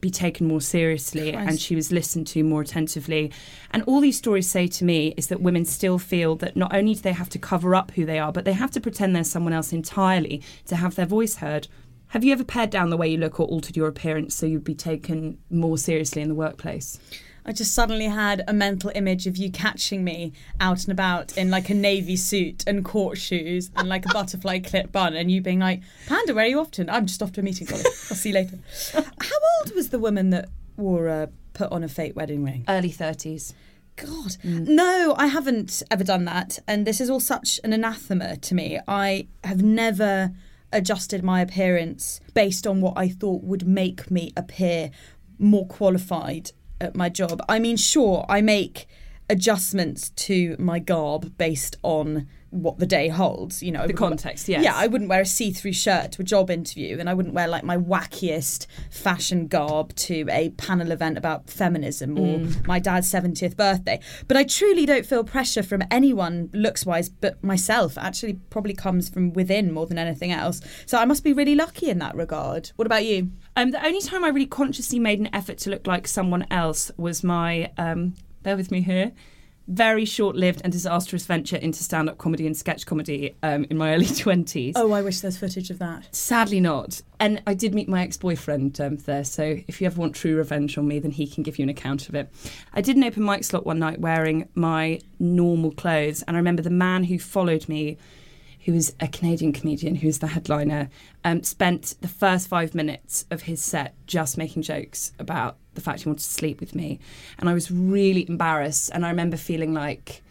be 0.01 0.11
taken 0.11 0.47
more 0.47 0.61
seriously 0.61 1.33
and 1.33 1.61
she 1.61 1.75
was 1.75 1.91
listened 1.91 2.27
to 2.29 2.45
more 2.45 2.63
attentively. 2.63 3.33
And 3.73 3.83
all 3.83 4.01
these 4.01 4.17
stories 4.17 4.49
say 4.49 4.69
to 4.69 4.85
me 4.85 5.13
is 5.17 5.27
that 5.27 5.41
women 5.41 5.65
still 5.65 5.99
feel 5.99 6.37
that 6.37 6.57
not 6.57 6.73
only 6.73 6.95
do 6.95 7.01
they 7.01 7.13
have 7.13 7.29
to 7.31 7.39
cover 7.39 7.75
up 7.75 7.91
who 7.91 8.07
they 8.07 8.21
are, 8.21 8.33
but 8.33 8.45
they 8.45 8.53
have 8.53 8.71
to 8.71 8.81
pretend 8.81 9.15
they're 9.15 9.25
someone 9.25 9.53
else 9.53 9.73
entirely 9.73 10.41
to 10.67 10.77
have 10.77 10.95
their 10.95 11.05
voice 11.05 11.37
heard. 11.37 11.67
Have 12.09 12.25
you 12.25 12.33
ever 12.33 12.45
pared 12.45 12.71
down 12.71 12.89
the 12.89 12.97
way 12.97 13.09
you 13.09 13.19
look 13.19 13.39
or 13.39 13.47
altered 13.47 13.77
your 13.77 13.87
appearance 13.87 14.35
so 14.35 14.47
you'd 14.47 14.65
be 14.65 14.75
taken 14.75 15.37
more 15.51 15.77
seriously 15.77 16.23
in 16.23 16.29
the 16.29 16.35
workplace? 16.35 16.99
I 17.45 17.53
just 17.53 17.75
suddenly 17.75 18.07
had 18.07 18.43
a 18.49 18.53
mental 18.55 18.91
image 18.95 19.27
of 19.27 19.37
you 19.37 19.51
catching 19.51 20.05
me 20.05 20.33
out 20.59 20.85
and 20.85 20.93
about 20.93 21.37
in 21.37 21.51
like 21.51 21.69
a 21.69 21.75
navy 21.75 22.17
suit 22.17 22.65
and 22.67 22.83
court 22.83 23.19
shoes 23.19 23.71
and 23.77 23.91
like 23.91 24.07
a 24.07 24.13
butterfly 24.13 24.59
clip 24.65 24.91
bun, 24.91 25.15
and 25.15 25.31
you 25.31 25.43
being 25.43 25.59
like, 25.59 25.83
"Panda, 26.07 26.35
where 26.35 26.45
are 26.45 26.49
you 26.49 26.61
off 26.61 26.71
to?" 26.73 26.91
I'm 26.91 27.07
just 27.07 27.23
off 27.23 27.33
to 27.33 27.41
a 27.41 27.45
meeting, 27.45 27.67
Dolly. 27.67 27.85
I'll 27.85 28.17
see 28.17 28.31
you 28.31 28.35
later. 28.35 28.59
How 28.93 29.39
old 29.61 29.75
was 29.75 29.91
the 29.91 29.99
woman 29.99 30.31
that 30.31 30.49
wore 30.77 31.09
a 31.09 31.29
put 31.53 31.71
on 31.73 31.85
a 31.85 31.89
fake 31.89 32.17
wedding 32.17 32.43
ring? 32.43 32.65
Early 32.69 32.91
30s. 32.91 33.53
God, 33.97 34.37
mm. 34.45 34.67
no, 34.69 35.15
I 35.19 35.27
haven't 35.27 35.83
ever 35.91 36.05
done 36.05 36.25
that, 36.27 36.59
and 36.67 36.87
this 36.87 37.01
is 37.01 37.11
all 37.11 37.21
such 37.21 37.61
an 37.65 37.73
anathema 37.73 38.37
to 38.37 38.55
me. 38.55 38.79
I 38.87 39.27
have 39.43 39.63
never 39.63 40.33
adjusted 40.73 41.23
my 41.23 41.41
appearance 41.41 42.21
based 42.35 42.67
on 42.67 42.81
what 42.81 42.95
I 42.97 43.09
thought 43.09 43.43
would 43.43 43.67
make 43.67 44.11
me 44.11 44.33
appear 44.37 44.91
more 45.39 45.67
qualified 45.67 46.53
at 46.81 46.95
my 46.95 47.09
job. 47.09 47.41
I 47.49 47.59
mean, 47.59 47.77
sure, 47.77 48.25
I 48.29 48.41
make 48.41 48.87
adjustments 49.31 50.11
to 50.11 50.57
my 50.59 50.79
garb 50.79 51.37
based 51.37 51.77
on 51.83 52.27
what 52.51 52.79
the 52.79 52.87
day 52.87 53.09
holds. 53.09 53.63
You 53.63 53.73
know, 53.73 53.87
The 53.87 53.93
context, 53.93 54.49
yes. 54.49 54.63
Yeah, 54.65 54.75
I 54.75 54.87
wouldn't 54.87 55.11
wear 55.11 55.21
a 55.21 55.27
see-through 55.27 55.75
shirt 55.75 56.13
to 56.13 56.23
a 56.23 56.25
job 56.25 56.51
interview, 56.51 56.99
and 56.99 57.09
I 57.09 57.15
wouldn't 57.15 57.35
wear 57.35 57.47
like 57.49 57.65
my 57.65 57.77
wackiest 57.77 58.67
fashion 58.91 59.47
garb 59.49 59.95
to 59.97 60.27
a 60.31 60.51
panel 60.51 60.91
event 60.93 61.19
about 61.19 61.49
feminism 61.51 62.19
or 62.19 62.39
Mm. 62.39 62.67
my 62.67 62.79
dad's 62.79 63.09
seventieth 63.11 63.57
birthday. 63.57 64.01
But 64.27 64.37
I 64.37 64.45
truly 64.45 64.87
don't 64.87 65.05
feel 65.07 65.25
pressure 65.25 65.63
from 65.63 65.83
anyone 65.91 66.51
looks-wise, 66.53 67.09
but 67.09 67.43
myself. 67.43 67.99
Actually, 67.99 68.35
probably 68.51 68.75
comes 68.75 69.09
from 69.09 69.33
within 69.33 69.73
more 69.73 69.87
than 69.87 69.99
anything 69.99 70.33
else. 70.33 70.61
So 70.87 70.99
I 70.99 71.05
must 71.05 71.25
be 71.25 71.33
really 71.33 71.55
lucky 71.55 71.91
in 71.91 71.99
that 71.99 72.15
regard. 72.15 72.71
What 72.77 72.87
about 72.87 73.05
you? 73.05 73.31
Um, 73.57 73.71
the 73.73 73.85
only 73.85 74.01
time 74.01 74.25
I 74.25 74.29
really 74.29 74.47
consciously 74.47 74.99
made 74.99 75.19
an 75.19 75.29
effort 75.35 75.59
to 75.59 75.71
look 75.71 75.87
like 75.87 76.07
someone 76.07 76.47
else 76.51 76.91
was 76.97 77.23
my, 77.25 77.71
um, 77.77 78.15
bear 78.43 78.57
with 78.57 78.71
me 78.71 78.81
here, 78.83 79.13
very 79.69 80.07
short 80.07 80.35
lived 80.35 80.63
and 80.65 80.73
disastrous 80.73 81.27
venture 81.27 81.57
into 81.57 81.85
stand 81.85 82.09
up 82.09 82.17
comedy 82.19 82.47
and 82.47 82.57
sketch 82.57 82.87
comedy 82.87 83.37
um, 83.43 83.67
in 83.71 83.77
my 83.77 83.93
early 83.95 84.07
20s. 84.07 84.73
Oh, 84.75 84.93
I 84.93 85.03
wish 85.03 85.21
there's 85.21 85.37
footage 85.37 85.71
of 85.71 85.79
that. 85.79 86.09
Sadly 86.15 86.59
not. 86.59 87.03
And 87.21 87.43
I 87.47 87.55
did 87.55 87.75
meet 87.75 87.89
my 87.89 88.03
ex 88.03 88.17
boyfriend 88.17 88.81
um, 88.81 88.97
there, 88.97 89.25
so 89.25 89.59
if 89.67 89.81
you 89.81 89.87
ever 89.87 90.01
want 90.01 90.15
true 90.15 90.37
revenge 90.37 90.79
on 90.79 90.89
me, 90.89 90.99
then 90.99 91.11
he 91.11 91.27
can 91.27 91.43
give 91.43 91.59
you 91.59 91.65
an 91.65 91.69
account 91.69 92.09
of 92.09 92.15
it. 92.15 92.33
I 92.73 92.81
did 92.81 92.97
an 92.97 93.05
open 93.05 93.25
mic 93.25 93.45
slot 93.45 93.67
one 93.67 93.79
night 93.79 94.01
wearing 94.01 94.49
my 94.55 95.01
normal 95.19 95.73
clothes, 95.73 96.23
and 96.23 96.37
I 96.37 96.41
remember 96.41 96.63
the 96.63 96.71
man 96.71 97.05
who 97.05 97.19
followed 97.19 97.69
me, 97.69 97.99
who 98.65 98.73
was 98.73 98.95
a 99.01 99.09
Canadian 99.09 99.53
comedian 99.53 99.95
who 99.95 100.07
was 100.07 100.19
the 100.19 100.27
headliner, 100.27 100.89
um, 101.25 101.43
spent 101.43 101.95
the 102.01 102.09
first 102.09 102.49
five 102.49 102.75
minutes 102.75 103.25
of 103.31 103.43
his 103.43 103.63
set 103.63 103.95
just 104.07 104.37
making 104.37 104.63
jokes 104.63 105.13
about 105.19 105.57
the 105.75 105.81
fact 105.81 106.03
he 106.03 106.09
wanted 106.09 106.23
to 106.23 106.31
sleep 106.31 106.61
with 106.61 106.75
me. 106.75 106.99
And 107.39 107.49
I 107.49 107.55
was 107.55 107.71
really 107.71 108.29
embarrassed, 108.29 108.91
and 108.93 109.07
I 109.07 109.11
remember 109.11 109.37
feeling 109.37 109.75
like, 109.75 110.23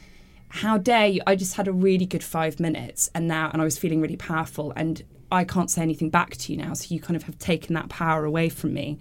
how 0.49 0.77
dare 0.77 1.07
you? 1.07 1.21
I 1.27 1.35
just 1.35 1.55
had 1.55 1.67
a 1.67 1.73
really 1.73 2.05
good 2.05 2.23
five 2.23 2.59
minutes, 2.59 3.09
and 3.13 3.27
now, 3.27 3.49
and 3.51 3.61
I 3.61 3.65
was 3.65 3.77
feeling 3.77 4.01
really 4.01 4.17
powerful, 4.17 4.73
and 4.75 5.03
I 5.31 5.43
can't 5.43 5.69
say 5.69 5.81
anything 5.81 6.09
back 6.09 6.37
to 6.37 6.53
you 6.53 6.57
now. 6.57 6.73
So 6.73 6.93
you 6.93 7.01
kind 7.01 7.15
of 7.15 7.23
have 7.23 7.37
taken 7.37 7.73
that 7.75 7.89
power 7.89 8.23
away 8.23 8.49
from 8.49 8.73
me. 8.73 8.99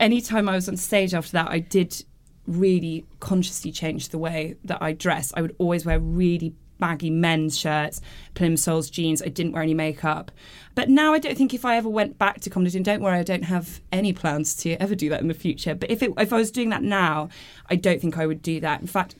Anytime 0.00 0.48
I 0.48 0.54
was 0.54 0.68
on 0.68 0.76
stage 0.76 1.12
after 1.12 1.32
that, 1.32 1.50
I 1.50 1.58
did 1.58 2.04
really 2.46 3.04
consciously 3.20 3.72
change 3.72 4.08
the 4.08 4.18
way 4.18 4.56
that 4.64 4.80
I 4.80 4.92
dress. 4.92 5.32
I 5.36 5.42
would 5.42 5.54
always 5.58 5.84
wear 5.84 5.98
really 5.98 6.54
baggy 6.78 7.10
men's 7.10 7.58
shirts, 7.58 8.00
plimsolls, 8.34 8.90
jeans. 8.90 9.22
I 9.22 9.28
didn't 9.28 9.52
wear 9.52 9.62
any 9.62 9.74
makeup. 9.74 10.30
But 10.74 10.88
now 10.88 11.14
I 11.14 11.18
don't 11.18 11.36
think 11.36 11.54
if 11.54 11.64
I 11.64 11.76
ever 11.76 11.88
went 11.88 12.18
back 12.18 12.40
to 12.40 12.50
comedy, 12.50 12.76
and 12.76 12.84
don't 12.84 13.02
worry, 13.02 13.18
I 13.18 13.22
don't 13.22 13.44
have 13.44 13.80
any 13.92 14.12
plans 14.12 14.54
to 14.56 14.74
ever 14.74 14.94
do 14.94 15.08
that 15.08 15.20
in 15.20 15.28
the 15.28 15.34
future. 15.34 15.74
But 15.74 15.90
if 15.90 16.02
it, 16.02 16.12
if 16.18 16.32
I 16.32 16.36
was 16.36 16.50
doing 16.50 16.70
that 16.70 16.82
now, 16.82 17.28
I 17.70 17.76
don't 17.76 18.00
think 18.00 18.18
I 18.18 18.26
would 18.26 18.42
do 18.42 18.60
that. 18.60 18.80
In 18.80 18.86
fact, 18.86 19.14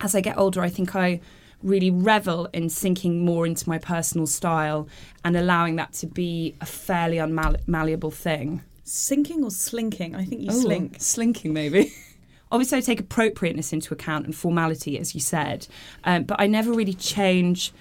as 0.00 0.14
I 0.14 0.20
get 0.20 0.36
older, 0.36 0.60
I 0.60 0.68
think 0.68 0.94
I 0.94 1.20
really 1.62 1.90
revel 1.90 2.48
in 2.52 2.68
sinking 2.68 3.24
more 3.24 3.46
into 3.46 3.68
my 3.68 3.78
personal 3.78 4.26
style 4.26 4.86
and 5.24 5.36
allowing 5.36 5.76
that 5.76 5.94
to 5.94 6.06
be 6.06 6.54
a 6.60 6.66
fairly 6.66 7.16
unmalleable 7.16 8.12
thing. 8.12 8.62
Sinking 8.84 9.42
or 9.42 9.50
slinking? 9.50 10.14
I 10.14 10.26
think 10.26 10.42
you 10.42 10.52
slink. 10.52 10.96
Slinking, 11.00 11.54
maybe. 11.54 11.92
Obviously, 12.52 12.78
I 12.78 12.80
take 12.80 13.00
appropriateness 13.00 13.72
into 13.72 13.92
account 13.92 14.26
and 14.26 14.34
formality, 14.34 14.98
as 14.98 15.14
you 15.14 15.20
said, 15.20 15.66
um, 16.04 16.24
but 16.24 16.40
I 16.40 16.46
never 16.46 16.72
really 16.72 16.94
change 16.94 17.72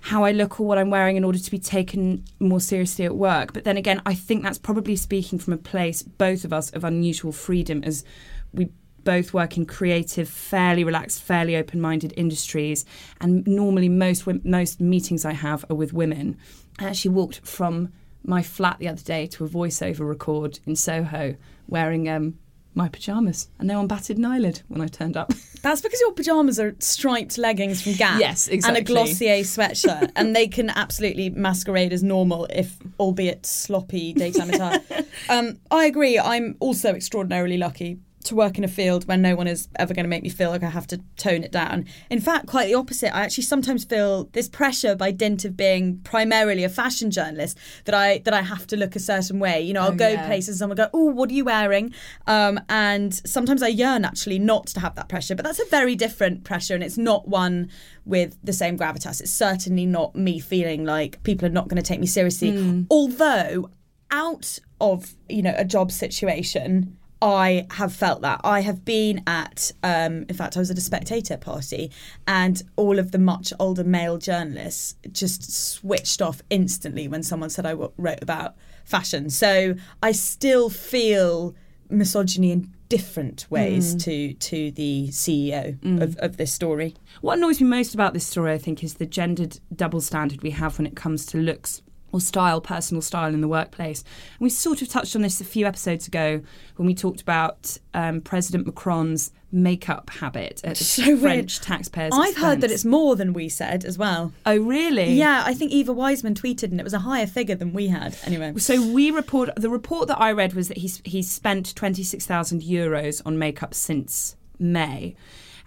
how 0.00 0.24
I 0.24 0.32
look 0.32 0.60
or 0.60 0.66
what 0.66 0.76
I'm 0.76 0.90
wearing 0.90 1.16
in 1.16 1.24
order 1.24 1.38
to 1.38 1.50
be 1.50 1.58
taken 1.58 2.24
more 2.38 2.60
seriously 2.60 3.06
at 3.06 3.16
work. 3.16 3.54
But 3.54 3.64
then 3.64 3.78
again, 3.78 4.02
I 4.04 4.14
think 4.14 4.42
that's 4.42 4.58
probably 4.58 4.96
speaking 4.96 5.38
from 5.38 5.54
a 5.54 5.58
place, 5.58 6.02
both 6.02 6.44
of 6.44 6.52
us, 6.52 6.70
of 6.70 6.84
unusual 6.84 7.32
freedom 7.32 7.82
as 7.84 8.04
we 8.52 8.68
both 9.02 9.32
work 9.32 9.56
in 9.56 9.66
creative, 9.66 10.28
fairly 10.28 10.84
relaxed, 10.84 11.22
fairly 11.22 11.56
open-minded 11.56 12.12
industries, 12.16 12.84
and 13.20 13.46
normally 13.46 13.88
most 13.88 14.26
most 14.44 14.80
meetings 14.80 15.24
I 15.24 15.32
have 15.32 15.64
are 15.70 15.76
with 15.76 15.92
women. 15.92 16.36
I 16.78 16.84
actually 16.84 17.14
walked 17.14 17.46
from 17.46 17.92
my 18.24 18.42
flat 18.42 18.78
the 18.78 18.88
other 18.88 19.02
day 19.02 19.26
to 19.26 19.44
a 19.44 19.48
voiceover 19.48 20.08
record 20.08 20.58
in 20.66 20.76
Soho 20.76 21.36
wearing 21.68 22.08
um, 22.08 22.38
my 22.74 22.88
pajamas, 22.88 23.48
and 23.58 23.68
no 23.68 23.78
one 23.78 23.86
batted 23.86 24.18
an 24.18 24.24
eyelid 24.24 24.62
when 24.68 24.80
I 24.80 24.86
turned 24.86 25.16
up. 25.16 25.32
That's 25.62 25.80
because 25.80 26.00
your 26.00 26.12
pajamas 26.12 26.60
are 26.60 26.76
striped 26.78 27.38
leggings 27.38 27.80
from 27.82 27.94
Gap. 27.94 28.20
Yes, 28.20 28.48
exactly. 28.48 28.80
And 28.80 28.88
a 28.88 28.92
Glossier 28.92 29.40
sweatshirt. 29.40 30.10
and 30.14 30.36
they 30.36 30.46
can 30.46 30.68
absolutely 30.70 31.30
masquerade 31.30 31.92
as 31.92 32.02
normal, 32.02 32.46
if 32.50 32.76
albeit 33.00 33.46
sloppy 33.46 34.12
daytime 34.12 34.50
attire. 34.50 34.80
um, 35.30 35.58
I 35.70 35.86
agree. 35.86 36.18
I'm 36.18 36.56
also 36.60 36.94
extraordinarily 36.94 37.56
lucky 37.56 37.98
to 38.24 38.34
work 38.34 38.58
in 38.58 38.64
a 38.64 38.68
field 38.68 39.06
where 39.06 39.16
no 39.16 39.34
one 39.36 39.46
is 39.46 39.68
ever 39.76 39.94
going 39.94 40.04
to 40.04 40.08
make 40.08 40.22
me 40.22 40.28
feel 40.28 40.50
like 40.50 40.62
I 40.62 40.70
have 40.70 40.86
to 40.88 41.00
tone 41.16 41.44
it 41.44 41.52
down. 41.52 41.86
In 42.10 42.20
fact, 42.20 42.46
quite 42.46 42.66
the 42.66 42.74
opposite. 42.74 43.14
I 43.14 43.20
actually 43.22 43.44
sometimes 43.44 43.84
feel 43.84 44.24
this 44.32 44.48
pressure 44.48 44.94
by 44.96 45.10
dint 45.10 45.44
of 45.44 45.56
being 45.56 45.98
primarily 46.04 46.64
a 46.64 46.68
fashion 46.68 47.10
journalist 47.10 47.58
that 47.84 47.94
I 47.94 48.18
that 48.24 48.34
I 48.34 48.42
have 48.42 48.66
to 48.68 48.76
look 48.76 48.96
a 48.96 49.00
certain 49.00 49.38
way. 49.38 49.60
You 49.60 49.72
know, 49.74 49.82
I'll 49.82 49.92
Oh, 49.92 49.96
go 49.96 50.08
yeah. 50.08 50.26
places 50.26 50.48
and 50.50 50.58
someone 50.58 50.76
go, 50.76 50.88
"Oh, 50.92 51.06
what 51.10 51.30
are 51.30 51.34
you 51.34 51.44
wearing?" 51.44 51.92
Um, 52.26 52.58
and 52.68 53.12
sometimes 53.26 53.62
I 53.62 53.68
yearn 53.68 54.04
actually 54.04 54.38
not 54.38 54.66
to 54.68 54.80
have 54.80 54.94
that 54.96 55.08
pressure, 55.08 55.34
but 55.34 55.44
that's 55.44 55.60
a 55.60 55.66
very 55.66 55.94
different 55.94 56.44
pressure, 56.44 56.74
and 56.74 56.82
it's 56.82 56.98
not 56.98 57.28
one 57.28 57.68
with 58.04 58.36
the 58.42 58.52
same 58.52 58.76
gravitas. 58.78 59.20
It's 59.20 59.30
certainly 59.30 59.86
not 59.86 60.14
me 60.16 60.38
feeling 60.40 60.84
like 60.84 61.22
people 61.22 61.46
are 61.46 61.50
not 61.52 61.68
going 61.68 61.80
to 61.82 61.86
take 61.88 62.00
me 62.00 62.06
seriously. 62.06 62.84
Although, 62.90 63.70
out 64.10 64.58
of 64.80 65.14
you 65.28 65.42
know 65.42 65.54
a 65.56 65.64
job 65.64 65.90
situation. 65.92 66.96
I 67.24 67.66
have 67.70 67.94
felt 67.94 68.20
that. 68.20 68.42
I 68.44 68.60
have 68.60 68.84
been 68.84 69.22
at, 69.26 69.72
um, 69.82 70.26
in 70.28 70.34
fact, 70.34 70.58
I 70.58 70.60
was 70.60 70.70
at 70.70 70.76
a 70.76 70.82
spectator 70.82 71.38
party, 71.38 71.90
and 72.28 72.62
all 72.76 72.98
of 72.98 73.12
the 73.12 73.18
much 73.18 73.50
older 73.58 73.82
male 73.82 74.18
journalists 74.18 74.96
just 75.10 75.50
switched 75.50 76.20
off 76.20 76.42
instantly 76.50 77.08
when 77.08 77.22
someone 77.22 77.48
said 77.48 77.64
I 77.64 77.70
w- 77.70 77.92
wrote 77.96 78.22
about 78.22 78.56
fashion. 78.84 79.30
So 79.30 79.74
I 80.02 80.12
still 80.12 80.68
feel 80.68 81.54
misogyny 81.88 82.52
in 82.52 82.70
different 82.90 83.46
ways 83.48 83.94
to 84.04 84.34
to 84.34 84.70
the 84.72 85.08
CEO 85.08 86.02
of, 86.02 86.16
of 86.18 86.36
this 86.36 86.52
story. 86.52 86.94
What 87.22 87.38
annoys 87.38 87.58
me 87.58 87.66
most 87.66 87.94
about 87.94 88.12
this 88.12 88.26
story, 88.26 88.52
I 88.52 88.58
think, 88.58 88.84
is 88.84 88.94
the 88.94 89.06
gendered 89.06 89.60
double 89.74 90.02
standard 90.02 90.42
we 90.42 90.50
have 90.50 90.76
when 90.78 90.86
it 90.86 90.94
comes 90.94 91.24
to 91.26 91.38
looks 91.38 91.80
or 92.14 92.20
style, 92.20 92.60
personal 92.60 93.02
style 93.02 93.34
in 93.34 93.40
the 93.40 93.48
workplace. 93.48 94.02
And 94.38 94.40
we 94.40 94.48
sort 94.48 94.82
of 94.82 94.88
touched 94.88 95.16
on 95.16 95.22
this 95.22 95.40
a 95.40 95.44
few 95.44 95.66
episodes 95.66 96.06
ago 96.06 96.40
when 96.76 96.86
we 96.86 96.94
talked 96.94 97.20
about 97.20 97.76
um, 97.92 98.20
President 98.20 98.66
Macron's 98.66 99.32
makeup 99.50 100.08
habit 100.10 100.60
at 100.62 100.76
the 100.76 100.84
So 100.84 101.02
weird. 101.06 101.20
French 101.20 101.60
taxpayers' 101.60 102.12
I've 102.14 102.36
heard 102.36 102.60
that 102.60 102.70
it's 102.70 102.84
more 102.84 103.16
than 103.16 103.32
we 103.32 103.48
said 103.48 103.84
as 103.84 103.98
well. 103.98 104.32
Oh, 104.46 104.56
really? 104.56 105.12
Yeah, 105.14 105.42
I 105.44 105.54
think 105.54 105.72
Eva 105.72 105.92
Wiseman 105.92 106.34
tweeted, 106.34 106.70
and 106.70 106.78
it 106.78 106.84
was 106.84 106.94
a 106.94 107.00
higher 107.00 107.26
figure 107.26 107.56
than 107.56 107.72
we 107.72 107.88
had. 107.88 108.16
Anyway, 108.24 108.54
So 108.58 108.80
we 108.80 109.10
report 109.10 109.50
the 109.56 109.70
report 109.70 110.06
that 110.06 110.20
I 110.20 110.30
read 110.30 110.54
was 110.54 110.68
that 110.68 110.78
he's 110.78 111.02
he's 111.04 111.28
spent 111.28 111.74
twenty 111.74 112.04
six 112.04 112.26
thousand 112.26 112.62
euros 112.62 113.20
on 113.26 113.38
makeup 113.40 113.74
since 113.74 114.36
May, 114.60 115.16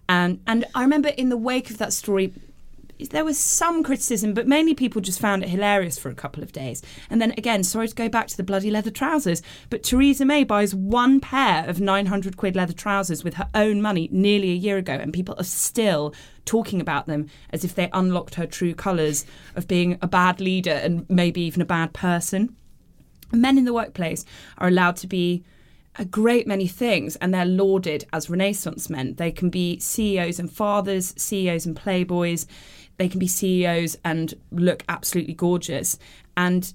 and 0.08 0.40
and 0.48 0.64
I 0.74 0.82
remember 0.82 1.10
in 1.10 1.28
the 1.28 1.38
wake 1.38 1.70
of 1.70 1.78
that 1.80 1.92
story. 1.92 2.34
There 3.00 3.26
was 3.26 3.38
some 3.38 3.84
criticism, 3.84 4.34
but 4.34 4.48
mainly 4.48 4.74
people 4.74 5.02
just 5.02 5.20
found 5.20 5.44
it 5.44 5.50
hilarious 5.50 5.98
for 5.98 6.10
a 6.10 6.16
couple 6.16 6.44
of 6.44 6.52
days. 6.52 6.82
And 7.10 7.22
then 7.22 7.32
again, 7.38 7.64
sorry 7.64 7.88
to 7.88 7.96
go 7.96 8.10
back 8.10 8.28
to 8.28 8.38
the 8.38 8.44
bloody 8.44 8.72
leather 8.72 8.92
trousers, 8.92 9.42
but 9.70 9.84
Theresa 9.84 10.26
May 10.26 10.44
buys 10.44 10.74
one 10.74 11.20
pair 11.20 11.68
of 11.68 11.80
900 11.80 12.38
quid 12.38 12.56
leather 12.56 12.74
trousers 12.74 13.24
with 13.24 13.36
her 13.36 13.50
own 13.54 13.82
money 13.82 14.10
nearly 14.12 14.52
a 14.52 14.56
year 14.56 14.78
ago, 14.78 14.94
and 14.94 15.14
people 15.14 15.36
are 15.38 15.44
still 15.44 16.14
talking 16.46 16.82
about 16.82 17.06
them 17.06 17.28
as 17.52 17.64
if 17.64 17.76
they 17.76 17.90
unlocked 17.94 18.36
her 18.36 18.46
true 18.46 18.74
colours 18.74 19.26
of 19.56 19.68
being 19.68 19.98
a 20.02 20.08
bad 20.08 20.40
leader 20.40 20.72
and 20.72 21.06
maybe 21.10 21.42
even 21.42 21.62
a 21.62 21.66
bad 21.66 21.94
person. 21.94 22.56
Men 23.32 23.58
in 23.58 23.66
the 23.66 23.74
workplace 23.74 24.26
are 24.58 24.70
allowed 24.70 24.96
to 24.98 25.08
be 25.08 25.44
a 26.00 26.06
great 26.06 26.48
many 26.48 26.68
things 26.68 27.16
and 27.18 27.34
they're 27.34 27.46
lauded 27.46 28.06
as 28.14 28.30
renaissance 28.30 28.90
men. 28.90 29.16
They 29.16 29.32
can 29.32 29.50
be 29.50 29.80
ceos 29.80 30.40
and 30.40 30.52
fathers 30.52 31.14
ceos 31.18 31.66
and 31.66 31.76
playboys 31.76 32.46
they 32.98 33.08
can 33.08 33.20
be 33.20 33.28
ceos 33.28 33.98
and 34.04 34.34
look 34.52 34.84
absolutely 34.90 35.34
gorgeous. 35.34 35.98
And 36.36 36.74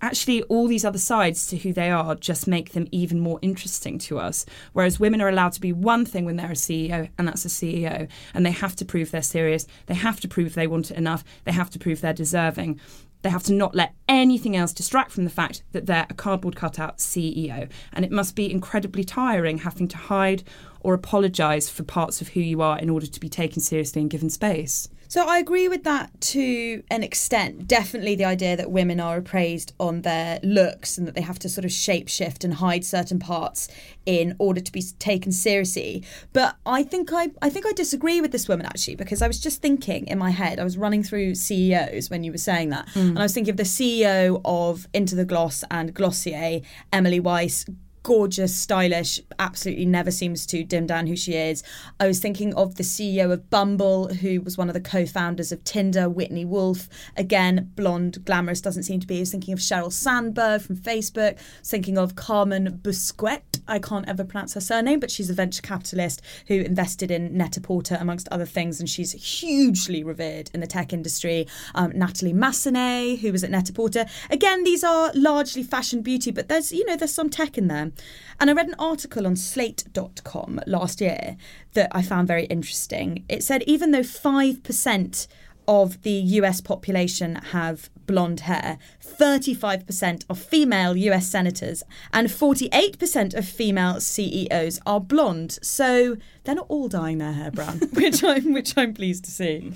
actually 0.00 0.42
all 0.44 0.68
these 0.68 0.84
other 0.84 0.98
sides 0.98 1.46
to 1.48 1.56
who 1.56 1.72
they 1.72 1.90
are 1.90 2.14
just 2.14 2.46
make 2.46 2.72
them 2.72 2.86
even 2.92 3.20
more 3.20 3.38
interesting 3.42 3.98
to 3.98 4.18
us. 4.18 4.46
Whereas 4.72 5.00
women 5.00 5.20
are 5.20 5.28
allowed 5.28 5.52
to 5.52 5.60
be 5.60 5.72
one 5.72 6.04
thing 6.04 6.24
when 6.24 6.36
they're 6.36 6.50
a 6.50 6.54
ceo 6.54 7.08
and 7.18 7.26
that's 7.26 7.44
a 7.44 7.48
ceo 7.48 8.08
and 8.34 8.46
they 8.46 8.50
have 8.50 8.76
to 8.76 8.84
prove 8.84 9.10
they're 9.10 9.22
serious. 9.22 9.66
They 9.86 9.94
have 9.94 10.20
to 10.20 10.28
prove 10.28 10.54
they 10.54 10.66
want 10.66 10.90
it 10.90 10.96
enough. 10.96 11.24
They 11.44 11.52
have 11.52 11.70
to 11.70 11.78
prove 11.78 12.00
they're 12.00 12.12
deserving. 12.12 12.80
They 13.22 13.30
have 13.30 13.42
to 13.44 13.52
not 13.52 13.74
let 13.74 13.94
anything 14.08 14.54
else 14.54 14.72
distract 14.72 15.10
from 15.10 15.24
the 15.24 15.30
fact 15.30 15.64
that 15.72 15.86
they're 15.86 16.06
a 16.08 16.14
cardboard 16.14 16.54
cutout 16.54 16.98
CEO. 16.98 17.68
And 17.92 18.04
it 18.04 18.12
must 18.12 18.36
be 18.36 18.50
incredibly 18.50 19.02
tiring 19.02 19.58
having 19.58 19.88
to 19.88 19.96
hide 19.96 20.44
or 20.80 20.94
apologise 20.94 21.68
for 21.68 21.82
parts 21.82 22.20
of 22.20 22.28
who 22.28 22.40
you 22.40 22.62
are 22.62 22.78
in 22.78 22.88
order 22.88 23.06
to 23.06 23.20
be 23.20 23.28
taken 23.28 23.60
seriously 23.60 24.00
and 24.00 24.10
given 24.10 24.30
space. 24.30 24.88
So 25.08 25.26
I 25.26 25.38
agree 25.38 25.68
with 25.68 25.84
that 25.84 26.20
to 26.20 26.82
an 26.90 27.02
extent. 27.02 27.66
Definitely 27.66 28.14
the 28.14 28.26
idea 28.26 28.58
that 28.58 28.70
women 28.70 29.00
are 29.00 29.16
appraised 29.16 29.72
on 29.80 30.02
their 30.02 30.38
looks 30.42 30.98
and 30.98 31.06
that 31.06 31.14
they 31.14 31.22
have 31.22 31.38
to 31.40 31.48
sort 31.48 31.64
of 31.64 31.72
shape 31.72 32.08
shift 32.08 32.44
and 32.44 32.54
hide 32.54 32.84
certain 32.84 33.18
parts 33.18 33.68
in 34.04 34.36
order 34.38 34.60
to 34.60 34.70
be 34.70 34.82
taken 34.98 35.32
seriously. 35.32 36.04
But 36.34 36.56
I 36.66 36.82
think 36.82 37.10
I 37.12 37.30
I 37.40 37.48
think 37.48 37.64
I 37.66 37.72
disagree 37.72 38.20
with 38.20 38.32
this 38.32 38.48
woman 38.48 38.66
actually 38.66 38.96
because 38.96 39.22
I 39.22 39.26
was 39.26 39.40
just 39.40 39.62
thinking 39.62 40.06
in 40.06 40.18
my 40.18 40.30
head, 40.30 40.60
I 40.60 40.64
was 40.64 40.76
running 40.76 41.02
through 41.02 41.36
CEOs 41.36 42.10
when 42.10 42.22
you 42.22 42.30
were 42.30 42.38
saying 42.38 42.68
that. 42.68 42.88
Hmm. 42.90 43.00
And 43.00 43.18
I 43.18 43.22
was 43.22 43.32
thinking 43.32 43.52
of 43.52 43.56
the 43.56 43.62
CEO 43.62 44.42
of 44.44 44.88
Into 44.92 45.14
the 45.14 45.24
Gloss 45.24 45.64
and 45.70 45.94
Glossier, 45.94 46.60
Emily 46.92 47.18
Weiss, 47.18 47.64
gorgeous, 48.08 48.56
stylish, 48.56 49.20
absolutely 49.38 49.84
never 49.84 50.10
seems 50.10 50.46
to 50.46 50.64
dim 50.64 50.86
down 50.86 51.06
who 51.06 51.14
she 51.14 51.34
is. 51.34 51.62
I 52.00 52.06
was 52.06 52.20
thinking 52.20 52.54
of 52.54 52.76
the 52.76 52.82
CEO 52.82 53.30
of 53.30 53.50
Bumble, 53.50 54.08
who 54.08 54.40
was 54.40 54.56
one 54.56 54.70
of 54.70 54.72
the 54.72 54.80
co 54.80 55.04
founders 55.04 55.52
of 55.52 55.62
Tinder, 55.62 56.08
Whitney 56.08 56.46
Wolfe. 56.46 56.88
Again, 57.18 57.70
blonde, 57.76 58.24
glamorous, 58.24 58.62
doesn't 58.62 58.84
seem 58.84 58.98
to 59.00 59.06
be. 59.06 59.18
I 59.18 59.20
was 59.20 59.30
thinking 59.30 59.52
of 59.52 59.60
Sheryl 59.60 59.92
Sandberg 59.92 60.62
from 60.62 60.76
Facebook. 60.76 61.38
Thinking 61.62 61.98
of 61.98 62.16
Carmen 62.16 62.80
Busquet. 62.82 63.42
I 63.68 63.78
can't 63.78 64.08
ever 64.08 64.24
pronounce 64.24 64.54
her 64.54 64.60
surname, 64.62 65.00
but 65.00 65.10
she's 65.10 65.28
a 65.28 65.34
venture 65.34 65.60
capitalist 65.60 66.22
who 66.46 66.54
invested 66.54 67.10
in 67.10 67.36
Net-a-Porter, 67.36 67.98
amongst 68.00 68.26
other 68.30 68.46
things, 68.46 68.80
and 68.80 68.88
she's 68.88 69.12
hugely 69.12 70.02
revered 70.02 70.50
in 70.54 70.60
the 70.60 70.66
tech 70.66 70.94
industry. 70.94 71.46
Um, 71.74 71.92
Natalie 71.94 72.32
Massenet, 72.32 73.18
who 73.18 73.32
was 73.32 73.44
at 73.44 73.50
Net-a-Porter. 73.50 74.06
Again, 74.30 74.64
these 74.64 74.82
are 74.82 75.12
largely 75.14 75.62
fashion 75.62 76.00
beauty, 76.00 76.30
but 76.30 76.48
there's, 76.48 76.72
you 76.72 76.86
know, 76.86 76.96
there's 76.96 77.12
some 77.12 77.28
tech 77.28 77.58
in 77.58 77.68
there. 77.68 77.92
And 78.40 78.48
I 78.48 78.52
read 78.52 78.68
an 78.68 78.76
article 78.78 79.26
on 79.26 79.34
slate.com 79.34 80.60
last 80.66 81.00
year 81.00 81.36
that 81.74 81.88
I 81.92 82.02
found 82.02 82.28
very 82.28 82.44
interesting. 82.44 83.24
It 83.28 83.42
said 83.42 83.62
even 83.66 83.90
though 83.90 84.00
5% 84.00 85.26
of 85.68 86.02
the 86.02 86.12
US 86.12 86.60
population 86.60 87.36
have 87.36 87.90
blonde 88.06 88.40
hair, 88.40 88.78
35% 89.04 90.24
of 90.30 90.38
female 90.38 90.96
US 90.96 91.28
senators, 91.28 91.82
and 92.12 92.28
48% 92.28 93.34
of 93.34 93.46
female 93.46 94.00
CEOs 94.00 94.80
are 94.86 95.00
blonde. 95.00 95.58
So 95.62 96.16
they're 96.44 96.54
not 96.54 96.66
all 96.68 96.88
dyeing 96.88 97.18
their 97.18 97.34
hair 97.34 97.50
brown, 97.50 97.78
which 97.92 98.24
I'm 98.24 98.52
which 98.54 98.76
I'm 98.78 98.94
pleased 98.94 99.24
to 99.26 99.30
see. 99.30 99.74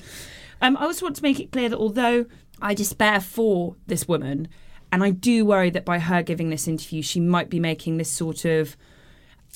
Um, 0.62 0.77
I 0.79 0.85
also 0.85 1.05
want 1.05 1.16
to 1.16 1.23
make 1.23 1.39
it 1.39 1.53
clear 1.53 1.68
that 1.68 1.79
although 1.79 2.25
I 2.61 2.73
despair 2.75 3.20
for 3.20 3.77
this 3.87 4.09
woman, 4.09 4.49
and 4.93 5.03
I 5.03 5.11
do 5.11 5.45
worry 5.47 5.70
that 5.70 5.86
by 5.86 5.99
her 5.99 6.22
giving 6.22 6.51
this 6.51 6.68
interview, 6.68 7.03
she 7.03 7.18
might 7.18 7.49
be 7.49 7.59
making 7.59 7.97
this 7.97 8.11
sort 8.11 8.45
of 8.45 8.76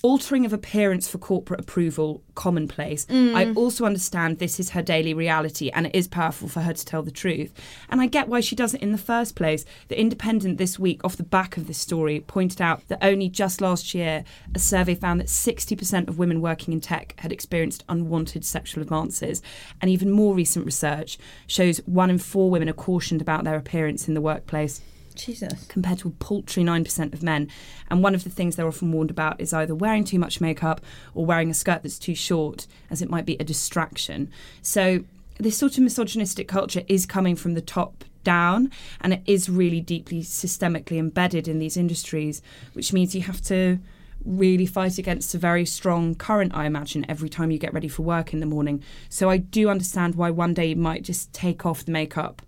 altering 0.03 0.45
of 0.45 0.53
appearance 0.53 1.09
for 1.09 1.18
corporate 1.18 1.59
approval 1.59 2.22
commonplace. 2.34 3.07
I 3.09 3.47
mm. 3.47 3.57
also 3.57 3.87
understand 3.87 4.39
this 4.39 4.61
is 4.61 4.70
her 4.70 4.82
daily 4.82 5.14
reality 5.14 5.70
and 5.70 5.87
it 5.87 5.95
is 5.95 6.07
powerful 6.07 6.49
for 6.49 6.61
her 6.61 6.74
to 6.74 6.84
tell 6.84 7.03
the 7.03 7.11
truth. 7.11 7.53
And 7.89 8.01
I 8.01 8.07
get 8.07 8.28
why 8.28 8.41
she 8.41 8.55
does 8.55 8.74
it 8.74 8.82
in 8.82 8.93
the 8.93 8.99
first 8.99 9.34
place. 9.34 9.64
The 9.89 9.99
Independent 9.99 10.59
this 10.59 10.78
week, 10.78 11.03
off 11.03 11.16
the 11.16 11.22
back 11.22 11.57
of 11.57 11.66
this 11.66 11.78
story, 11.78 12.20
pointed 12.20 12.61
out 12.61 12.87
that 12.89 12.99
only 13.03 13.28
just 13.28 13.61
last 13.61 13.95
year, 13.95 14.24
a 14.55 14.59
survey 14.59 14.95
found 14.95 15.18
that 15.18 15.28
60% 15.28 16.09
of 16.09 16.18
women 16.18 16.41
working 16.41 16.72
in 16.72 16.80
tech 16.80 17.14
had 17.18 17.32
experienced 17.32 17.84
unwanted 17.89 18.45
sexual 18.45 18.82
advances. 18.82 19.43
And 19.80 19.91
even 19.91 20.11
more 20.11 20.34
recent 20.34 20.66
research 20.66 21.18
shows 21.47 21.78
one 21.78 22.11
in 22.11 22.18
four 22.18 22.51
women 22.51 22.68
are 22.68 22.74
cautioned 22.74 23.22
about 23.22 23.45
their 23.45 23.57
appearance 23.57 24.09
in 24.09 24.14
the 24.14 24.20
workplace 24.20 24.82
Jesus. 25.17 25.67
compared 25.69 25.99
to 26.01 26.09
a 26.09 26.12
paltry 26.12 26.62
9% 26.62 27.12
of 27.12 27.23
men. 27.23 27.49
And 27.91 28.03
one 28.03 28.14
of 28.14 28.25
the 28.25 28.31
things 28.31 28.57
they're 28.57 28.69
often 28.69 28.93
warned 28.93 29.11
about 29.11 29.41
is 29.41 29.53
either 29.53 29.75
wearing 29.75 30.05
too 30.05 30.19
much 30.19 30.41
makeup 30.41 30.81
or 31.14 31.27
wearing 31.27 31.51
a 31.51 31.55
skirt 31.55 31.83
that's 31.83 31.99
too 31.99 32.14
short, 32.14 32.67
as 32.91 33.03
it 33.03 33.11
might 33.11 33.27
be 33.27 33.37
a 33.41 33.45
distraction. 33.45 34.31
So, 34.62 35.05
this 35.39 35.57
sort 35.57 35.77
of 35.77 35.85
misogynistic 35.85 36.49
culture 36.49 36.83
is 36.89 37.05
coming 37.05 37.37
from 37.37 37.53
the 37.53 37.61
top 37.61 38.05
down 38.25 38.71
and 39.03 39.12
it 39.12 39.23
is 39.27 39.49
really 39.49 39.81
deeply 39.81 40.23
systemically 40.23 40.99
embedded 40.99 41.47
in 41.47 41.59
these 41.59 41.77
industries, 41.77 42.43
which 42.73 42.93
means 42.93 43.14
you 43.14 43.21
have 43.23 43.41
to 43.43 43.79
really 44.25 44.67
fight 44.67 44.99
against 44.99 45.35
a 45.35 45.39
very 45.39 45.64
strong 45.64 46.14
current, 46.14 46.55
I 46.55 46.67
imagine, 46.67 47.07
every 47.09 47.29
time 47.29 47.51
you 47.51 47.59
get 47.59 47.73
ready 47.73 47.89
for 47.89 48.03
work 48.03 48.33
in 48.33 48.41
the 48.41 48.47
morning. 48.47 48.83
So 49.09 49.31
I 49.31 49.37
do 49.37 49.69
understand 49.69 50.17
why 50.17 50.31
one 50.31 50.55
day 50.55 50.67
you 50.67 50.77
might 50.77 51.03
just 51.03 51.33
take 51.33 51.64
off 51.64 51.85
the 51.85 51.93
makeup, 51.93 52.43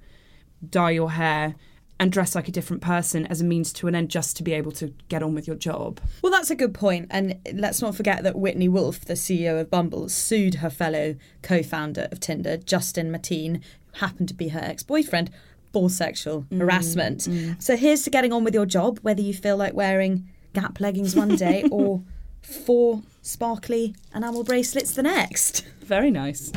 dye 0.69 0.91
your 0.91 1.13
hair, 1.13 1.55
and 2.01 2.13
dress 2.13 2.35
like 2.35 2.49
a 2.49 2.53
different 2.53 2.83
person 2.83 3.27
as 3.27 3.41
a 3.41 3.45
means 3.45 3.73
to 3.75 3.89
an 3.89 3.95
end 3.95 4.09
just 4.09 4.37
to 4.37 4.43
be 4.43 4.53
able 4.53 4.73
to 4.73 4.93
get 5.09 5.23
on 5.23 5.35
with 5.35 5.47
your 5.47 5.57
job. 5.57 6.01
Well, 6.23 6.33
that's 6.33 6.51
a 6.51 6.55
good 6.55 6.75
point. 6.75 7.09
And 7.11 7.39
let's 7.53 7.83
not 7.83 7.95
forget 7.95 8.23
that 8.23 8.37
Whitney 8.37 8.69
Wolfe, 8.69 9.05
the 9.05 9.15
CEO 9.15 9.61
of 9.61 9.71
Bumble, 9.71 10.09
sued 10.09 10.57
her 10.57 10.71
fellow 10.71 11.17
co 11.43 11.63
founder 11.63 12.09
of 12.13 12.21
Tinder, 12.21 12.57
Justin 12.57 13.11
Mateen, 13.11 13.63
who 13.93 13.99
happened 13.99 14.29
to 14.29 14.35
be 14.35 14.49
her 14.49 14.61
ex 14.61 14.83
boyfriend, 14.83 15.31
for 15.73 15.91
sexual 15.91 16.43
mm, 16.43 16.59
harassment. 16.61 17.21
Mm. 17.21 17.63
So 17.63 17.77
here's 17.77 18.03
to 18.03 18.11
getting 18.11 18.33
on 18.33 18.45
with 18.45 18.55
your 18.55 18.67
job, 18.67 18.99
whether 19.03 19.21
you 19.21 19.35
feel 19.35 19.57
like 19.57 19.75
wearing 19.75 20.29
Gap 20.55 20.81
leggings 20.81 21.15
one 21.15 21.37
day 21.37 21.65
or 21.71 22.03
four 22.43 23.03
sparkly 23.23 23.95
enamel 24.15 24.45
bracelets 24.45 24.95
the 24.95 25.03
next. 25.03 25.67
Very 25.83 26.11
nice. 26.11 26.51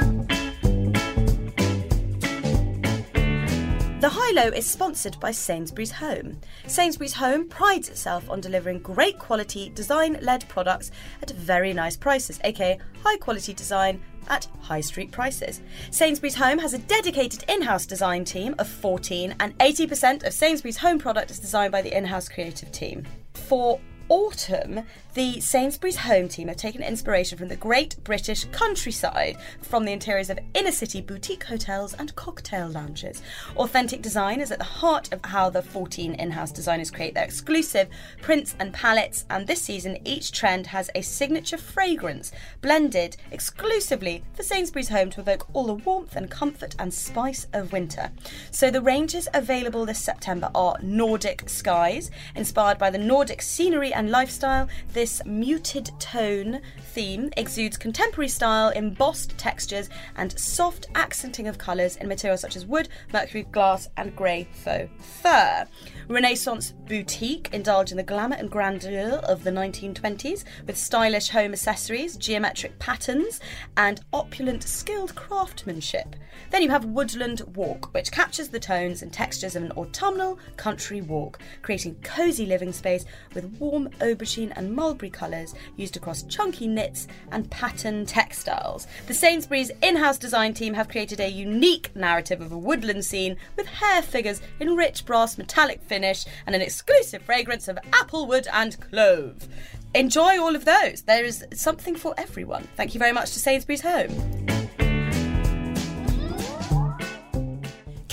The 4.02 4.10
High 4.10 4.32
Low 4.32 4.48
is 4.48 4.66
sponsored 4.66 5.20
by 5.20 5.30
Sainsbury's 5.30 5.92
Home. 5.92 6.42
Sainsbury's 6.66 7.14
Home 7.14 7.48
prides 7.48 7.88
itself 7.88 8.28
on 8.32 8.42
delivering 8.42 8.80
great 8.80 9.20
quality, 9.20 9.70
design 9.70 10.18
led 10.24 10.50
products 10.50 10.90
at 11.22 11.30
very 11.30 11.72
nice 11.72 11.96
prices, 11.96 12.40
aka 12.44 12.80
high 13.04 13.18
quality 13.18 13.54
design 13.54 14.02
at 14.28 14.48
high 14.60 14.82
street 14.82 15.12
prices. 15.12 15.62
Sainsbury's 15.92 16.34
Home 16.34 16.58
has 16.58 16.74
a 16.74 16.80
dedicated 16.80 17.46
in 17.48 17.62
house 17.62 17.86
design 17.86 18.26
team 18.26 18.56
of 18.58 18.68
14, 18.68 19.36
and 19.40 19.56
80% 19.60 20.26
of 20.26 20.34
Sainsbury's 20.34 20.78
Home 20.78 20.98
product 20.98 21.30
is 21.30 21.38
designed 21.38 21.72
by 21.72 21.84
the 21.84 21.96
in 21.96 22.06
house 22.06 22.28
creative 22.28 22.72
team. 22.72 23.06
For 23.36 23.80
autumn, 24.10 24.84
the 25.14 25.42
Sainsbury's 25.42 25.98
Home 25.98 26.30
team 26.30 26.48
have 26.48 26.56
taken 26.56 26.82
inspiration 26.82 27.38
from 27.38 27.50
the 27.50 27.56
great 27.58 28.02
British 28.06 28.46
countryside, 28.46 29.38
from 29.62 29.84
the 29.84 29.92
interiors 29.92 30.30
of 30.30 30.40
inner 30.54 30.72
city 30.72 31.02
boutique 31.02 31.44
hotels 31.44 31.94
and 31.94 32.16
cocktail 32.16 32.70
lounges. 32.70 33.22
Authentic 33.58 34.02
design 34.02 34.40
is 34.40 34.52
at 34.52 34.58
the 34.58 34.64
heart 34.64 35.12
of 35.12 35.20
how 35.26 35.50
the 35.50 35.62
14 35.62 36.14
in 36.14 36.32
house 36.32 36.52
designers 36.52 36.90
create 36.90 37.14
their 37.14 37.26
exclusive 37.26 37.90
prints 38.22 38.56
and 38.58 38.74
palettes, 38.74 39.26
and 39.30 39.48
this 39.48 39.62
season 39.62 39.98
each 40.06 40.32
trend 40.32 40.68
has 40.68 40.90
a 40.96 41.02
signature 41.02 41.58
fragrance 41.58 42.32
blended 42.62 43.18
exclusively 43.32 44.24
for 44.34 44.44
Sainsbury's 44.44 44.90
Home 44.90 45.10
to 45.10 45.20
evoke 45.20 45.48
all 45.52 45.66
the 45.66 45.74
warmth 45.74 46.16
and 46.16 46.32
comfort 46.32 46.74
and 46.80 46.94
spice 46.94 47.48
of 47.52 47.74
winter. 47.74 48.12
So 48.50 48.72
the 48.72 48.82
ranges 48.82 49.28
available 49.34 49.86
this 49.86 50.00
September 50.00 50.50
are 50.56 50.78
Nordic 50.82 51.50
Skies, 51.50 52.12
inspired 52.34 52.78
by 52.78 52.90
the 52.90 52.98
Nordic 52.98 53.42
scenery 53.42 53.94
and 53.94 54.10
lifestyle. 54.10 54.70
This 55.02 55.26
muted 55.26 55.90
tone 55.98 56.62
theme 56.94 57.32
exudes 57.36 57.76
contemporary 57.76 58.28
style, 58.28 58.70
embossed 58.70 59.36
textures, 59.36 59.90
and 60.16 60.38
soft 60.40 60.90
accenting 60.94 61.48
of 61.48 61.58
colours 61.58 61.96
in 61.96 62.08
materials 62.08 62.42
such 62.42 62.56
as 62.56 62.68
wood, 62.68 62.88
mercury, 63.12 63.48
glass, 63.52 63.90
and 63.98 64.16
grey 64.16 64.48
faux 64.52 64.92
fur. 65.24 65.66
Renaissance 66.08 66.74
boutique 66.88 67.50
indulge 67.52 67.90
in 67.90 67.98
the 67.98 68.04
glamour 68.04 68.36
and 68.36 68.52
grandeur 68.52 69.14
of 69.24 69.44
the 69.44 69.50
1920s 69.50 70.44
with 70.68 70.78
stylish 70.78 71.30
home 71.30 71.54
accessories, 71.54 72.16
geometric 72.16 72.78
patterns, 72.78 73.40
and 73.78 74.02
opulent 74.14 74.62
skilled 74.62 75.16
craftsmanship. 75.16 76.16
Then 76.52 76.62
you 76.62 76.70
have 76.70 76.86
Woodland 76.86 77.42
Walk, 77.56 77.94
which 77.94 78.12
captures 78.12 78.50
the 78.50 78.60
tones 78.60 79.02
and 79.02 79.12
textures 79.12 79.56
of 79.56 79.64
an 79.64 79.72
autumnal 79.72 80.38
country 80.58 81.02
walk, 81.02 81.40
creating 81.62 81.96
cosy 82.04 82.46
living 82.46 82.74
space 82.74 83.06
with 83.34 83.46
warm 83.60 83.90
aubergine 84.00 84.52
and 84.56 84.74
mulberry 84.74 84.91
colours 85.10 85.56
used 85.76 85.98
across 85.98 86.24
chunky 86.24 86.68
knits 86.68 87.08
and 87.32 87.50
pattern 87.50 88.06
textiles. 88.06 88.88
The 89.08 89.14
Sainsbury's 89.14 89.72
in 89.82 89.96
house 89.96 90.18
design 90.18 90.54
team 90.54 90.74
have 90.74 90.90
created 90.90 91.20
a 91.20 91.30
unique 91.30 91.96
narrative 91.96 92.42
of 92.42 92.52
a 92.52 92.58
woodland 92.58 93.06
scene 93.06 93.38
with 93.56 93.68
hair 93.68 94.02
figures 94.02 94.42
in 94.60 94.76
rich 94.76 95.06
brass 95.06 95.38
metallic 95.38 95.82
finish 95.82 96.26
and 96.46 96.56
an 96.56 96.62
exclusive 96.62 97.22
fragrance 97.22 97.68
of 97.68 97.80
applewood 97.92 98.48
and 98.54 98.80
clove. 98.80 99.48
Enjoy 99.94 100.40
all 100.42 100.56
of 100.56 100.66
those. 100.66 101.02
There 101.02 101.26
is 101.26 101.46
something 101.54 101.96
for 101.96 102.14
everyone. 102.18 102.68
Thank 102.76 102.94
you 102.94 103.00
very 103.00 103.12
much 103.12 103.34
to 103.34 103.40
Sainsbury's 103.40 103.82
Home. 103.82 104.51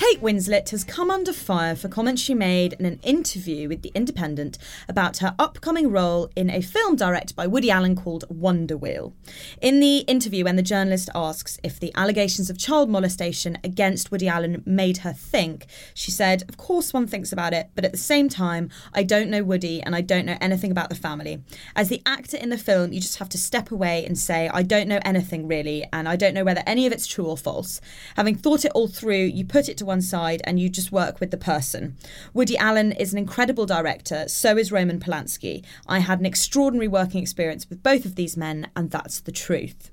Kate 0.08 0.22
Winslet 0.22 0.70
has 0.70 0.84
come 0.84 1.10
under 1.10 1.34
fire 1.34 1.76
for 1.76 1.88
comments 1.88 2.22
she 2.22 2.32
made 2.32 2.72
in 2.74 2.86
an 2.86 2.98
interview 3.02 3.68
with 3.68 3.82
The 3.82 3.92
Independent 3.94 4.56
about 4.88 5.18
her 5.18 5.34
upcoming 5.38 5.90
role 5.90 6.30
in 6.34 6.48
a 6.48 6.62
film 6.62 6.96
directed 6.96 7.36
by 7.36 7.46
Woody 7.46 7.70
Allen 7.70 7.94
called 7.94 8.24
Wonder 8.30 8.74
Wheel. 8.74 9.12
In 9.60 9.80
the 9.80 9.98
interview, 9.98 10.44
when 10.44 10.56
the 10.56 10.62
journalist 10.62 11.10
asks 11.14 11.58
if 11.62 11.78
the 11.78 11.92
allegations 11.94 12.48
of 12.48 12.56
child 12.56 12.88
molestation 12.88 13.58
against 13.62 14.10
Woody 14.10 14.28
Allen 14.28 14.62
made 14.64 14.98
her 14.98 15.12
think, 15.12 15.66
she 15.92 16.10
said, 16.10 16.42
Of 16.48 16.56
course, 16.56 16.94
one 16.94 17.06
thinks 17.06 17.30
about 17.30 17.52
it, 17.52 17.68
but 17.74 17.84
at 17.84 17.92
the 17.92 17.98
same 17.98 18.30
time, 18.30 18.70
I 18.94 19.02
don't 19.02 19.28
know 19.28 19.44
Woody 19.44 19.82
and 19.82 19.94
I 19.94 20.00
don't 20.00 20.24
know 20.24 20.38
anything 20.40 20.70
about 20.70 20.88
the 20.88 20.94
family. 20.94 21.42
As 21.76 21.90
the 21.90 22.00
actor 22.06 22.38
in 22.38 22.48
the 22.48 22.56
film, 22.56 22.94
you 22.94 23.00
just 23.02 23.18
have 23.18 23.28
to 23.28 23.38
step 23.38 23.70
away 23.70 24.06
and 24.06 24.16
say, 24.16 24.48
I 24.48 24.62
don't 24.62 24.88
know 24.88 25.00
anything 25.04 25.46
really, 25.46 25.84
and 25.92 26.08
I 26.08 26.16
don't 26.16 26.32
know 26.32 26.44
whether 26.44 26.62
any 26.66 26.86
of 26.86 26.94
it's 26.94 27.06
true 27.06 27.26
or 27.26 27.36
false. 27.36 27.82
Having 28.16 28.36
thought 28.36 28.64
it 28.64 28.72
all 28.74 28.88
through, 28.88 29.24
you 29.24 29.44
put 29.44 29.68
it 29.68 29.76
to 29.76 29.84
one 29.84 29.97
side 30.02 30.42
and 30.44 30.58
you 30.58 30.68
just 30.68 30.92
work 30.92 31.20
with 31.20 31.30
the 31.30 31.36
person. 31.36 31.96
Woody 32.34 32.56
Allen 32.56 32.92
is 32.92 33.12
an 33.12 33.18
incredible 33.18 33.66
director, 33.66 34.28
so 34.28 34.56
is 34.56 34.72
Roman 34.72 35.00
Polanski. 35.00 35.64
I 35.86 36.00
had 36.00 36.20
an 36.20 36.26
extraordinary 36.26 36.88
working 36.88 37.22
experience 37.22 37.68
with 37.68 37.82
both 37.82 38.04
of 38.04 38.14
these 38.14 38.36
men, 38.36 38.68
and 38.74 38.90
that's 38.90 39.20
the 39.20 39.32
truth. 39.32 39.90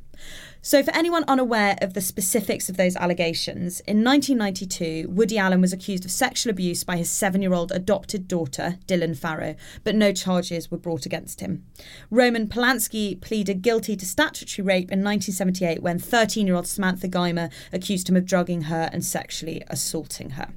So, 0.66 0.82
for 0.82 0.90
anyone 0.96 1.24
unaware 1.28 1.78
of 1.80 1.94
the 1.94 2.02
specifics 2.02 2.70
of 2.70 2.76
those 2.76 2.96
allegations, 2.96 3.82
in 3.82 4.04
1992, 4.04 5.08
Woody 5.10 5.38
Allen 5.38 5.62
was 5.62 5.72
accused 5.72 6.06
of 6.06 6.10
sexual 6.10 6.50
abuse 6.50 6.84
by 6.84 6.98
his 6.98 7.08
seven 7.08 7.44
year 7.44 7.54
old 7.54 7.72
adopted 7.72 8.28
daughter, 8.28 8.80
Dylan 8.88 9.16
Farrow, 9.16 9.54
but 9.84 9.94
no 9.94 10.12
charges 10.12 10.72
were 10.72 10.80
brought 10.80 11.06
against 11.06 11.40
him. 11.40 11.64
Roman 12.10 12.48
Polanski 12.48 13.22
pleaded 13.22 13.62
guilty 13.62 13.96
to 13.96 14.08
statutory 14.08 14.66
rape 14.66 14.92
in 14.92 15.04
1978 15.04 15.84
when 15.84 16.00
13 16.00 16.48
year 16.48 16.56
old 16.56 16.66
Samantha 16.66 17.08
Geimer 17.08 17.52
accused 17.72 18.10
him 18.10 18.16
of 18.16 18.26
drugging 18.26 18.64
her 18.64 18.90
and 18.92 19.06
sexually 19.06 19.64
assaulting 19.68 20.32
her. 20.32 20.48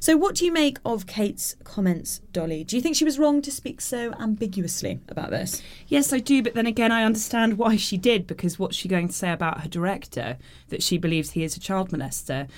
So, 0.00 0.16
what 0.16 0.34
do 0.34 0.44
you 0.44 0.52
make 0.52 0.78
of 0.84 1.06
Kate's 1.06 1.56
comments, 1.64 2.20
Dolly? 2.32 2.64
Do 2.64 2.76
you 2.76 2.82
think 2.82 2.96
she 2.96 3.04
was 3.04 3.18
wrong 3.18 3.42
to 3.42 3.50
speak 3.50 3.80
so 3.80 4.12
ambiguously 4.18 5.00
about 5.08 5.30
this? 5.30 5.62
Yes, 5.88 6.12
I 6.12 6.18
do, 6.18 6.42
but 6.42 6.54
then 6.54 6.66
again, 6.66 6.92
I 6.92 7.04
understand 7.04 7.58
why 7.58 7.76
she 7.76 7.96
did 7.96 8.26
because 8.26 8.58
what's 8.58 8.76
she 8.76 8.88
going 8.88 9.08
to 9.08 9.14
say 9.14 9.32
about 9.32 9.60
her 9.62 9.68
director 9.68 10.38
that 10.68 10.82
she 10.82 10.98
believes 10.98 11.32
he 11.32 11.44
is 11.44 11.56
a 11.56 11.60
child 11.60 11.90
molester? 11.90 12.48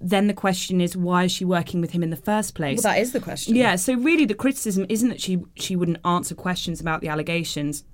Then 0.00 0.26
the 0.26 0.34
question 0.34 0.80
is, 0.80 0.96
why 0.96 1.24
is 1.24 1.32
she 1.32 1.44
working 1.44 1.80
with 1.80 1.92
him 1.92 2.02
in 2.02 2.10
the 2.10 2.16
first 2.16 2.54
place? 2.54 2.82
Well, 2.82 2.94
that 2.94 3.00
is 3.00 3.12
the 3.12 3.20
question. 3.20 3.54
Yeah, 3.54 3.76
so 3.76 3.94
really 3.94 4.24
the 4.24 4.34
criticism 4.34 4.84
isn't 4.88 5.08
that 5.08 5.20
she 5.20 5.42
she 5.54 5.76
wouldn't 5.76 5.98
answer 6.04 6.34
questions 6.34 6.80
about 6.80 7.00
the 7.00 7.08
allegations 7.08 7.84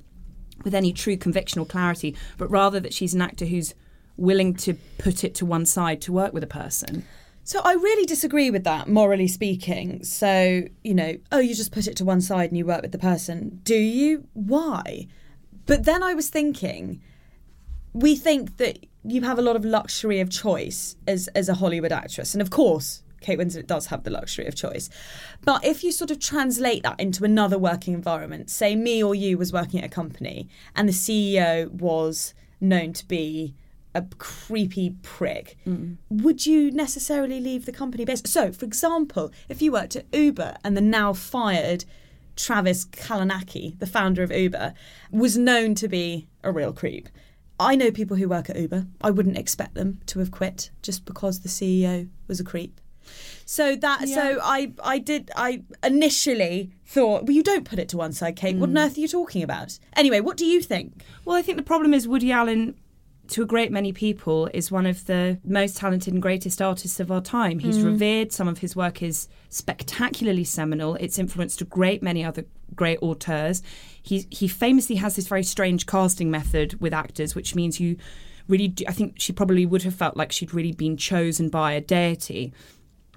with 0.64 0.74
any 0.74 0.92
true 0.92 1.16
conviction 1.16 1.60
or 1.60 1.66
clarity, 1.66 2.16
but 2.36 2.50
rather 2.50 2.80
that 2.80 2.92
she's 2.94 3.14
an 3.14 3.22
actor 3.22 3.44
who's 3.44 3.74
willing 4.16 4.52
to 4.52 4.74
put 4.98 5.22
it 5.22 5.34
to 5.36 5.46
one 5.46 5.64
side 5.64 6.00
to 6.02 6.12
work 6.12 6.32
with 6.32 6.42
a 6.42 6.48
person. 6.48 7.04
So 7.48 7.62
I 7.64 7.72
really 7.72 8.04
disagree 8.04 8.50
with 8.50 8.64
that, 8.64 8.88
morally 8.88 9.26
speaking. 9.26 10.04
So, 10.04 10.64
you 10.84 10.92
know, 10.92 11.16
oh, 11.32 11.38
you 11.38 11.54
just 11.54 11.72
put 11.72 11.86
it 11.86 11.96
to 11.96 12.04
one 12.04 12.20
side 12.20 12.50
and 12.50 12.58
you 12.58 12.66
work 12.66 12.82
with 12.82 12.92
the 12.92 12.98
person. 12.98 13.60
Do 13.62 13.74
you? 13.74 14.28
Why? 14.34 15.06
But 15.64 15.86
then 15.86 16.02
I 16.02 16.12
was 16.12 16.28
thinking, 16.28 17.00
we 17.94 18.16
think 18.16 18.58
that 18.58 18.84
you 19.02 19.22
have 19.22 19.38
a 19.38 19.42
lot 19.42 19.56
of 19.56 19.64
luxury 19.64 20.20
of 20.20 20.28
choice 20.28 20.96
as 21.06 21.28
as 21.28 21.48
a 21.48 21.54
Hollywood 21.54 21.90
actress. 21.90 22.34
And 22.34 22.42
of 22.42 22.50
course, 22.50 23.02
Kate 23.22 23.38
Winslet 23.38 23.66
does 23.66 23.86
have 23.86 24.02
the 24.02 24.10
luxury 24.10 24.46
of 24.46 24.54
choice. 24.54 24.90
But 25.42 25.64
if 25.64 25.82
you 25.82 25.90
sort 25.90 26.10
of 26.10 26.18
translate 26.18 26.82
that 26.82 27.00
into 27.00 27.24
another 27.24 27.56
working 27.58 27.94
environment, 27.94 28.50
say 28.50 28.76
me 28.76 29.02
or 29.02 29.14
you 29.14 29.38
was 29.38 29.54
working 29.54 29.80
at 29.80 29.86
a 29.86 29.88
company 29.88 30.50
and 30.76 30.86
the 30.86 30.92
CEO 30.92 31.70
was 31.70 32.34
known 32.60 32.92
to 32.92 33.08
be 33.08 33.54
a 33.94 34.02
creepy 34.18 34.90
prick, 35.02 35.56
mm. 35.66 35.96
would 36.08 36.46
you 36.46 36.70
necessarily 36.70 37.40
leave 37.40 37.66
the 37.66 37.72
company 37.72 38.04
based? 38.04 38.26
So, 38.28 38.52
for 38.52 38.64
example, 38.64 39.30
if 39.48 39.62
you 39.62 39.72
worked 39.72 39.96
at 39.96 40.06
Uber 40.12 40.56
and 40.64 40.76
the 40.76 40.80
now 40.80 41.12
fired 41.12 41.84
Travis 42.36 42.84
Kalanick, 42.84 43.78
the 43.78 43.86
founder 43.86 44.22
of 44.22 44.30
Uber, 44.30 44.74
was 45.10 45.36
known 45.36 45.74
to 45.76 45.88
be 45.88 46.28
a 46.42 46.52
real 46.52 46.72
creep. 46.72 47.08
I 47.60 47.74
know 47.74 47.90
people 47.90 48.16
who 48.16 48.28
work 48.28 48.48
at 48.48 48.56
Uber. 48.56 48.86
I 49.00 49.10
wouldn't 49.10 49.36
expect 49.36 49.74
them 49.74 50.00
to 50.06 50.20
have 50.20 50.30
quit 50.30 50.70
just 50.80 51.04
because 51.04 51.40
the 51.40 51.48
CEO 51.48 52.08
was 52.28 52.38
a 52.38 52.44
creep. 52.44 52.80
So 53.44 53.74
that 53.76 54.06
yeah. 54.06 54.14
so 54.14 54.40
I 54.42 54.72
I 54.84 54.98
did 54.98 55.30
I 55.34 55.62
initially 55.82 56.70
thought, 56.84 57.24
well, 57.24 57.32
you 57.32 57.42
don't 57.42 57.64
put 57.64 57.78
it 57.78 57.88
to 57.90 57.96
one 57.96 58.12
side, 58.12 58.36
Kate. 58.36 58.54
Mm. 58.54 58.58
What 58.60 58.68
on 58.70 58.78
earth 58.78 58.96
are 58.96 59.00
you 59.00 59.08
talking 59.08 59.42
about? 59.42 59.78
Anyway, 59.94 60.20
what 60.20 60.36
do 60.36 60.44
you 60.44 60.60
think? 60.60 61.02
Well, 61.24 61.36
I 61.36 61.42
think 61.42 61.56
the 61.56 61.64
problem 61.64 61.94
is 61.94 62.06
Woody 62.06 62.30
Allen 62.30 62.76
to 63.28 63.42
a 63.42 63.46
great 63.46 63.70
many 63.70 63.92
people, 63.92 64.48
is 64.54 64.70
one 64.70 64.86
of 64.86 65.06
the 65.06 65.38
most 65.44 65.76
talented 65.76 66.12
and 66.14 66.22
greatest 66.22 66.62
artists 66.62 66.98
of 66.98 67.10
our 67.10 67.20
time. 67.20 67.58
He's 67.58 67.78
mm. 67.78 67.84
revered. 67.84 68.32
Some 68.32 68.48
of 68.48 68.58
his 68.58 68.74
work 68.74 69.02
is 69.02 69.28
spectacularly 69.50 70.44
seminal. 70.44 70.94
It's 70.96 71.18
influenced 71.18 71.60
a 71.60 71.64
great 71.64 72.02
many 72.02 72.24
other 72.24 72.44
great 72.74 72.98
auteurs. 73.02 73.62
He 74.02 74.26
he 74.30 74.48
famously 74.48 74.96
has 74.96 75.16
this 75.16 75.28
very 75.28 75.42
strange 75.42 75.86
casting 75.86 76.30
method 76.30 76.80
with 76.80 76.92
actors, 76.92 77.34
which 77.34 77.54
means 77.54 77.78
you 77.78 77.96
really. 78.48 78.68
Do, 78.68 78.84
I 78.88 78.92
think 78.92 79.14
she 79.18 79.32
probably 79.32 79.66
would 79.66 79.82
have 79.82 79.94
felt 79.94 80.16
like 80.16 80.32
she'd 80.32 80.54
really 80.54 80.72
been 80.72 80.96
chosen 80.96 81.48
by 81.48 81.72
a 81.72 81.80
deity. 81.80 82.52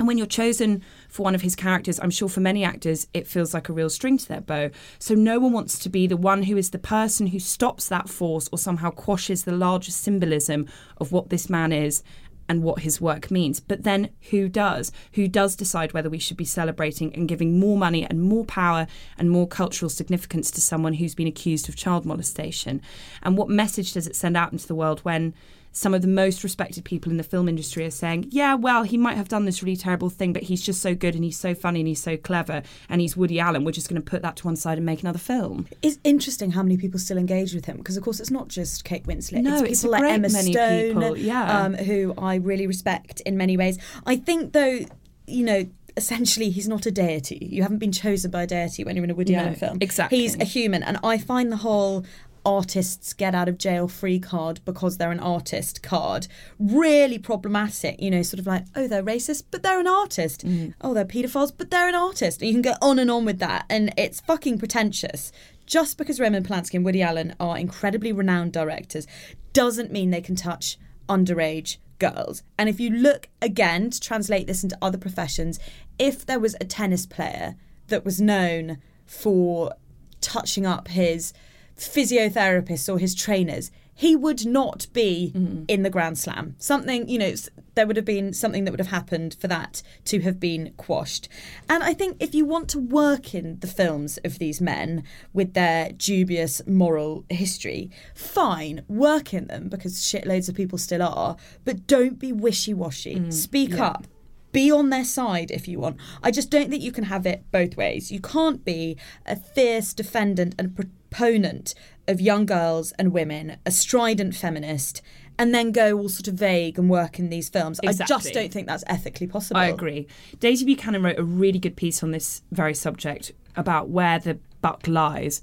And 0.01 0.07
when 0.07 0.17
you're 0.17 0.25
chosen 0.25 0.81
for 1.09 1.21
one 1.21 1.35
of 1.35 1.43
his 1.43 1.55
characters, 1.55 1.99
I'm 1.99 2.09
sure 2.09 2.27
for 2.27 2.39
many 2.39 2.63
actors, 2.63 3.05
it 3.13 3.27
feels 3.27 3.53
like 3.53 3.69
a 3.69 3.73
real 3.73 3.87
string 3.87 4.17
to 4.17 4.27
their 4.27 4.41
bow. 4.41 4.71
So 4.97 5.13
no 5.13 5.39
one 5.39 5.53
wants 5.53 5.77
to 5.77 5.89
be 5.89 6.07
the 6.07 6.17
one 6.17 6.41
who 6.41 6.57
is 6.57 6.71
the 6.71 6.79
person 6.79 7.27
who 7.27 7.37
stops 7.37 7.87
that 7.89 8.09
force 8.09 8.49
or 8.51 8.57
somehow 8.57 8.89
quashes 8.89 9.43
the 9.43 9.51
larger 9.51 9.91
symbolism 9.91 10.65
of 10.97 11.11
what 11.11 11.29
this 11.29 11.51
man 11.51 11.71
is 11.71 12.01
and 12.49 12.63
what 12.63 12.79
his 12.79 12.99
work 12.99 13.29
means. 13.29 13.59
But 13.59 13.83
then 13.83 14.09
who 14.31 14.49
does? 14.49 14.91
Who 15.13 15.27
does 15.27 15.55
decide 15.55 15.93
whether 15.93 16.09
we 16.09 16.17
should 16.17 16.35
be 16.35 16.45
celebrating 16.45 17.13
and 17.13 17.27
giving 17.27 17.59
more 17.59 17.77
money 17.77 18.03
and 18.03 18.23
more 18.23 18.45
power 18.45 18.87
and 19.19 19.29
more 19.29 19.47
cultural 19.47 19.87
significance 19.87 20.49
to 20.49 20.61
someone 20.61 20.93
who's 20.93 21.13
been 21.13 21.27
accused 21.27 21.69
of 21.69 21.75
child 21.75 22.07
molestation? 22.07 22.81
And 23.21 23.37
what 23.37 23.49
message 23.49 23.93
does 23.93 24.07
it 24.07 24.15
send 24.15 24.35
out 24.35 24.51
into 24.51 24.65
the 24.65 24.73
world 24.73 25.01
when 25.01 25.35
some 25.73 25.93
of 25.93 26.01
the 26.01 26.07
most 26.07 26.43
respected 26.43 26.83
people 26.83 27.11
in 27.11 27.17
the 27.17 27.23
film 27.23 27.47
industry 27.47 27.85
are 27.85 27.91
saying, 27.91 28.27
yeah, 28.29 28.53
well, 28.55 28.83
he 28.83 28.97
might 28.97 29.15
have 29.15 29.29
done 29.29 29.45
this 29.45 29.63
really 29.63 29.77
terrible 29.77 30.09
thing, 30.09 30.33
but 30.33 30.43
he's 30.43 30.61
just 30.61 30.81
so 30.81 30.93
good 30.93 31.15
and 31.15 31.23
he's 31.23 31.39
so 31.39 31.55
funny 31.55 31.79
and 31.79 31.87
he's 31.87 32.01
so 32.01 32.17
clever 32.17 32.61
and 32.89 32.99
he's 32.99 33.15
Woody 33.15 33.39
Allen. 33.39 33.63
We're 33.63 33.71
just 33.71 33.87
going 33.87 34.01
to 34.01 34.09
put 34.09 34.21
that 34.21 34.35
to 34.37 34.45
one 34.45 34.57
side 34.57 34.77
and 34.77 34.85
make 34.85 35.01
another 35.01 35.19
film. 35.19 35.67
It's 35.81 35.97
interesting 36.03 36.51
how 36.51 36.63
many 36.63 36.75
people 36.75 36.99
still 36.99 37.17
engage 37.17 37.53
with 37.53 37.65
him 37.65 37.77
because, 37.77 37.95
of 37.95 38.03
course, 38.03 38.19
it's 38.19 38.31
not 38.31 38.49
just 38.49 38.83
Kate 38.83 39.05
Winslet. 39.05 39.43
No, 39.43 39.51
it's 39.53 39.61
people 39.61 39.71
it's 39.71 39.83
like 39.85 40.03
Emma 40.03 40.29
Stone, 40.29 40.87
people, 40.87 41.17
yeah. 41.17 41.63
um, 41.63 41.73
who 41.73 42.13
I 42.17 42.35
really 42.35 42.67
respect 42.67 43.21
in 43.21 43.37
many 43.37 43.55
ways. 43.55 43.77
I 44.05 44.17
think, 44.17 44.51
though, 44.51 44.79
you 45.25 45.45
know, 45.45 45.65
essentially 45.97 46.49
he's 46.49 46.67
not 46.67 46.85
a 46.85 46.91
deity. 46.91 47.47
You 47.49 47.61
haven't 47.63 47.79
been 47.79 47.91
chosen 47.91 48.31
by 48.31 48.43
a 48.43 48.47
deity 48.47 48.83
when 48.83 48.95
you're 48.95 49.05
in 49.05 49.11
a 49.11 49.15
Woody 49.15 49.33
No, 49.33 49.39
Allen 49.39 49.55
film. 49.55 49.77
exactly. 49.81 50.19
He's 50.19 50.35
a 50.35 50.45
human, 50.45 50.83
and 50.83 50.97
I 51.03 51.17
find 51.17 51.51
the 51.51 51.57
whole 51.57 52.05
artists 52.45 53.13
get 53.13 53.35
out 53.35 53.47
of 53.47 53.57
jail 53.57 53.87
free 53.87 54.19
card 54.19 54.61
because 54.65 54.97
they're 54.97 55.11
an 55.11 55.19
artist 55.19 55.83
card. 55.83 56.27
Really 56.59 57.17
problematic 57.17 58.01
you 58.01 58.11
know 58.11 58.21
sort 58.21 58.39
of 58.39 58.47
like 58.47 58.65
oh 58.75 58.87
they're 58.87 59.03
racist 59.03 59.43
but 59.51 59.63
they're 59.63 59.79
an 59.79 59.87
artist. 59.87 60.45
Mm. 60.45 60.73
Oh 60.81 60.93
they're 60.93 61.05
pedophiles 61.05 61.51
but 61.55 61.71
they're 61.71 61.89
an 61.89 61.95
artist. 61.95 62.41
And 62.41 62.47
you 62.47 62.53
can 62.53 62.61
go 62.61 62.75
on 62.81 62.99
and 62.99 63.11
on 63.11 63.25
with 63.25 63.39
that. 63.39 63.65
And 63.69 63.93
it's 63.97 64.21
fucking 64.21 64.59
pretentious. 64.59 65.31
Just 65.65 65.97
because 65.97 66.19
Roman 66.19 66.43
Polanski 66.43 66.75
and 66.75 66.85
Woody 66.85 67.01
Allen 67.01 67.35
are 67.39 67.57
incredibly 67.57 68.11
renowned 68.11 68.51
directors 68.51 69.07
doesn't 69.53 69.91
mean 69.91 70.09
they 70.09 70.21
can 70.21 70.35
touch 70.35 70.77
underage 71.07 71.77
girls. 71.99 72.43
And 72.57 72.67
if 72.67 72.79
you 72.79 72.89
look 72.89 73.29
again 73.41 73.91
to 73.91 73.99
translate 73.99 74.47
this 74.47 74.63
into 74.63 74.77
other 74.81 74.97
professions, 74.97 75.59
if 75.99 76.25
there 76.25 76.39
was 76.39 76.55
a 76.59 76.65
tennis 76.65 77.05
player 77.05 77.55
that 77.87 78.03
was 78.03 78.19
known 78.19 78.79
for 79.05 79.73
touching 80.19 80.65
up 80.65 80.87
his 80.87 81.33
physiotherapists 81.77 82.91
or 82.91 82.99
his 82.99 83.15
trainers, 83.15 83.71
he 83.93 84.15
would 84.15 84.45
not 84.45 84.87
be 84.93 85.31
mm-hmm. 85.35 85.63
in 85.67 85.83
the 85.83 85.89
Grand 85.89 86.17
Slam. 86.17 86.55
Something, 86.57 87.07
you 87.07 87.19
know, 87.19 87.33
there 87.75 87.85
would 87.85 87.97
have 87.97 88.05
been 88.05 88.33
something 88.33 88.63
that 88.63 88.71
would 88.71 88.79
have 88.79 88.89
happened 88.89 89.35
for 89.39 89.47
that 89.47 89.83
to 90.05 90.21
have 90.21 90.39
been 90.39 90.73
quashed. 90.77 91.29
And 91.69 91.83
I 91.83 91.93
think 91.93 92.17
if 92.19 92.33
you 92.33 92.45
want 92.45 92.67
to 92.69 92.79
work 92.79 93.35
in 93.35 93.59
the 93.59 93.67
films 93.67 94.17
of 94.23 94.39
these 94.39 94.59
men 94.59 95.03
with 95.33 95.53
their 95.53 95.91
dubious 95.91 96.61
moral 96.65 97.25
history, 97.29 97.91
fine, 98.15 98.83
work 98.87 99.33
in 99.33 99.47
them 99.47 99.69
because 99.69 99.99
shitloads 99.99 100.49
of 100.49 100.55
people 100.55 100.77
still 100.77 101.03
are, 101.03 101.35
but 101.63 101.85
don't 101.85 102.17
be 102.17 102.31
wishy 102.31 102.73
washy. 102.73 103.15
Mm-hmm. 103.15 103.31
Speak 103.31 103.77
up 103.79 104.07
be 104.51 104.69
on 104.69 104.89
their 104.89 105.05
side 105.05 105.49
if 105.49 105.65
you 105.65 105.79
want. 105.79 105.97
I 106.21 106.29
just 106.31 106.49
don't 106.49 106.69
think 106.69 106.83
you 106.83 106.91
can 106.91 107.05
have 107.05 107.25
it 107.25 107.49
both 107.51 107.77
ways. 107.77 108.11
You 108.11 108.19
can't 108.19 108.65
be 108.65 108.97
a 109.25 109.37
fierce 109.37 109.93
defendant 109.93 110.55
and 110.59 110.75
proponent 111.11 111.75
of 112.07 112.19
young 112.19 112.47
girls 112.47 112.91
and 112.93 113.13
women, 113.13 113.57
a 113.65 113.71
strident 113.71 114.33
feminist, 114.35 115.01
and 115.37 115.53
then 115.53 115.71
go 115.71 115.97
all 115.97 116.09
sort 116.09 116.27
of 116.27 116.33
vague 116.33 116.79
and 116.79 116.89
work 116.89 117.19
in 117.19 117.29
these 117.29 117.49
films. 117.49 117.79
I 117.85 117.93
just 117.93 118.33
don't 118.33 118.51
think 118.51 118.67
that's 118.67 118.83
ethically 118.87 119.27
possible. 119.27 119.59
I 119.59 119.67
agree. 119.67 120.07
Daisy 120.39 120.65
Buchanan 120.65 121.03
wrote 121.03 121.19
a 121.19 121.23
really 121.23 121.59
good 121.59 121.75
piece 121.75 122.01
on 122.01 122.11
this 122.11 122.41
very 122.51 122.73
subject 122.73 123.31
about 123.55 123.89
where 123.89 124.17
the 124.19 124.39
buck 124.61 124.87
lies. 124.87 125.41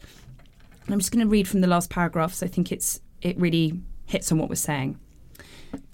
And 0.87 0.95
I'm 0.95 0.99
just 0.99 1.12
going 1.12 1.25
to 1.25 1.31
read 1.31 1.47
from 1.47 1.61
the 1.61 1.66
last 1.66 1.91
paragraphs. 1.91 2.43
I 2.43 2.49
think 2.49 2.73
it's 2.73 3.01
it 3.21 3.39
really 3.39 3.81
hits 4.07 4.33
on 4.33 4.39
what 4.39 4.49
we're 4.49 4.55
saying. 4.55 4.99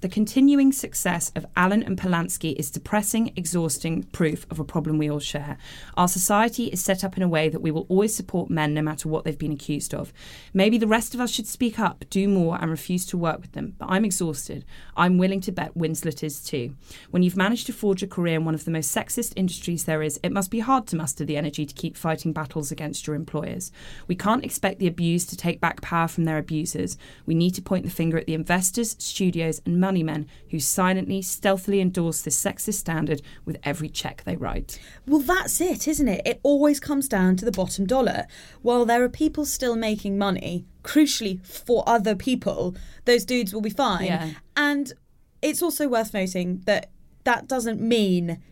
The 0.05 0.11
continuing 0.11 0.71
success 0.71 1.33
of 1.35 1.47
Allen 1.57 1.83
and 1.83 1.99
Polanski 1.99 2.55
is 2.57 2.71
depressing, 2.71 3.33
exhausting 3.37 4.03
proof 4.03 4.47
of 4.51 4.61
a 4.61 4.65
problem 4.65 4.99
we 4.99 5.11
all 5.11 5.19
share. 5.19 5.57
Our 5.97 6.09
society 6.09 6.67
is 6.67 6.85
set 6.85 7.05
up 7.05 7.17
in 7.17 7.23
a 7.23 7.29
way 7.29 7.49
that 7.49 7.63
we 7.63 7.71
will 7.71 7.87
always 7.89 8.15
support 8.15 8.51
men 8.51 8.75
no 8.75 8.83
matter 8.83 9.09
what 9.09 9.25
they've 9.25 9.39
been 9.39 9.51
accused 9.51 9.95
of. 9.95 10.13
Maybe 10.53 10.77
the 10.77 10.87
rest 10.87 11.15
of 11.15 11.23
us 11.23 11.31
should 11.31 11.47
speak 11.47 11.79
up, 11.79 12.05
do 12.11 12.29
more, 12.29 12.59
and 12.61 12.71
refuse 12.71 13.07
to 13.07 13.17
work 13.17 13.41
with 13.41 13.53
them. 13.53 13.77
But 13.79 13.87
I'm 13.89 14.05
exhausted. 14.05 14.67
I'm 14.95 15.17
willing 15.17 15.41
to 15.41 15.53
bet 15.53 15.75
Winslet 15.75 16.23
is 16.23 16.43
too. 16.43 16.77
When 17.11 17.23
you've 17.23 17.35
managed 17.35 17.65
to 17.69 17.73
forge 17.73 18.03
a 18.03 18.07
career 18.07 18.35
in 18.35 18.45
one 18.45 18.55
of 18.55 18.67
the 18.67 18.71
most 18.71 18.95
sexist 18.95 19.33
industries 19.37 19.87
there 19.87 20.03
is, 20.03 20.21
it 20.23 20.33
must 20.33 20.51
be 20.51 20.61
hard 20.61 20.87
to 20.89 20.97
muster 20.97 21.25
the 21.25 21.39
energy 21.39 21.65
to 21.65 21.75
keep 21.75 21.97
fighting 21.97 22.35
battles 22.35 22.71
against 22.71 23.07
your 23.07 23.17
employers. 23.17 23.73
We 24.07 24.17
can't 24.17 24.45
expect 24.45 24.81
the 24.81 24.87
abused 24.87 25.31
to 25.31 25.37
take 25.39 25.63
back 25.63 25.81
power 25.81 26.09
from 26.09 26.25
their 26.25 26.37
abusers. 26.37 26.99
We 27.25 27.35
need 27.35 27.53
to 27.53 27.63
point 27.63 27.87
the 27.87 27.91
finger 27.91 28.19
at 28.19 28.27
the 28.27 28.35
investors, 28.35 28.97
studios, 28.99 29.63
and 29.65 29.81
money 29.95 30.03
men 30.03 30.27
who 30.51 30.59
silently, 30.59 31.23
stealthily 31.23 31.81
endorse 31.81 32.23
this 32.23 32.43
sexist 32.43 32.75
standard 32.75 33.23
with 33.45 33.57
every 33.63 33.89
check 33.89 34.25
they 34.25 34.35
write. 34.35 34.81
Well, 35.07 35.21
that's 35.21 35.61
it, 35.61 35.87
isn't 35.87 36.09
it? 36.09 36.23
It 36.27 36.41
always 36.43 36.81
comes 36.81 37.07
down 37.07 37.37
to 37.37 37.45
the 37.45 37.53
bottom 37.53 37.87
dollar. 37.87 38.27
While 38.63 38.85
there 38.85 39.05
are 39.05 39.09
people 39.09 39.45
still 39.45 39.77
making 39.77 40.19
money, 40.19 40.67
crucially 40.83 41.47
for 41.47 41.85
other 41.87 42.17
people, 42.17 42.75
those 43.05 43.25
dudes 43.25 43.55
will 43.55 43.61
be 43.61 43.71
fine. 43.71 44.07
Yeah. 44.07 44.31
And 44.57 44.93
it's 45.41 45.63
also 45.63 45.87
worth 45.87 46.13
noting 46.13 46.63
that 46.67 46.91
that 47.23 47.47
doesn't 47.47 47.81
mean 47.81 48.43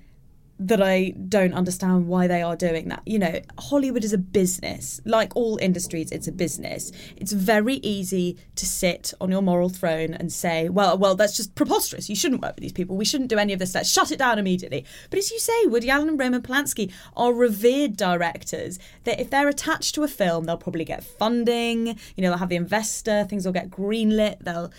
that 0.68 0.82
I 0.82 1.10
don't 1.28 1.54
understand 1.54 2.06
why 2.06 2.26
they 2.26 2.42
are 2.42 2.56
doing 2.56 2.88
that. 2.88 3.02
You 3.06 3.18
know, 3.18 3.40
Hollywood 3.58 4.04
is 4.04 4.12
a 4.12 4.18
business. 4.18 5.00
Like 5.04 5.34
all 5.34 5.58
industries, 5.58 6.10
it's 6.10 6.28
a 6.28 6.32
business. 6.32 6.92
It's 7.16 7.32
very 7.32 7.76
easy 7.76 8.38
to 8.56 8.66
sit 8.66 9.12
on 9.20 9.30
your 9.30 9.42
moral 9.42 9.68
throne 9.68 10.14
and 10.14 10.32
say, 10.32 10.68
well, 10.68 10.96
well, 10.96 11.14
that's 11.14 11.36
just 11.36 11.54
preposterous. 11.54 12.08
You 12.08 12.16
shouldn't 12.16 12.42
work 12.42 12.54
with 12.54 12.62
these 12.62 12.72
people. 12.72 12.96
We 12.96 13.04
shouldn't 13.04 13.30
do 13.30 13.38
any 13.38 13.52
of 13.52 13.58
this. 13.58 13.74
Let's 13.74 13.90
shut 13.90 14.12
it 14.12 14.18
down 14.18 14.38
immediately. 14.38 14.84
But 15.10 15.18
as 15.18 15.30
you 15.30 15.38
say, 15.38 15.66
Woody 15.66 15.90
Allen 15.90 16.08
and 16.08 16.18
Roman 16.18 16.42
Polanski 16.42 16.92
are 17.16 17.32
revered 17.32 17.96
directors 17.96 18.78
that 19.04 19.20
if 19.20 19.30
they're 19.30 19.48
attached 19.48 19.94
to 19.96 20.02
a 20.02 20.08
film, 20.08 20.44
they'll 20.44 20.56
probably 20.56 20.84
get 20.84 21.02
funding, 21.02 21.86
you 22.16 22.22
know, 22.22 22.30
they'll 22.30 22.38
have 22.38 22.48
the 22.48 22.56
investor, 22.56 23.24
things 23.24 23.44
will 23.44 23.52
get 23.52 23.70
greenlit, 23.70 24.38
they'll 24.40 24.72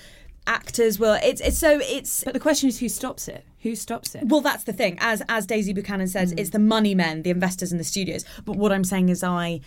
actors 0.48 1.00
will 1.00 1.18
it's 1.24 1.41
it's 1.41 1.58
so 1.58 1.80
it's 1.82 2.24
But 2.24 2.34
the 2.34 2.39
question 2.39 2.70
is 2.70 2.80
who 2.80 2.89
stops 2.89 3.28
it? 3.28 3.46
Who 3.62 3.76
stops 3.76 4.16
it? 4.16 4.26
well, 4.28 4.41
that's 4.41 4.66
the 4.66 4.74
thing. 4.74 4.98
As 5.00 5.22
as 5.30 5.46
Daisy 5.46 5.74
Buchanan 5.74 6.08
says, 6.08 6.32
hmm. 6.32 6.39
it's 6.39 6.50
the 6.50 6.60
money 6.60 6.96
men, 6.96 7.24
the 7.24 7.30
investors 7.30 7.72
and 7.72 7.80
the 7.80 7.86
studios. 7.86 8.26
But 8.46 8.58
what 8.58 8.72
I'm 8.72 8.84
saying 8.84 9.10
is, 9.10 9.24
I 9.24 9.62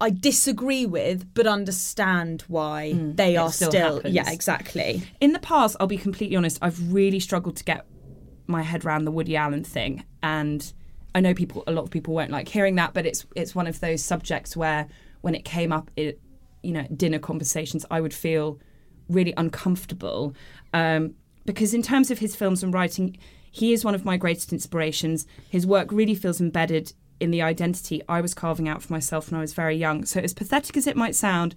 I 0.00 0.10
disagree 0.10 0.84
with, 0.84 1.32
but 1.32 1.46
understand 1.46 2.42
why 2.48 2.92
hmm. 2.92 3.12
they 3.12 3.34
it 3.34 3.38
are 3.38 3.52
still 3.52 3.70
still. 3.70 4.00
Yeah, 4.04 4.30
exactly. 4.30 5.02
In 5.20 5.32
the 5.32 5.38
past, 5.38 5.76
I'll 5.80 5.86
be 5.86 5.98
completely 5.98 6.36
honest, 6.36 6.58
I've 6.60 6.92
really 6.92 7.20
struggled 7.20 7.56
to 7.56 7.64
get 7.64 7.86
my 8.46 8.62
head 8.62 8.84
around 8.84 9.04
the 9.04 9.12
Woody 9.12 9.36
Allen 9.36 9.64
thing. 9.64 10.04
And 10.22 10.72
I 11.14 11.20
know 11.20 11.34
people, 11.34 11.64
a 11.66 11.72
lot 11.72 11.84
of 11.84 11.90
people 11.90 12.14
won't 12.14 12.30
like 12.30 12.48
hearing 12.48 12.74
that, 12.76 12.94
but 12.94 13.06
it's 13.06 13.26
it's 13.36 13.54
one 13.54 13.66
of 13.66 13.80
those 13.80 14.02
subjects 14.02 14.56
where 14.56 14.88
when 15.20 15.34
it 15.34 15.44
came 15.44 15.72
up, 15.72 15.90
it, 15.96 16.20
you 16.62 16.72
know, 16.72 16.86
dinner 16.96 17.18
conversations, 17.18 17.84
I 17.90 18.00
would 18.00 18.14
feel 18.14 18.58
really 19.08 19.34
uncomfortable. 19.36 20.34
Um, 20.72 21.14
because 21.44 21.74
in 21.74 21.82
terms 21.82 22.10
of 22.10 22.20
his 22.20 22.36
films 22.36 22.62
and 22.62 22.72
writing, 22.72 23.16
he 23.50 23.72
is 23.72 23.84
one 23.84 23.94
of 23.94 24.04
my 24.04 24.16
greatest 24.16 24.52
inspirations. 24.52 25.26
His 25.48 25.66
work 25.66 25.92
really 25.92 26.14
feels 26.14 26.40
embedded 26.40 26.92
in 27.20 27.30
the 27.30 27.42
identity 27.42 28.02
I 28.08 28.20
was 28.20 28.34
carving 28.34 28.68
out 28.68 28.82
for 28.82 28.92
myself 28.92 29.30
when 29.30 29.38
I 29.38 29.42
was 29.42 29.54
very 29.54 29.76
young. 29.76 30.04
So, 30.04 30.20
as 30.20 30.34
pathetic 30.34 30.76
as 30.76 30.86
it 30.86 30.96
might 30.96 31.14
sound, 31.14 31.54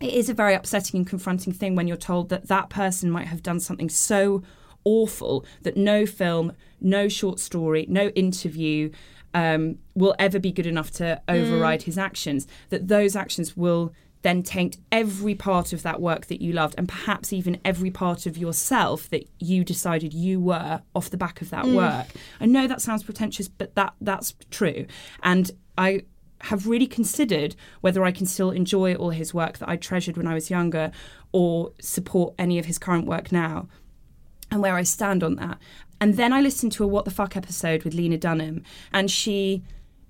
it 0.00 0.12
is 0.12 0.28
a 0.28 0.34
very 0.34 0.54
upsetting 0.54 0.98
and 0.98 1.06
confronting 1.06 1.52
thing 1.52 1.74
when 1.74 1.88
you're 1.88 1.96
told 1.96 2.28
that 2.28 2.48
that 2.48 2.68
person 2.68 3.10
might 3.10 3.28
have 3.28 3.42
done 3.42 3.60
something 3.60 3.88
so 3.88 4.42
awful 4.84 5.44
that 5.62 5.76
no 5.76 6.04
film, 6.04 6.52
no 6.80 7.08
short 7.08 7.40
story, 7.40 7.86
no 7.88 8.08
interview 8.08 8.90
um, 9.32 9.78
will 9.94 10.14
ever 10.18 10.38
be 10.38 10.52
good 10.52 10.66
enough 10.66 10.90
to 10.92 11.20
override 11.28 11.82
his 11.82 11.98
actions. 11.98 12.46
That 12.68 12.88
those 12.88 13.16
actions 13.16 13.56
will 13.56 13.92
then 14.26 14.42
taint 14.42 14.76
every 14.90 15.36
part 15.36 15.72
of 15.72 15.84
that 15.84 16.00
work 16.00 16.26
that 16.26 16.42
you 16.42 16.52
loved 16.52 16.74
and 16.76 16.88
perhaps 16.88 17.32
even 17.32 17.60
every 17.64 17.92
part 17.92 18.26
of 18.26 18.36
yourself 18.36 19.08
that 19.10 19.24
you 19.38 19.62
decided 19.62 20.12
you 20.12 20.40
were 20.40 20.82
off 20.96 21.08
the 21.10 21.16
back 21.16 21.40
of 21.40 21.50
that 21.50 21.64
mm. 21.64 21.76
work. 21.76 22.08
I 22.40 22.46
know 22.46 22.66
that 22.66 22.80
sounds 22.80 23.04
pretentious, 23.04 23.46
but 23.46 23.76
that 23.76 23.94
that's 24.00 24.34
true. 24.50 24.86
And 25.22 25.52
I 25.78 26.02
have 26.40 26.66
really 26.66 26.88
considered 26.88 27.54
whether 27.82 28.04
I 28.04 28.10
can 28.10 28.26
still 28.26 28.50
enjoy 28.50 28.96
all 28.96 29.10
his 29.10 29.32
work 29.32 29.58
that 29.58 29.68
I 29.68 29.76
treasured 29.76 30.16
when 30.16 30.26
I 30.26 30.34
was 30.34 30.50
younger 30.50 30.90
or 31.30 31.72
support 31.80 32.34
any 32.36 32.58
of 32.58 32.66
his 32.66 32.78
current 32.78 33.06
work 33.06 33.30
now 33.30 33.68
and 34.50 34.60
where 34.60 34.74
I 34.74 34.82
stand 34.82 35.22
on 35.22 35.36
that. 35.36 35.58
And 36.00 36.16
then 36.16 36.32
I 36.32 36.40
listened 36.40 36.72
to 36.72 36.84
a 36.84 36.88
What 36.88 37.04
the 37.04 37.12
Fuck 37.12 37.36
episode 37.36 37.84
with 37.84 37.94
Lena 37.94 38.18
Dunham 38.18 38.64
and 38.92 39.08
she 39.08 39.62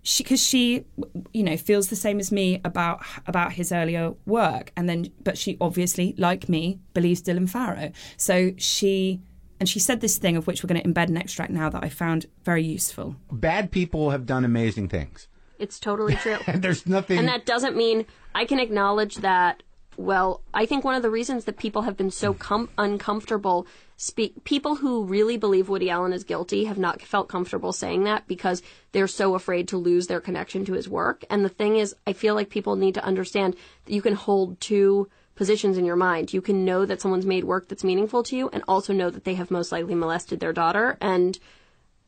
she 0.07 0.23
because 0.23 0.41
she 0.41 0.85
you 1.33 1.43
know 1.43 1.57
feels 1.57 1.89
the 1.89 1.97
same 1.97 2.21
as 2.21 2.31
me 2.31 2.61
about 2.65 3.05
about 3.27 3.53
his 3.53 3.73
earlier 3.73 4.15
work 4.25 4.71
and 4.77 4.89
then 4.89 5.11
but 5.25 5.37
she 5.37 5.57
obviously 5.61 6.15
like 6.17 6.49
me 6.49 6.79
believes 6.95 7.21
Dylan 7.21 7.49
Farrow. 7.51 7.91
So 8.17 8.53
she 8.57 9.21
and 9.59 9.69
she 9.69 9.81
said 9.81 10.01
this 10.01 10.17
thing 10.17 10.37
of 10.37 10.47
which 10.47 10.63
we're 10.63 10.69
going 10.69 10.81
to 10.81 10.89
embed 10.89 11.09
an 11.09 11.17
extract 11.17 11.51
now 11.51 11.69
that 11.71 11.83
I 11.83 11.89
found 11.89 12.27
very 12.45 12.63
useful. 12.63 13.17
Bad 13.33 13.73
people 13.73 14.11
have 14.11 14.27
done 14.27 14.45
amazing 14.45 14.89
things. 14.89 15.27
It's 15.59 15.81
totally 15.81 16.15
true. 16.15 16.39
And 16.47 16.63
there's 16.63 16.87
nothing. 16.87 17.19
And 17.19 17.27
that 17.27 17.45
doesn't 17.45 17.77
mean 17.77 18.07
I 18.33 18.45
can 18.45 18.61
acknowledge 18.61 19.17
that. 19.17 19.65
Well, 19.97 20.43
I 20.53 20.67
think 20.67 20.85
one 20.85 20.95
of 20.95 21.03
the 21.03 21.11
reasons 21.11 21.45
that 21.45 21.57
people 21.57 21.83
have 21.83 21.97
been 21.97 22.11
so 22.11 22.35
com- 22.35 22.69
uncomfortable 22.77 23.67
speak 23.97 24.45
people 24.45 24.77
who 24.77 25.05
really 25.05 25.39
believe 25.39 25.71
Woody 25.71 25.89
Allen 25.89 26.13
is 26.13 26.23
guilty 26.23 26.65
have 26.65 26.77
not 26.77 27.01
felt 27.01 27.29
comfortable 27.29 27.73
saying 27.73 28.05
that 28.05 28.29
because 28.29 28.63
they're 28.93 29.09
so 29.09 29.35
afraid 29.35 29.69
to 29.69 29.79
lose 29.79 30.07
their 30.07 30.21
connection 30.21 30.67
to 30.67 30.75
his 30.75 30.89
work. 30.89 31.25
And 31.31 31.45
the 31.45 31.49
thing 31.49 31.77
is, 31.77 31.95
I 32.07 32.13
feel 32.13 32.35
like 32.35 32.51
people 32.51 32.77
need 32.77 32.95
to 32.95 33.05
understand 33.05 33.57
that 33.87 33.95
you 33.95 34.03
can 34.03 34.15
hold 34.15 34.61
two 34.61 35.09
positions 35.35 35.79
in 35.79 35.85
your 35.85 35.97
mind. 35.97 36.33
You 36.33 36.43
can 36.43 36.65
know 36.65 36.85
that 36.85 37.01
someone's 37.01 37.27
made 37.27 37.45
work 37.45 37.69
that's 37.69 37.85
meaningful 37.85 38.23
to 38.25 38.37
you 38.37 38.49
and 38.51 38.63
also 38.69 38.93
know 38.93 39.11
that 39.11 39.25
they 39.25 39.35
have 39.35 39.51
most 39.51 39.73
likely 39.73 39.95
molested 39.95 40.41
their 40.41 40.53
daughter. 40.53 40.99
And 41.01 41.39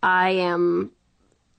I 0.02 0.30
am 0.30 0.92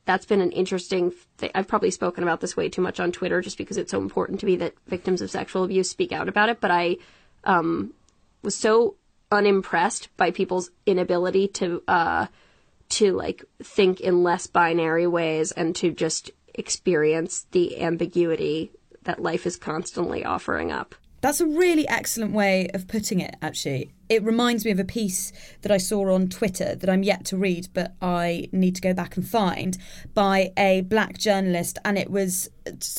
that's 0.10 0.26
been 0.26 0.42
an 0.42 0.52
interesting 0.54 1.14
thing. 1.38 1.52
I've 1.54 1.68
probably 1.68 1.92
spoken 1.92 2.24
about 2.24 2.42
this 2.42 2.58
way 2.58 2.68
too 2.68 2.82
much 2.82 3.00
on 3.00 3.12
Twitter 3.12 3.42
just 3.42 3.60
because 3.60 3.78
it's 3.78 3.92
so 3.92 4.02
important 4.02 4.40
to 4.40 4.48
me 4.48 4.56
that 4.56 4.74
victims 4.88 5.22
of 5.22 5.30
sexual 5.30 5.64
abuse 5.64 5.88
speak 5.88 6.12
out 6.12 6.28
about 6.28 6.50
it. 6.50 6.60
But 6.60 6.72
I 6.72 6.98
um, 7.44 7.94
was 8.42 8.56
so 8.56 8.96
unimpressed 9.32 10.10
by 10.18 10.32
people's 10.32 10.72
inability 10.88 11.48
to 11.50 11.84
uh, 11.88 12.26
to 12.90 13.12
like 13.14 13.46
think 13.62 14.02
in 14.02 14.24
less 14.24 14.48
binary 14.48 15.06
ways 15.06 15.52
and 15.52 15.76
to 15.76 15.92
just 15.92 16.32
experience 16.56 17.46
the 17.52 17.80
ambiguity 17.80 18.72
that 19.04 19.22
life 19.22 19.46
is 19.46 19.58
constantly 19.58 20.26
offering 20.26 20.72
up. 20.72 20.96
That's 21.22 21.42
a 21.42 21.46
really 21.46 21.88
excellent 21.88 22.32
way 22.34 22.70
of 22.74 22.88
putting 22.88 23.20
it, 23.20 23.36
actually. 23.42 23.92
It 24.08 24.24
reminds 24.24 24.66
me 24.66 24.72
of 24.72 24.80
a 24.80 24.86
piece 24.86 25.32
that 25.62 25.72
I 25.72 25.78
saw 25.78 26.12
on 26.14 26.30
Twitter 26.30 26.74
that 26.76 26.90
I'm 26.90 27.04
yet 27.04 27.26
to 27.26 27.38
read, 27.38 27.68
but 27.74 27.94
I 28.02 28.48
need 28.52 28.76
to 28.76 28.82
go 28.82 28.94
back 28.94 29.16
and 29.18 29.28
find 29.28 29.78
by 30.16 30.52
a 30.58 30.82
black 30.82 31.20
journalist. 31.20 31.78
And 31.86 31.96
it 31.98 32.10
was 32.10 32.50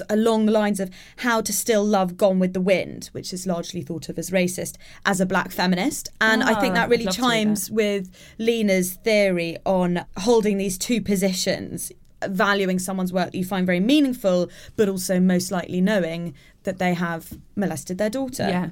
along 0.08 0.46
the 0.46 0.52
lines 0.52 0.78
of 0.78 0.90
how 1.16 1.40
to 1.40 1.52
still 1.52 1.84
love 1.84 2.16
Gone 2.16 2.38
with 2.38 2.52
the 2.52 2.60
Wind, 2.60 3.08
which 3.12 3.32
is 3.32 3.46
largely 3.46 3.82
thought 3.82 4.08
of 4.08 4.18
as 4.18 4.30
racist, 4.30 4.76
as 5.04 5.20
a 5.20 5.26
black 5.26 5.50
feminist. 5.50 6.10
And 6.20 6.44
I 6.44 6.60
think 6.60 6.72
Ah, 6.72 6.80
that 6.80 6.90
really 6.90 7.04
I'd 7.04 7.06
love 7.06 7.16
to 7.16 7.22
read 7.22 7.28
chimes 7.30 7.70
with 7.72 8.10
Lena's 8.38 8.92
theory 8.94 9.56
on 9.64 10.04
holding 10.18 10.58
these 10.58 10.78
two 10.78 11.00
positions 11.00 11.90
valuing 12.28 12.78
someone's 12.78 13.12
work 13.12 13.32
that 13.32 13.38
you 13.38 13.44
find 13.44 13.66
very 13.66 13.80
meaningful, 13.80 14.50
but 14.76 14.88
also 14.88 15.20
most 15.20 15.50
likely 15.50 15.80
knowing 15.80 16.34
that 16.64 16.78
they 16.78 16.94
have 16.94 17.38
molested 17.56 17.98
their 17.98 18.10
daughter. 18.10 18.48
Yeah. 18.48 18.70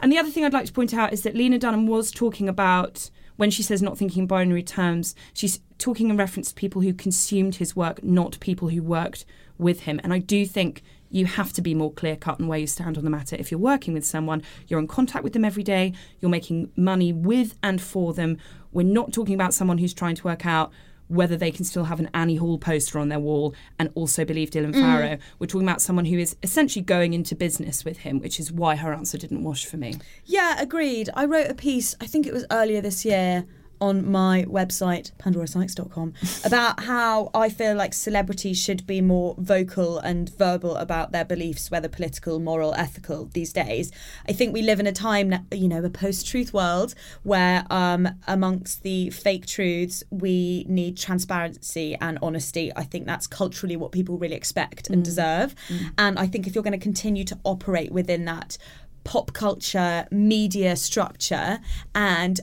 And 0.00 0.10
the 0.12 0.18
other 0.18 0.30
thing 0.30 0.44
I'd 0.44 0.52
like 0.52 0.66
to 0.66 0.72
point 0.72 0.94
out 0.94 1.12
is 1.12 1.22
that 1.22 1.34
Lena 1.34 1.58
Dunham 1.58 1.86
was 1.86 2.10
talking 2.10 2.48
about, 2.48 3.10
when 3.36 3.50
she 3.50 3.62
says 3.62 3.80
not 3.80 3.96
thinking 3.96 4.22
in 4.22 4.26
binary 4.26 4.62
terms, 4.62 5.14
she's 5.32 5.60
talking 5.78 6.10
in 6.10 6.16
reference 6.16 6.48
to 6.48 6.54
people 6.54 6.82
who 6.82 6.92
consumed 6.92 7.56
his 7.56 7.74
work, 7.74 8.02
not 8.02 8.38
people 8.40 8.68
who 8.68 8.82
worked 8.82 9.24
with 9.56 9.80
him. 9.80 10.00
And 10.02 10.12
I 10.12 10.18
do 10.18 10.44
think 10.44 10.82
you 11.10 11.26
have 11.26 11.52
to 11.54 11.62
be 11.62 11.74
more 11.74 11.92
clear 11.92 12.16
cut 12.16 12.40
on 12.40 12.46
where 12.46 12.58
you 12.58 12.66
stand 12.66 12.96
on 12.96 13.04
the 13.04 13.10
matter. 13.10 13.36
If 13.36 13.50
you're 13.50 13.58
working 13.58 13.94
with 13.94 14.06
someone, 14.06 14.42
you're 14.68 14.78
in 14.78 14.86
contact 14.86 15.24
with 15.24 15.32
them 15.32 15.44
every 15.44 15.62
day, 15.62 15.92
you're 16.20 16.30
making 16.30 16.70
money 16.76 17.12
with 17.12 17.56
and 17.62 17.80
for 17.80 18.14
them. 18.14 18.36
We're 18.72 18.86
not 18.86 19.12
talking 19.12 19.34
about 19.34 19.54
someone 19.54 19.78
who's 19.78 19.94
trying 19.94 20.14
to 20.16 20.24
work 20.24 20.46
out 20.46 20.70
whether 21.10 21.36
they 21.36 21.50
can 21.50 21.64
still 21.64 21.84
have 21.84 21.98
an 21.98 22.08
Annie 22.14 22.36
Hall 22.36 22.56
poster 22.56 22.98
on 22.98 23.08
their 23.08 23.18
wall 23.18 23.54
and 23.78 23.90
also 23.94 24.24
believe 24.24 24.50
Dylan 24.50 24.72
mm. 24.72 24.80
Farrow. 24.80 25.18
We're 25.38 25.48
talking 25.48 25.68
about 25.68 25.82
someone 25.82 26.04
who 26.04 26.18
is 26.18 26.36
essentially 26.42 26.84
going 26.84 27.14
into 27.14 27.34
business 27.34 27.84
with 27.84 27.98
him, 27.98 28.20
which 28.20 28.38
is 28.38 28.52
why 28.52 28.76
her 28.76 28.92
answer 28.92 29.18
didn't 29.18 29.42
wash 29.42 29.66
for 29.66 29.76
me. 29.76 29.96
Yeah, 30.24 30.60
agreed. 30.60 31.10
I 31.14 31.24
wrote 31.24 31.50
a 31.50 31.54
piece, 31.54 31.96
I 32.00 32.06
think 32.06 32.26
it 32.26 32.32
was 32.32 32.46
earlier 32.50 32.80
this 32.80 33.04
year, 33.04 33.44
on 33.80 34.10
my 34.10 34.44
website, 34.48 35.12
pandorasykes.com, 35.18 36.14
about 36.44 36.84
how 36.84 37.30
I 37.34 37.48
feel 37.48 37.74
like 37.74 37.94
celebrities 37.94 38.58
should 38.58 38.86
be 38.86 39.00
more 39.00 39.34
vocal 39.38 39.98
and 39.98 40.28
verbal 40.36 40.76
about 40.76 41.12
their 41.12 41.24
beliefs, 41.24 41.70
whether 41.70 41.88
political, 41.88 42.38
moral, 42.38 42.74
ethical, 42.74 43.26
these 43.32 43.52
days. 43.52 43.90
I 44.28 44.32
think 44.32 44.52
we 44.52 44.62
live 44.62 44.80
in 44.80 44.86
a 44.86 44.92
time, 44.92 45.46
you 45.52 45.68
know, 45.68 45.82
a 45.84 45.90
post 45.90 46.26
truth 46.26 46.52
world 46.52 46.94
where, 47.22 47.64
um, 47.70 48.08
amongst 48.26 48.82
the 48.82 49.10
fake 49.10 49.46
truths, 49.46 50.02
we 50.10 50.64
need 50.68 50.96
transparency 50.96 51.96
and 52.00 52.18
honesty. 52.22 52.72
I 52.76 52.84
think 52.84 53.06
that's 53.06 53.26
culturally 53.26 53.76
what 53.76 53.92
people 53.92 54.18
really 54.18 54.36
expect 54.36 54.88
and 54.90 55.04
deserve. 55.04 55.54
And 55.98 56.18
I 56.18 56.26
think 56.26 56.46
if 56.46 56.54
you're 56.54 56.64
going 56.64 56.72
to 56.72 56.78
continue 56.78 57.24
to 57.24 57.38
operate 57.44 57.92
within 57.92 58.24
that, 58.26 58.58
pop 59.04 59.32
culture 59.32 60.06
media 60.10 60.76
structure 60.76 61.58
and 61.94 62.40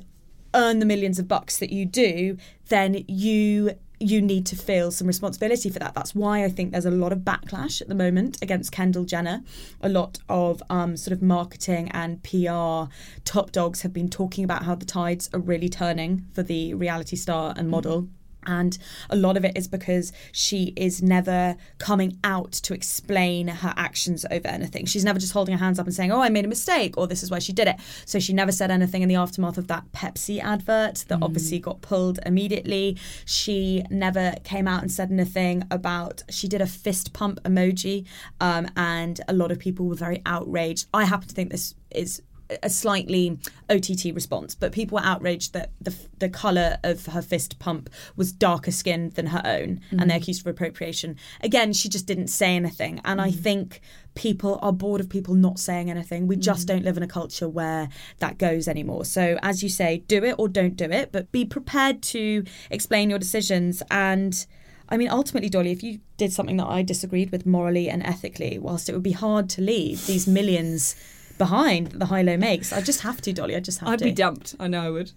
earn 0.58 0.80
the 0.80 0.86
millions 0.86 1.20
of 1.20 1.28
bucks 1.28 1.58
that 1.58 1.72
you 1.72 1.86
do 1.86 2.38
then 2.68 3.06
you 3.08 3.72
you 4.00 4.22
need 4.22 4.46
to 4.46 4.56
feel 4.56 4.92
some 4.92 5.08
responsibility 5.08 5.70
for 5.72 5.80
that. 5.80 5.96
That's 5.96 6.14
why 6.14 6.44
i 6.44 6.50
think 6.50 6.72
there's 6.72 6.86
a 6.86 6.92
lot 6.92 7.12
of 7.12 7.20
backlash 7.20 7.82
at 7.82 7.88
the 7.88 7.96
moment 7.96 8.38
against 8.42 8.72
kendall 8.72 9.06
jenner. 9.06 9.44
A 9.82 9.90
lot 9.90 10.20
of 10.30 10.62
um, 10.70 10.98
sort 10.98 11.14
of 11.14 11.22
marketing 11.22 11.90
and 11.92 12.22
pr 12.24 12.92
top 13.24 13.52
dogs 13.52 13.82
have 13.82 13.94
been 13.94 14.10
talking 14.10 14.44
about 14.44 14.64
how 14.64 14.76
the 14.76 14.86
tides 14.86 15.30
are 15.34 15.40
really 15.40 15.70
turning 15.70 16.26
for 16.34 16.44
the 16.44 16.74
reality 16.74 17.16
star 17.16 17.54
and 17.58 17.70
model 17.70 18.10
and 18.46 18.78
a 19.10 19.16
lot 19.16 19.38
of 19.38 19.46
it 19.46 19.58
is 19.58 19.68
because 19.68 20.12
she 20.32 20.74
is 20.76 21.02
never 21.02 21.56
coming 21.78 22.18
out 22.24 22.52
to 22.54 22.74
explain 22.74 23.48
her 23.48 23.74
actions 23.76 24.26
over 24.32 24.48
anything. 24.48 24.86
She's 24.86 25.04
never 25.04 25.20
just 25.20 25.34
holding 25.34 25.58
her 25.58 25.64
hands 25.64 25.80
up 25.80 25.86
and 25.86 25.94
saying, 25.94 26.12
Oh, 26.12 26.22
I 26.22 26.30
made 26.30 26.46
a 26.46 26.48
mistake, 26.48 26.98
or 26.98 27.08
this 27.08 27.24
is 27.24 27.32
why 27.32 27.40
she 27.40 27.54
did 27.54 27.68
it. 27.68 27.76
So 28.06 28.20
she 28.20 28.34
never 28.34 28.52
said 28.52 28.72
anything 28.72 29.02
in 29.02 29.10
the 29.10 29.16
aftermath 29.16 29.58
of 29.58 29.68
that 29.68 29.92
Pepsi 29.92 30.42
advert 30.42 31.06
that 31.08 31.20
obviously 31.22 31.60
got 31.60 31.82
pulled 31.82 32.20
immediately. 32.26 32.98
She 33.26 33.84
never 33.90 34.36
came 34.44 34.68
out 34.68 34.82
and 34.82 34.92
said 34.92 35.12
anything 35.12 35.64
about, 35.72 36.24
she 36.30 36.48
did 36.48 36.62
a 36.62 36.68
fist 36.68 37.14
pump 37.14 37.42
emoji, 37.44 38.06
um, 38.40 38.68
and 38.76 39.20
a 39.28 39.34
lot 39.34 39.52
of 39.52 39.60
people 39.60 39.86
were 39.88 39.96
very 39.96 40.22
outraged. 40.26 40.88
I 40.94 41.06
happen 41.06 41.28
to 41.28 41.36
think 41.36 41.52
this 41.52 41.76
is 41.92 42.22
a 42.64 42.70
slightly 42.70 43.38
OTT 43.70 44.14
response, 44.14 44.56
but 44.56 44.72
people 44.72 44.98
were 44.98 45.04
outraged 45.04 45.54
that 45.54 45.72
the 45.82 45.94
the 46.20 46.30
color 46.30 46.78
of 46.84 47.08
her 47.08 47.22
fist 47.22 47.60
pump 47.60 47.90
was 48.16 48.32
darker 48.32 48.72
skinned 48.72 49.14
than 49.14 49.28
her 49.28 49.42
own, 49.46 49.82
and 49.92 50.02
mm. 50.02 50.08
they 50.08 50.16
accused 50.16 50.44
her 50.44 50.50
of 50.50 50.56
appropriation. 50.56 51.16
Again, 51.42 51.74
she 51.74 51.90
just 51.90 52.06
didn't 52.06 52.28
say 52.28 52.56
anything, 52.56 53.02
and 53.04 53.20
I 53.22 53.32
mm. 53.32 53.40
think 53.40 53.82
people 54.16 54.60
are 54.62 54.72
bored 54.74 55.02
of 55.02 55.10
people 55.10 55.36
not 55.36 55.60
saying 55.60 55.92
anything. 55.92 56.28
We 56.28 56.38
just 56.38 56.66
mm. 56.66 56.70
don't 56.70 56.86
live 56.86 56.98
in 56.98 57.04
a 57.04 57.08
culture 57.08 57.50
where 57.50 57.90
that 58.20 58.38
goes 58.38 58.68
anymore. 58.68 59.06
So, 59.06 59.38
as 59.42 59.62
you 59.62 59.70
say, 59.70 60.04
do 60.08 60.24
it 60.24 60.36
or 60.38 60.48
don't 60.48 60.76
do 60.76 60.86
it, 60.86 61.12
but 61.12 61.32
be 61.32 61.46
prepared 61.46 62.02
to 62.04 62.44
explain 62.70 63.10
your 63.10 63.20
decisions 63.20 63.84
and. 63.92 64.46
I 64.90 64.96
mean, 64.96 65.10
ultimately, 65.10 65.50
Dolly, 65.50 65.74
if 65.74 65.84
you 65.84 66.00
did 66.16 66.32
something 66.32 66.56
that 66.56 66.68
I 66.68 66.82
disagreed 66.82 67.30
with 67.30 67.46
morally 67.46 67.90
and 67.90 68.02
ethically, 68.04 68.58
whilst 68.58 68.88
it 68.88 68.94
would 68.94 69.04
be 69.04 69.12
hard 69.12 69.50
to 69.50 69.62
leave 69.62 70.08
these 70.08 70.28
millions 70.28 70.96
behind 71.38 71.88
that 71.88 72.00
the 72.00 72.06
high 72.08 72.22
low 72.22 72.38
makes, 72.38 72.72
I 72.74 72.82
just 72.82 73.02
have 73.02 73.22
to, 73.22 73.34
Dolly. 73.34 73.56
I 73.56 73.60
just 73.60 73.80
have 73.80 73.90
I'd 73.90 74.00
to. 74.00 74.06
be 74.06 74.12
dumped. 74.12 74.56
I 74.60 74.68
know 74.68 74.82
I 74.82 74.90
would. 74.90 75.12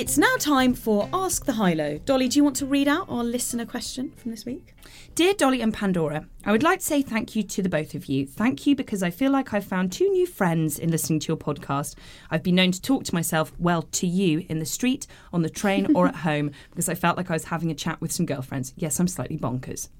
It's 0.00 0.16
now 0.16 0.34
time 0.38 0.72
for 0.72 1.10
Ask 1.12 1.44
the 1.44 1.52
High 1.52 1.74
Low. 1.74 1.98
Dolly, 1.98 2.26
do 2.26 2.38
you 2.38 2.42
want 2.42 2.56
to 2.56 2.64
read 2.64 2.88
out 2.88 3.10
our 3.10 3.22
listener 3.22 3.66
question 3.66 4.12
from 4.12 4.30
this 4.30 4.46
week? 4.46 4.74
Dear 5.14 5.34
Dolly 5.34 5.60
and 5.60 5.74
Pandora, 5.74 6.26
I 6.42 6.52
would 6.52 6.62
like 6.62 6.78
to 6.78 6.86
say 6.86 7.02
thank 7.02 7.36
you 7.36 7.42
to 7.42 7.60
the 7.62 7.68
both 7.68 7.94
of 7.94 8.06
you. 8.06 8.26
Thank 8.26 8.66
you 8.66 8.74
because 8.74 9.02
I 9.02 9.10
feel 9.10 9.30
like 9.30 9.52
I've 9.52 9.66
found 9.66 9.92
two 9.92 10.08
new 10.08 10.26
friends 10.26 10.78
in 10.78 10.90
listening 10.90 11.20
to 11.20 11.28
your 11.28 11.36
podcast. 11.36 11.96
I've 12.30 12.42
been 12.42 12.54
known 12.54 12.72
to 12.72 12.80
talk 12.80 13.04
to 13.04 13.14
myself, 13.14 13.52
well, 13.58 13.82
to 13.82 14.06
you, 14.06 14.46
in 14.48 14.58
the 14.58 14.64
street, 14.64 15.06
on 15.34 15.42
the 15.42 15.50
train, 15.50 15.94
or 15.94 16.08
at 16.08 16.16
home 16.30 16.52
because 16.70 16.88
I 16.88 16.94
felt 16.94 17.18
like 17.18 17.30
I 17.30 17.34
was 17.34 17.44
having 17.44 17.70
a 17.70 17.74
chat 17.74 18.00
with 18.00 18.10
some 18.10 18.24
girlfriends. 18.24 18.72
Yes, 18.78 18.98
I'm 19.00 19.06
slightly 19.06 19.36
bonkers. 19.36 19.90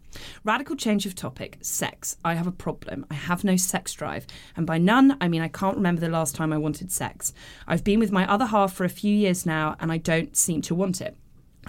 Radical 0.45 0.77
change 0.77 1.07
of 1.07 1.15
topic 1.15 1.59
sex. 1.61 2.17
I 2.25 2.35
have 2.35 2.47
a 2.47 2.53
problem. 2.53 3.07
I 3.11 3.15
have 3.15 3.45
no 3.45 3.57
sex 3.57 3.93
drive. 3.93 4.27
And 4.57 4.67
by 4.67 4.79
none, 4.79 5.17
I 5.21 5.29
mean 5.29 5.43
I 5.43 5.49
can't 5.49 5.77
remember 5.77 6.01
the 6.01 6.09
last 6.09 6.35
time 6.35 6.53
I 6.53 6.59
wanted 6.59 6.91
sex. 6.91 7.33
I've 7.67 7.85
been 7.85 8.01
with 8.01 8.13
my 8.13 8.31
other 8.31 8.47
half 8.47 8.73
for 8.73 8.85
a 8.85 8.89
few 8.89 9.15
years 9.15 9.47
now 9.47 9.77
and 9.81 9.93
I 9.93 9.99
don't 9.99 10.37
seem 10.37 10.63
to 10.63 10.75
want 10.75 11.01
it. 11.01 11.17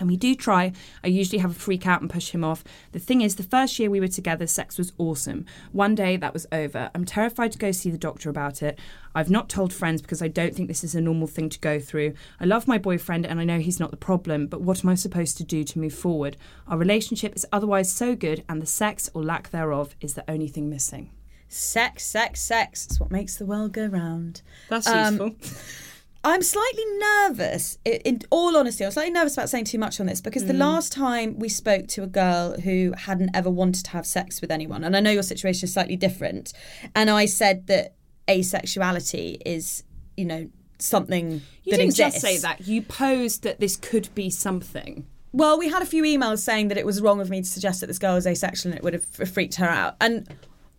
And 0.02 0.10
we 0.10 0.18
do 0.18 0.34
try. 0.34 0.74
I 1.04 1.08
usually 1.08 1.38
have 1.38 1.52
a 1.52 1.54
freak 1.54 1.86
out 1.86 2.02
and 2.02 2.10
push 2.10 2.32
him 2.32 2.44
off. 2.44 2.64
The 2.92 2.98
thing 3.00 3.22
is, 3.22 3.36
the 3.36 3.44
first 3.44 3.78
year 3.78 3.88
we 3.90 4.00
were 4.00 4.08
together, 4.08 4.48
sex 4.48 4.80
was 4.80 4.92
awesome. 4.98 5.46
One 5.72 5.94
day 5.94 6.18
that 6.18 6.34
was 6.34 6.48
over. 6.52 6.90
I'm 6.96 7.06
terrified 7.06 7.52
to 7.52 7.60
go 7.60 7.72
see 7.72 7.92
the 7.92 8.00
doctor 8.00 8.28
about 8.32 8.64
it. 8.64 8.80
I've 9.14 9.30
not 9.30 9.48
told 9.48 9.72
friends 9.72 10.02
because 10.02 10.22
I 10.24 10.28
don't 10.28 10.56
think 10.56 10.68
this 10.68 10.84
is 10.84 10.96
a 10.96 11.02
normal 11.02 11.28
thing 11.28 11.50
to 11.50 11.60
go 11.60 11.80
through. 11.80 12.16
I 12.40 12.46
love 12.46 12.68
my 12.68 12.80
boyfriend 12.80 13.28
and 13.28 13.40
I 13.40 13.44
know 13.44 13.60
he's 13.60 13.80
not 13.80 13.92
the 13.92 13.98
problem, 13.98 14.48
but 14.48 14.62
what 14.62 14.84
am 14.84 14.90
I 14.90 14.96
supposed 14.96 15.38
to 15.38 15.44
do 15.44 15.64
to 15.64 15.80
move 15.80 15.94
forward? 15.94 16.36
Our 16.68 16.78
relationship 16.80 17.36
is 17.36 17.46
otherwise 17.54 17.94
so 17.94 18.16
good, 18.16 18.44
and 18.50 18.60
the 18.60 18.66
sex 18.66 19.08
or 19.14 19.24
lack 19.24 19.52
thereof 19.52 19.96
is 20.02 20.16
the 20.16 20.28
only 20.30 20.48
thing 20.48 20.68
missing. 20.68 21.12
Sex, 21.48 22.06
sex, 22.06 22.42
sex. 22.42 22.88
It's 22.88 23.00
what 23.00 23.12
makes 23.12 23.36
the 23.36 23.46
world 23.46 23.74
go 23.74 23.86
round. 23.86 24.42
That's 24.70 24.88
Um, 24.88 25.20
useful. 25.20 25.36
I'm 26.24 26.44
slightly 26.44 26.84
nervous. 27.00 27.80
In 27.84 28.22
all 28.30 28.56
honesty, 28.56 28.86
I'm 28.86 28.92
slightly 28.92 29.12
nervous 29.12 29.34
about 29.34 29.50
saying 29.50 29.66
too 29.66 29.80
much 29.80 30.00
on 30.00 30.06
this 30.06 30.22
because 30.22 30.46
the 30.46 30.54
mm. 30.54 30.60
last 30.60 30.92
time 30.92 31.40
we 31.40 31.50
spoke 31.50 31.88
to 31.90 32.04
a 32.04 32.08
girl 32.08 32.60
who 32.60 32.94
hadn't 32.96 33.32
ever 33.34 33.50
wanted 33.50 33.86
to 33.86 33.92
have 33.92 34.06
sex 34.06 34.40
with 34.40 34.52
anyone, 34.52 34.84
and 34.84 34.96
I 34.96 35.00
know 35.00 35.12
your 35.12 35.24
situation 35.24 35.66
is 35.66 35.74
slightly 35.74 35.96
different, 35.96 36.54
and 36.96 37.10
I 37.10 37.26
said 37.26 37.68
that 37.68 37.96
asexuality 38.28 39.38
is, 39.46 39.84
you 40.16 40.26
know, 40.26 40.50
something 40.78 41.42
You 41.64 41.72
that 41.72 41.78
didn't 41.78 41.86
exists. 41.86 42.22
just 42.22 42.22
say 42.22 42.38
that. 42.40 42.68
You 42.68 42.82
posed 42.82 43.44
that 43.44 43.60
this 43.60 43.76
could 43.76 44.14
be 44.14 44.30
something. 44.30 45.06
Well, 45.34 45.58
we 45.58 45.70
had 45.70 45.82
a 45.82 45.86
few 45.86 46.04
emails 46.04 46.40
saying 46.40 46.68
that 46.68 46.78
it 46.78 46.86
was 46.86 47.02
wrong 47.02 47.22
of 47.22 47.30
me 47.30 47.42
to 47.42 47.48
suggest 47.48 47.82
that 47.82 47.88
this 47.88 48.00
girl 48.00 48.16
was 48.16 48.28
asexual 48.28 48.72
and 48.72 48.78
it 48.78 48.84
would 48.84 48.94
have 48.94 49.06
freaked 49.06 49.56
her 49.56 49.68
out. 49.68 49.96
And 50.02 50.28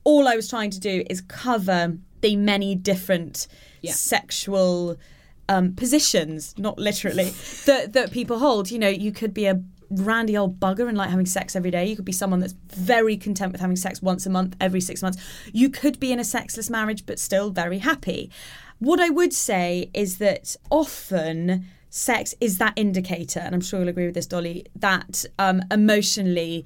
all 0.05 0.28
I 0.28 0.36
was 0.36 0.49
trying 0.49 0.70
to 0.70 0.80
do 0.80 1.05
is 1.09 1.22
cover 1.22 1.97
the 2.20 2.36
many 2.36 2.74
different 2.74 3.47
Yeah. 3.80 3.93
sexual 3.93 4.99
um, 5.49 5.74
positions, 5.74 6.55
not 6.59 6.78
literally, 6.78 7.30
that, 7.66 7.93
that 7.93 8.11
people 8.11 8.38
hold. 8.38 8.70
You 8.70 8.78
know, 8.78 8.88
you 8.88 9.12
could 9.12 9.34
be 9.34 9.47
a 9.47 9.62
randy 9.90 10.36
old 10.36 10.59
bugger 10.59 10.88
and 10.88 10.97
like 10.97 11.11
having 11.11 11.26
sex 11.26 11.55
every 11.55 11.70
day. 11.70 11.86
You 11.86 11.97
could 11.97 12.05
be 12.05 12.12
someone 12.12 12.40
that's 12.40 12.55
very 12.68 13.16
content 13.16 13.53
with 13.53 13.61
having 13.61 13.76
sex 13.76 14.01
once 14.01 14.26
a 14.26 14.30
month, 14.30 14.57
every 14.61 14.80
six 14.80 15.03
months. 15.03 15.22
You 15.53 15.68
could 15.68 16.01
be 16.01 16.12
in 16.12 16.18
a 16.18 16.24
sexless 16.24 16.70
marriage 16.70 17.05
but 17.07 17.18
still 17.18 17.51
very 17.51 17.78
happy. 17.78 18.30
What 18.78 19.01
I 19.01 19.11
would 19.11 19.32
say 19.32 19.90
is 19.95 20.18
that 20.18 20.57
often 20.70 21.66
sex 21.90 22.34
is 22.40 22.59
that 22.59 22.72
indicator, 22.74 23.40
and 23.40 23.55
I'm 23.55 23.61
sure 23.61 23.80
you'll 23.80 23.88
agree 23.88 24.07
with 24.07 24.14
this, 24.14 24.26
Dolly, 24.26 24.66
that 24.76 25.24
um, 25.38 25.62
emotionally 25.70 26.64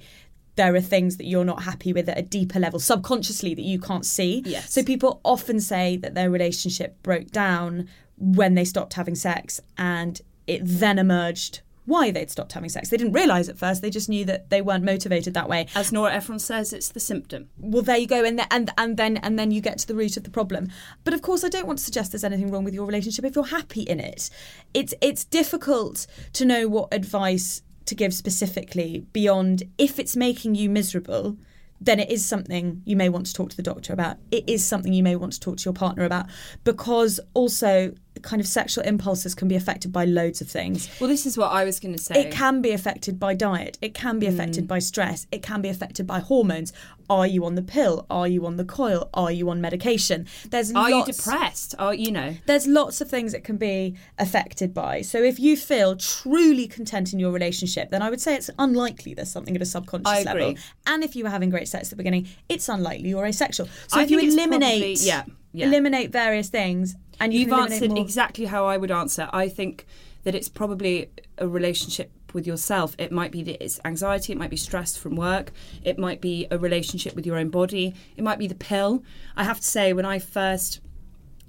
there 0.55 0.73
are 0.73 0.81
things 0.81 1.17
that 1.17 1.25
you're 1.25 1.45
not 1.45 1.63
happy 1.63 1.93
with 1.93 2.09
at 2.09 2.17
a 2.17 2.23
deeper 2.23 2.59
level, 2.59 2.79
subconsciously 2.79 3.53
that 3.53 3.61
you 3.61 3.79
can't 3.79 4.05
see. 4.05 4.41
Yes. 4.45 4.73
So 4.73 4.83
people 4.83 5.21
often 5.23 5.59
say 5.59 5.97
that 5.97 6.15
their 6.15 6.31
relationship 6.31 7.01
broke 7.03 7.27
down 7.27 7.87
when 8.17 8.55
they 8.55 8.65
stopped 8.65 8.93
having 8.93 9.15
sex 9.15 9.59
and 9.77 10.21
it 10.47 10.61
then 10.63 10.97
emerged 10.97 11.61
why 11.87 12.11
they'd 12.11 12.29
stopped 12.29 12.51
having 12.51 12.69
sex. 12.69 12.89
They 12.89 12.97
didn't 12.97 13.13
realise 13.13 13.47
at 13.47 13.57
first, 13.57 13.81
they 13.81 13.89
just 13.89 14.09
knew 14.09 14.25
that 14.25 14.49
they 14.49 14.61
weren't 14.61 14.83
motivated 14.83 15.33
that 15.33 15.47
way. 15.47 15.67
As 15.73 15.91
Nora 15.91 16.13
Ephron 16.13 16.37
says, 16.37 16.73
it's 16.73 16.89
the 16.89 16.99
symptom. 16.99 17.49
Well, 17.57 17.81
there 17.81 17.97
you 17.97 18.07
go, 18.07 18.25
and 18.25 18.39
th- 18.39 18.47
and 18.51 18.69
and 18.77 18.97
then 18.97 19.17
and 19.17 19.39
then 19.39 19.51
you 19.51 19.61
get 19.61 19.79
to 19.79 19.87
the 19.87 19.95
root 19.95 20.17
of 20.17 20.23
the 20.23 20.29
problem. 20.29 20.67
But 21.05 21.13
of 21.13 21.21
course, 21.21 21.45
I 21.45 21.49
don't 21.49 21.65
want 21.65 21.79
to 21.79 21.85
suggest 21.85 22.11
there's 22.11 22.25
anything 22.25 22.51
wrong 22.51 22.65
with 22.65 22.73
your 22.73 22.85
relationship 22.85 23.23
if 23.23 23.35
you're 23.35 23.45
happy 23.45 23.83
in 23.83 24.01
it. 24.01 24.29
It's 24.73 24.93
it's 25.01 25.23
difficult 25.23 26.07
to 26.33 26.45
know 26.45 26.67
what 26.67 26.93
advice 26.93 27.61
to 27.85 27.95
give 27.95 28.13
specifically 28.13 29.05
beyond 29.13 29.63
if 29.77 29.97
it's 29.97 30.15
making 30.15 30.55
you 30.55 30.69
miserable. 30.69 31.37
Then 31.79 31.99
it 31.99 32.09
is 32.09 32.25
something 32.25 32.81
you 32.85 32.95
may 32.95 33.07
want 33.07 33.27
to 33.27 33.33
talk 33.33 33.51
to 33.51 33.55
the 33.55 33.63
doctor 33.63 33.93
about. 33.93 34.17
It 34.31 34.49
is 34.49 34.65
something 34.65 34.93
you 34.93 35.03
may 35.03 35.15
want 35.15 35.33
to 35.33 35.39
talk 35.39 35.57
to 35.57 35.65
your 35.65 35.75
partner 35.75 36.03
about 36.05 36.25
because 36.63 37.19
also 37.33 37.93
kind 38.19 38.39
of 38.39 38.47
sexual 38.47 38.83
impulses 38.83 39.33
can 39.35 39.47
be 39.47 39.55
affected 39.55 39.91
by 39.91 40.05
loads 40.05 40.41
of 40.41 40.49
things. 40.49 40.89
Well, 40.99 41.09
this 41.09 41.25
is 41.25 41.37
what 41.37 41.51
I 41.51 41.63
was 41.63 41.79
going 41.79 41.95
to 41.95 42.01
say. 42.01 42.21
It 42.21 42.31
can 42.31 42.61
be 42.61 42.71
affected 42.71 43.19
by 43.19 43.33
diet. 43.33 43.77
It 43.81 43.93
can 43.93 44.19
be 44.19 44.25
affected 44.27 44.65
Mm. 44.65 44.67
by 44.67 44.79
stress. 44.79 45.27
It 45.31 45.41
can 45.41 45.61
be 45.61 45.69
affected 45.69 46.05
by 46.07 46.19
hormones. 46.19 46.73
Are 47.09 47.25
you 47.27 47.45
on 47.45 47.55
the 47.55 47.61
pill? 47.61 48.05
Are 48.09 48.27
you 48.27 48.45
on 48.45 48.57
the 48.57 48.65
coil? 48.65 49.09
Are 49.13 49.31
you 49.31 49.49
on 49.49 49.61
medication? 49.61 50.27
There's 50.49 50.73
Are 50.73 50.89
you 50.89 51.05
depressed? 51.05 51.73
Are 51.79 51.93
you 51.93 52.11
know? 52.11 52.35
There's 52.47 52.67
lots 52.67 52.99
of 52.99 53.09
things 53.09 53.33
it 53.33 53.43
can 53.45 53.55
be 53.57 53.95
affected 54.19 54.73
by. 54.73 55.01
So 55.01 55.23
if 55.23 55.39
you 55.39 55.55
feel 55.55 55.95
truly 55.95 56.67
content 56.67 57.13
in 57.13 57.19
your 57.19 57.31
relationship, 57.31 57.91
then 57.91 58.01
I 58.01 58.09
would 58.09 58.19
say 58.19 58.35
it's 58.35 58.49
unlikely 58.59 59.13
there's 59.13 59.31
something 59.31 59.55
at 59.55 59.61
a 59.61 59.65
subconscious 59.65 60.07
I 60.11 60.19
agree. 60.19 60.41
level. 60.47 60.55
And 60.85 61.03
if 61.03 61.15
you 61.15 61.23
were 61.23 61.29
having 61.29 61.49
great 61.49 61.67
sex 61.69 61.87
at 61.87 61.89
the 61.91 61.95
beginning, 61.95 62.27
it's 62.49 62.67
unlikely 62.67 63.09
you're 63.09 63.25
asexual. 63.25 63.69
So 63.87 63.99
I 63.99 64.03
if 64.03 64.11
you 64.11 64.19
eliminate, 64.19 64.79
probably- 64.81 64.93
yeah, 64.95 65.23
yeah. 65.53 65.67
eliminate 65.67 66.11
various 66.11 66.49
things, 66.49 66.95
and 67.19 67.33
you 67.33 67.41
You've 67.41 67.53
answered 67.53 67.91
more- 67.91 67.99
exactly 67.99 68.45
how 68.45 68.65
I 68.65 68.77
would 68.77 68.91
answer. 68.91 69.29
I 69.33 69.49
think 69.49 69.85
that 70.23 70.35
it's 70.35 70.49
probably 70.49 71.09
a 71.37 71.47
relationship 71.47 72.11
with 72.33 72.45
yourself. 72.45 72.95
It 72.97 73.11
might 73.11 73.31
be 73.31 73.43
that 73.43 73.63
it's 73.63 73.79
anxiety, 73.85 74.33
it 74.33 74.37
might 74.37 74.49
be 74.49 74.57
stress 74.57 74.97
from 74.97 75.15
work, 75.15 75.51
it 75.83 75.97
might 75.97 76.21
be 76.21 76.47
a 76.51 76.57
relationship 76.57 77.15
with 77.15 77.25
your 77.25 77.37
own 77.37 77.49
body, 77.49 77.95
it 78.17 78.23
might 78.23 78.37
be 78.39 78.47
the 78.47 78.55
pill. 78.55 79.03
I 79.35 79.43
have 79.43 79.57
to 79.57 79.67
say, 79.67 79.93
when 79.93 80.05
I 80.05 80.19
first 80.19 80.81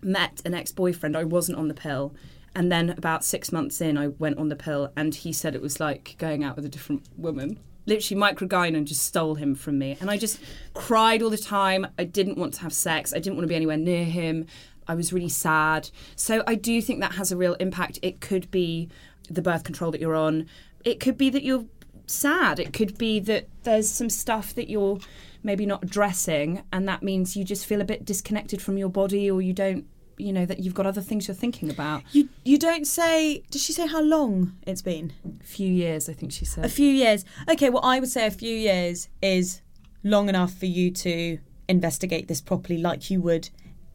met 0.00 0.40
an 0.44 0.54
ex 0.54 0.70
boyfriend, 0.72 1.16
I 1.16 1.24
wasn't 1.24 1.58
on 1.58 1.68
the 1.68 1.74
pill. 1.74 2.14
And 2.54 2.72
then 2.72 2.90
about 2.90 3.24
six 3.24 3.52
months 3.52 3.80
in, 3.80 3.98
I 3.98 4.08
went 4.08 4.38
on 4.38 4.48
the 4.48 4.56
pill, 4.56 4.92
and 4.96 5.14
he 5.14 5.32
said 5.32 5.54
it 5.54 5.62
was 5.62 5.78
like 5.80 6.16
going 6.18 6.42
out 6.42 6.56
with 6.56 6.64
a 6.64 6.68
different 6.68 7.02
woman. 7.16 7.58
Literally, 7.86 8.20
Microgynon 8.20 8.84
just 8.84 9.02
stole 9.02 9.36
him 9.36 9.54
from 9.54 9.78
me. 9.78 9.96
And 10.00 10.10
I 10.10 10.16
just 10.18 10.40
cried 10.74 11.22
all 11.22 11.30
the 11.30 11.38
time. 11.38 11.86
I 11.98 12.04
didn't 12.04 12.36
want 12.36 12.54
to 12.54 12.60
have 12.60 12.72
sex. 12.72 13.12
I 13.12 13.18
didn't 13.18 13.36
want 13.36 13.44
to 13.44 13.48
be 13.48 13.54
anywhere 13.56 13.76
near 13.76 14.04
him. 14.04 14.46
I 14.88 14.94
was 14.94 15.12
really 15.12 15.28
sad. 15.28 15.90
So 16.16 16.42
I 16.46 16.54
do 16.54 16.80
think 16.82 17.00
that 17.00 17.12
has 17.12 17.30
a 17.30 17.36
real 17.36 17.54
impact. 17.54 17.98
It 18.02 18.20
could 18.20 18.50
be 18.50 18.88
the 19.30 19.42
birth 19.42 19.64
control 19.64 19.90
that 19.90 20.00
you're 20.00 20.16
on, 20.16 20.46
it 20.84 21.00
could 21.00 21.18
be 21.18 21.30
that 21.30 21.42
you're 21.42 21.66
sad, 22.06 22.58
it 22.58 22.72
could 22.72 22.96
be 22.96 23.20
that 23.20 23.48
there's 23.64 23.88
some 23.88 24.08
stuff 24.08 24.54
that 24.54 24.70
you're 24.70 24.98
maybe 25.42 25.66
not 25.66 25.84
addressing, 25.84 26.62
and 26.72 26.88
that 26.88 27.02
means 27.02 27.36
you 27.36 27.44
just 27.44 27.66
feel 27.66 27.80
a 27.80 27.84
bit 27.84 28.04
disconnected 28.04 28.62
from 28.62 28.78
your 28.78 28.88
body 28.88 29.30
or 29.30 29.42
you 29.42 29.52
don't. 29.52 29.86
You 30.20 30.32
know 30.32 30.46
that 30.46 30.58
you've 30.58 30.74
got 30.74 30.84
other 30.84 31.00
things 31.00 31.28
you're 31.28 31.34
thinking 31.36 31.70
about. 31.70 32.02
You 32.10 32.28
you 32.44 32.58
don't 32.58 32.88
say. 32.88 33.44
Does 33.52 33.62
she 33.62 33.72
say 33.72 33.86
how 33.86 34.02
long 34.02 34.56
it's 34.66 34.82
been? 34.82 35.12
A 35.40 35.44
few 35.44 35.72
years, 35.72 36.08
I 36.08 36.12
think 36.12 36.32
she 36.32 36.44
said. 36.44 36.64
A 36.64 36.68
few 36.68 36.90
years. 36.90 37.24
Okay, 37.48 37.70
well, 37.70 37.84
I 37.84 38.00
would 38.00 38.08
say 38.08 38.26
a 38.26 38.32
few 38.32 38.52
years 38.52 39.08
is 39.22 39.62
long 40.02 40.28
enough 40.28 40.52
for 40.52 40.66
you 40.66 40.90
to 40.90 41.38
investigate 41.68 42.26
this 42.26 42.40
properly, 42.40 42.80
like 42.80 43.10
you 43.10 43.20
would 43.20 43.50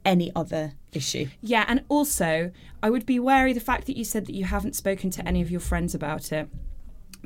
any 0.05 0.31
other 0.33 0.75
issue. 0.95 1.27
Yeah, 1.41 1.65
and 1.67 1.83
also 1.89 2.51
I 2.81 2.89
would 2.89 3.05
be 3.05 3.19
wary 3.19 3.53
the 3.53 3.59
fact 3.59 3.87
that 3.87 3.97
you 3.97 4.03
said 4.03 4.25
that 4.25 4.35
you 4.35 4.45
haven't 4.45 4.75
spoken 4.75 5.09
to 5.11 5.27
any 5.27 5.41
of 5.41 5.49
your 5.49 5.59
friends 5.59 5.95
about 5.95 6.31
it. 6.31 6.49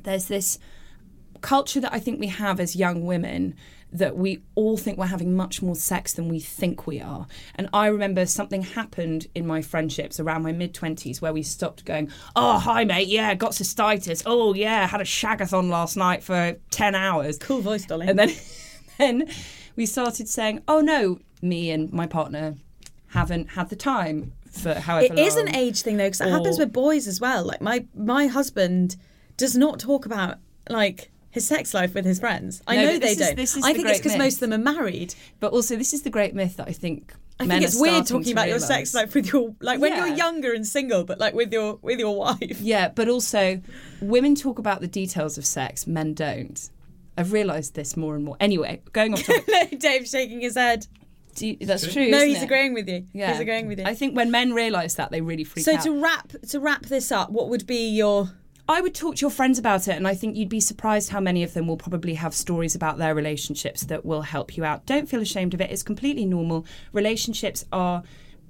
There's 0.01 0.27
this 0.27 0.59
culture 1.41 1.79
that 1.79 1.93
I 1.93 1.99
think 1.99 2.19
we 2.19 2.27
have 2.27 2.59
as 2.59 2.75
young 2.75 3.05
women 3.05 3.55
that 3.91 4.17
we 4.17 4.43
all 4.55 4.75
think 4.77 4.97
we're 4.97 5.05
having 5.05 5.35
much 5.35 5.61
more 5.61 5.75
sex 5.75 6.13
than 6.13 6.27
we 6.27 6.39
think 6.39 6.85
we 6.85 6.99
are. 6.99 7.25
And 7.55 7.69
I 7.71 7.87
remember 7.87 8.25
something 8.25 8.61
happened 8.61 9.27
in 9.33 9.47
my 9.47 9.61
friendships 9.61 10.19
around 10.19 10.43
my 10.43 10.51
mid 10.51 10.73
20s 10.73 11.21
where 11.21 11.33
we 11.33 11.43
stopped 11.43 11.85
going, 11.85 12.11
Oh, 12.35 12.59
hi, 12.59 12.83
mate. 12.83 13.07
Yeah, 13.07 13.33
got 13.35 13.51
cystitis. 13.51 14.23
Oh, 14.25 14.53
yeah, 14.53 14.85
had 14.87 15.01
a 15.01 15.05
shagathon 15.05 15.69
last 15.69 15.95
night 15.95 16.23
for 16.23 16.57
10 16.71 16.95
hours. 16.95 17.37
Cool 17.37 17.61
voice, 17.61 17.85
darling. 17.85 18.09
And 18.09 18.19
then, 18.19 18.33
then 18.97 19.29
we 19.75 19.85
started 19.85 20.27
saying, 20.27 20.63
Oh, 20.67 20.81
no, 20.81 21.19
me 21.41 21.71
and 21.71 21.91
my 21.93 22.07
partner 22.07 22.55
haven't 23.09 23.51
had 23.51 23.69
the 23.69 23.75
time 23.75 24.33
for 24.51 24.73
however 24.73 25.07
long. 25.09 25.17
It 25.17 25.21
is 25.27 25.35
an 25.35 25.55
age 25.55 25.81
thing 25.81 25.97
though, 25.97 26.05
because 26.05 26.21
it 26.21 26.29
happens 26.29 26.57
with 26.59 26.73
boys 26.73 27.07
as 27.07 27.19
well. 27.21 27.43
Like 27.43 27.61
my 27.61 27.85
my 27.95 28.27
husband 28.27 28.95
does 29.37 29.55
not 29.55 29.79
talk 29.79 30.05
about 30.05 30.37
like 30.69 31.11
his 31.29 31.45
sex 31.47 31.73
life 31.73 31.93
with 31.93 32.05
his 32.05 32.19
friends. 32.19 32.61
I 32.67 32.75
No, 32.77 32.85
know 32.85 32.99
they 32.99 33.09
is- 33.11 33.17
don't. 33.17 33.63
I 33.63 33.73
think 33.73 33.87
it's 33.87 33.99
because 33.99 34.17
most 34.17 34.35
of 34.35 34.39
them 34.49 34.53
are 34.53 34.57
married. 34.73 35.13
But 35.39 35.51
also, 35.51 35.75
this 35.75 35.93
is 35.93 36.01
the 36.01 36.09
great 36.09 36.33
myth 36.33 36.57
that 36.57 36.67
I 36.67 36.71
think. 36.73 37.13
I 37.39 37.45
men 37.45 37.59
think 37.59 37.69
it's 37.69 37.79
weird 37.79 38.07
talking 38.07 38.31
about 38.31 38.47
your 38.47 38.57
sex 38.59 38.95
life 38.95 39.13
with 39.13 39.31
your 39.31 39.53
like 39.61 39.79
when 39.79 39.91
Yeah. 39.91 40.07
you're 40.07 40.15
younger 40.17 40.53
and 40.53 40.65
single, 40.65 41.03
but 41.03 41.19
like 41.19 41.35
with 41.35 41.53
your 41.53 41.77
with 41.83 41.99
your 41.99 42.17
wife. 42.17 42.59
Yeah, 42.59 42.89
but 42.89 43.07
also, 43.07 43.61
women 44.01 44.33
talk 44.33 44.57
about 44.57 44.81
the 44.81 44.87
details 44.87 45.37
of 45.37 45.45
sex, 45.45 45.85
men 45.85 46.15
don't. 46.15 46.69
I've 47.15 47.31
realised 47.31 47.75
this 47.75 47.95
more 47.95 48.15
and 48.15 48.23
more. 48.25 48.37
Anyway, 48.39 48.81
going 48.91 49.13
off 49.13 49.23
topic. 49.25 49.79
Dave's 49.79 50.09
shaking 50.09 50.41
his 50.41 50.55
head. 50.55 50.87
Do 51.37 51.47
you- 51.47 51.57
that's 51.61 51.91
true. 51.93 52.09
No, 52.09 52.17
isn't 52.17 52.29
he's 52.29 52.41
it? 52.41 52.43
agreeing 52.45 52.73
with 52.73 52.89
you. 52.89 53.05
Yeah. 53.13 53.31
He's 53.31 53.39
agreeing 53.39 53.67
with 53.67 53.79
you. 53.79 53.85
I 53.85 53.93
think 53.95 54.15
when 54.15 54.29
men 54.31 54.53
realise 54.53 54.95
that, 54.95 55.11
they 55.11 55.21
really 55.21 55.43
freak 55.43 55.63
so 55.65 55.75
out. 55.75 55.83
So 55.83 55.93
to 55.93 55.99
wrap 56.01 56.27
to 56.49 56.59
wrap 56.59 56.85
this 56.87 57.11
up, 57.11 57.29
what 57.31 57.49
would 57.49 57.65
be 57.65 57.87
your 57.89 58.31
I 58.69 58.81
would 58.81 58.93
talk 58.93 59.15
to 59.15 59.21
your 59.21 59.29
friends 59.31 59.57
about 59.57 59.87
it, 59.87 59.95
and 59.95 60.05
I 60.05 60.13
think 60.13 60.35
you'd 60.35 60.49
be 60.49 60.59
surprised 60.59 61.11
how 61.11 61.21
many 61.21 61.41
of 61.41 61.53
them 61.53 61.67
will 61.67 61.77
probably 61.77 62.15
have 62.15 62.33
stories 62.35 62.75
about 62.75 62.97
their 62.97 63.15
relationships 63.15 63.83
that 63.85 64.05
will 64.05 64.23
help 64.23 64.57
you 64.57 64.65
out. 64.65 64.85
Don't 64.85 65.07
feel 65.07 65.21
ashamed 65.21 65.53
of 65.53 65.61
it, 65.61 65.71
it's 65.71 65.83
completely 65.83 66.25
normal. 66.25 66.65
Relationships 66.91 67.63
are. 67.71 68.03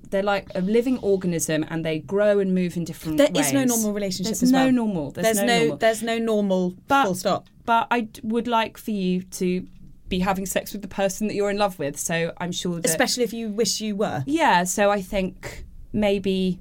They're 0.10 0.24
like 0.24 0.48
a 0.56 0.62
living 0.62 1.00
organism 1.00 1.66
and 1.70 1.84
they 1.84 2.00
grow 2.00 2.40
and 2.40 2.56
move 2.56 2.78
in 2.78 2.86
different 2.86 3.18
There 3.18 3.28
ways. 3.30 3.48
is 3.48 3.54
no 3.54 3.66
normal 3.66 3.92
relationship 3.92 4.30
There's 4.32 4.44
as 4.44 4.52
no 4.54 4.64
well. 4.64 4.72
normal. 4.72 5.12
There's, 5.12 5.26
there's 5.26 5.38
no, 5.40 5.46
no, 5.46 5.58
normal. 5.60 5.78
there's 5.78 6.02
no 6.04 6.18
normal 6.18 6.76
But- 6.88 7.04
full 7.04 7.16
stop. 7.16 7.48
But 7.66 7.88
I 7.92 8.02
d- 8.02 8.22
would 8.24 8.48
like 8.48 8.78
for 8.78 8.92
you 8.92 9.24
to 9.24 9.68
be 10.10 10.20
having 10.20 10.46
sex 10.46 10.74
with 10.74 10.82
the 10.82 10.88
person 10.88 11.28
that 11.28 11.36
you're 11.36 11.50
in 11.50 11.58
love 11.58 11.80
with. 11.80 12.00
So 12.00 12.34
I'm 12.38 12.52
sure 12.52 12.76
that. 12.76 12.86
Especially 12.86 13.24
if 13.24 13.34
you 13.34 13.50
wish 13.50 13.82
you 13.82 13.96
were. 13.96 14.24
Yeah, 14.26 14.64
so 14.64 14.90
I 14.92 15.02
think 15.02 15.66
maybe 15.94 16.60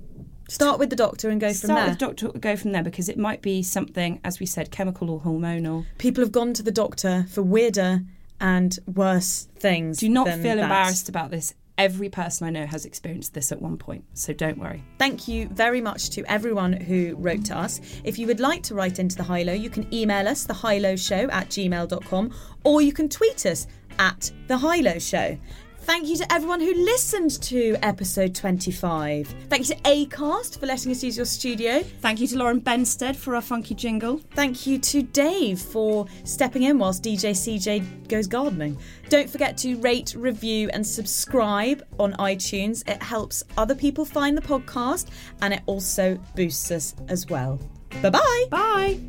Start 0.48 0.78
with 0.78 0.90
the 0.90 0.96
doctor 0.96 1.28
and 1.28 1.40
go 1.40 1.52
from 1.52 1.68
there. 1.68 1.76
start 1.76 1.88
with 1.88 1.98
doctor, 1.98 2.38
go 2.38 2.56
from 2.56 2.72
there 2.72 2.82
because 2.82 3.08
it 3.08 3.18
might 3.18 3.42
be 3.42 3.62
something, 3.62 4.20
as 4.22 4.38
we 4.38 4.46
said, 4.46 4.70
chemical 4.70 5.10
or 5.10 5.20
hormonal. 5.20 5.86
People 5.98 6.22
have 6.22 6.30
gone 6.30 6.52
to 6.54 6.62
the 6.62 6.70
doctor 6.70 7.26
for 7.30 7.42
weirder 7.42 8.02
and 8.40 8.78
worse 8.86 9.48
things. 9.58 9.98
Do 9.98 10.08
not 10.08 10.28
feel 10.28 10.56
that. 10.56 10.58
embarrassed 10.58 11.08
about 11.08 11.30
this. 11.30 11.54
Every 11.78 12.08
person 12.08 12.46
I 12.46 12.50
know 12.50 12.64
has 12.66 12.86
experienced 12.86 13.34
this 13.34 13.52
at 13.52 13.60
one 13.60 13.76
point, 13.76 14.04
so 14.14 14.32
don't 14.32 14.58
worry. 14.58 14.82
Thank 14.98 15.28
you 15.28 15.48
very 15.48 15.82
much 15.82 16.08
to 16.10 16.24
everyone 16.30 16.72
who 16.72 17.16
wrote 17.16 17.44
to 17.46 17.58
us. 17.58 17.80
If 18.02 18.18
you 18.18 18.26
would 18.28 18.40
like 18.40 18.62
to 18.64 18.74
write 18.74 18.98
into 18.98 19.16
the 19.16 19.22
High 19.22 19.42
Low, 19.42 19.52
you 19.52 19.68
can 19.68 19.92
email 19.92 20.26
us, 20.26 20.46
thehighlowshow 20.46 21.30
at 21.30 21.50
gmail.com, 21.50 22.32
or 22.64 22.80
you 22.80 22.94
can 22.94 23.10
tweet 23.10 23.44
us 23.44 23.66
at 23.98 24.30
the 24.48 24.56
High 24.56 24.80
Low 24.80 24.98
Show. 24.98 25.36
Thank 25.86 26.08
you 26.08 26.16
to 26.16 26.32
everyone 26.32 26.58
who 26.60 26.74
listened 26.74 27.40
to 27.42 27.76
episode 27.80 28.34
25. 28.34 29.32
Thank 29.48 29.68
you 29.68 29.76
to 29.76 29.80
Acast 29.82 30.58
for 30.58 30.66
letting 30.66 30.90
us 30.90 31.04
use 31.04 31.16
your 31.16 31.24
studio. 31.24 31.80
Thank 32.00 32.20
you 32.20 32.26
to 32.26 32.38
Lauren 32.38 32.60
Benstead 32.60 33.14
for 33.14 33.36
our 33.36 33.40
funky 33.40 33.76
jingle. 33.76 34.20
Thank 34.32 34.66
you 34.66 34.80
to 34.80 35.04
Dave 35.04 35.60
for 35.60 36.06
stepping 36.24 36.64
in 36.64 36.80
whilst 36.80 37.04
DJ 37.04 37.30
CJ 37.30 38.08
goes 38.08 38.26
gardening. 38.26 38.76
Don't 39.10 39.30
forget 39.30 39.56
to 39.58 39.76
rate, 39.76 40.16
review, 40.18 40.68
and 40.72 40.84
subscribe 40.84 41.86
on 42.00 42.14
iTunes. 42.14 42.86
It 42.90 43.00
helps 43.00 43.44
other 43.56 43.76
people 43.76 44.04
find 44.04 44.36
the 44.36 44.42
podcast 44.42 45.06
and 45.40 45.54
it 45.54 45.62
also 45.66 46.18
boosts 46.34 46.72
us 46.72 46.96
as 47.06 47.28
well. 47.28 47.60
Bye-bye. 48.02 48.46
Bye. 48.50 49.00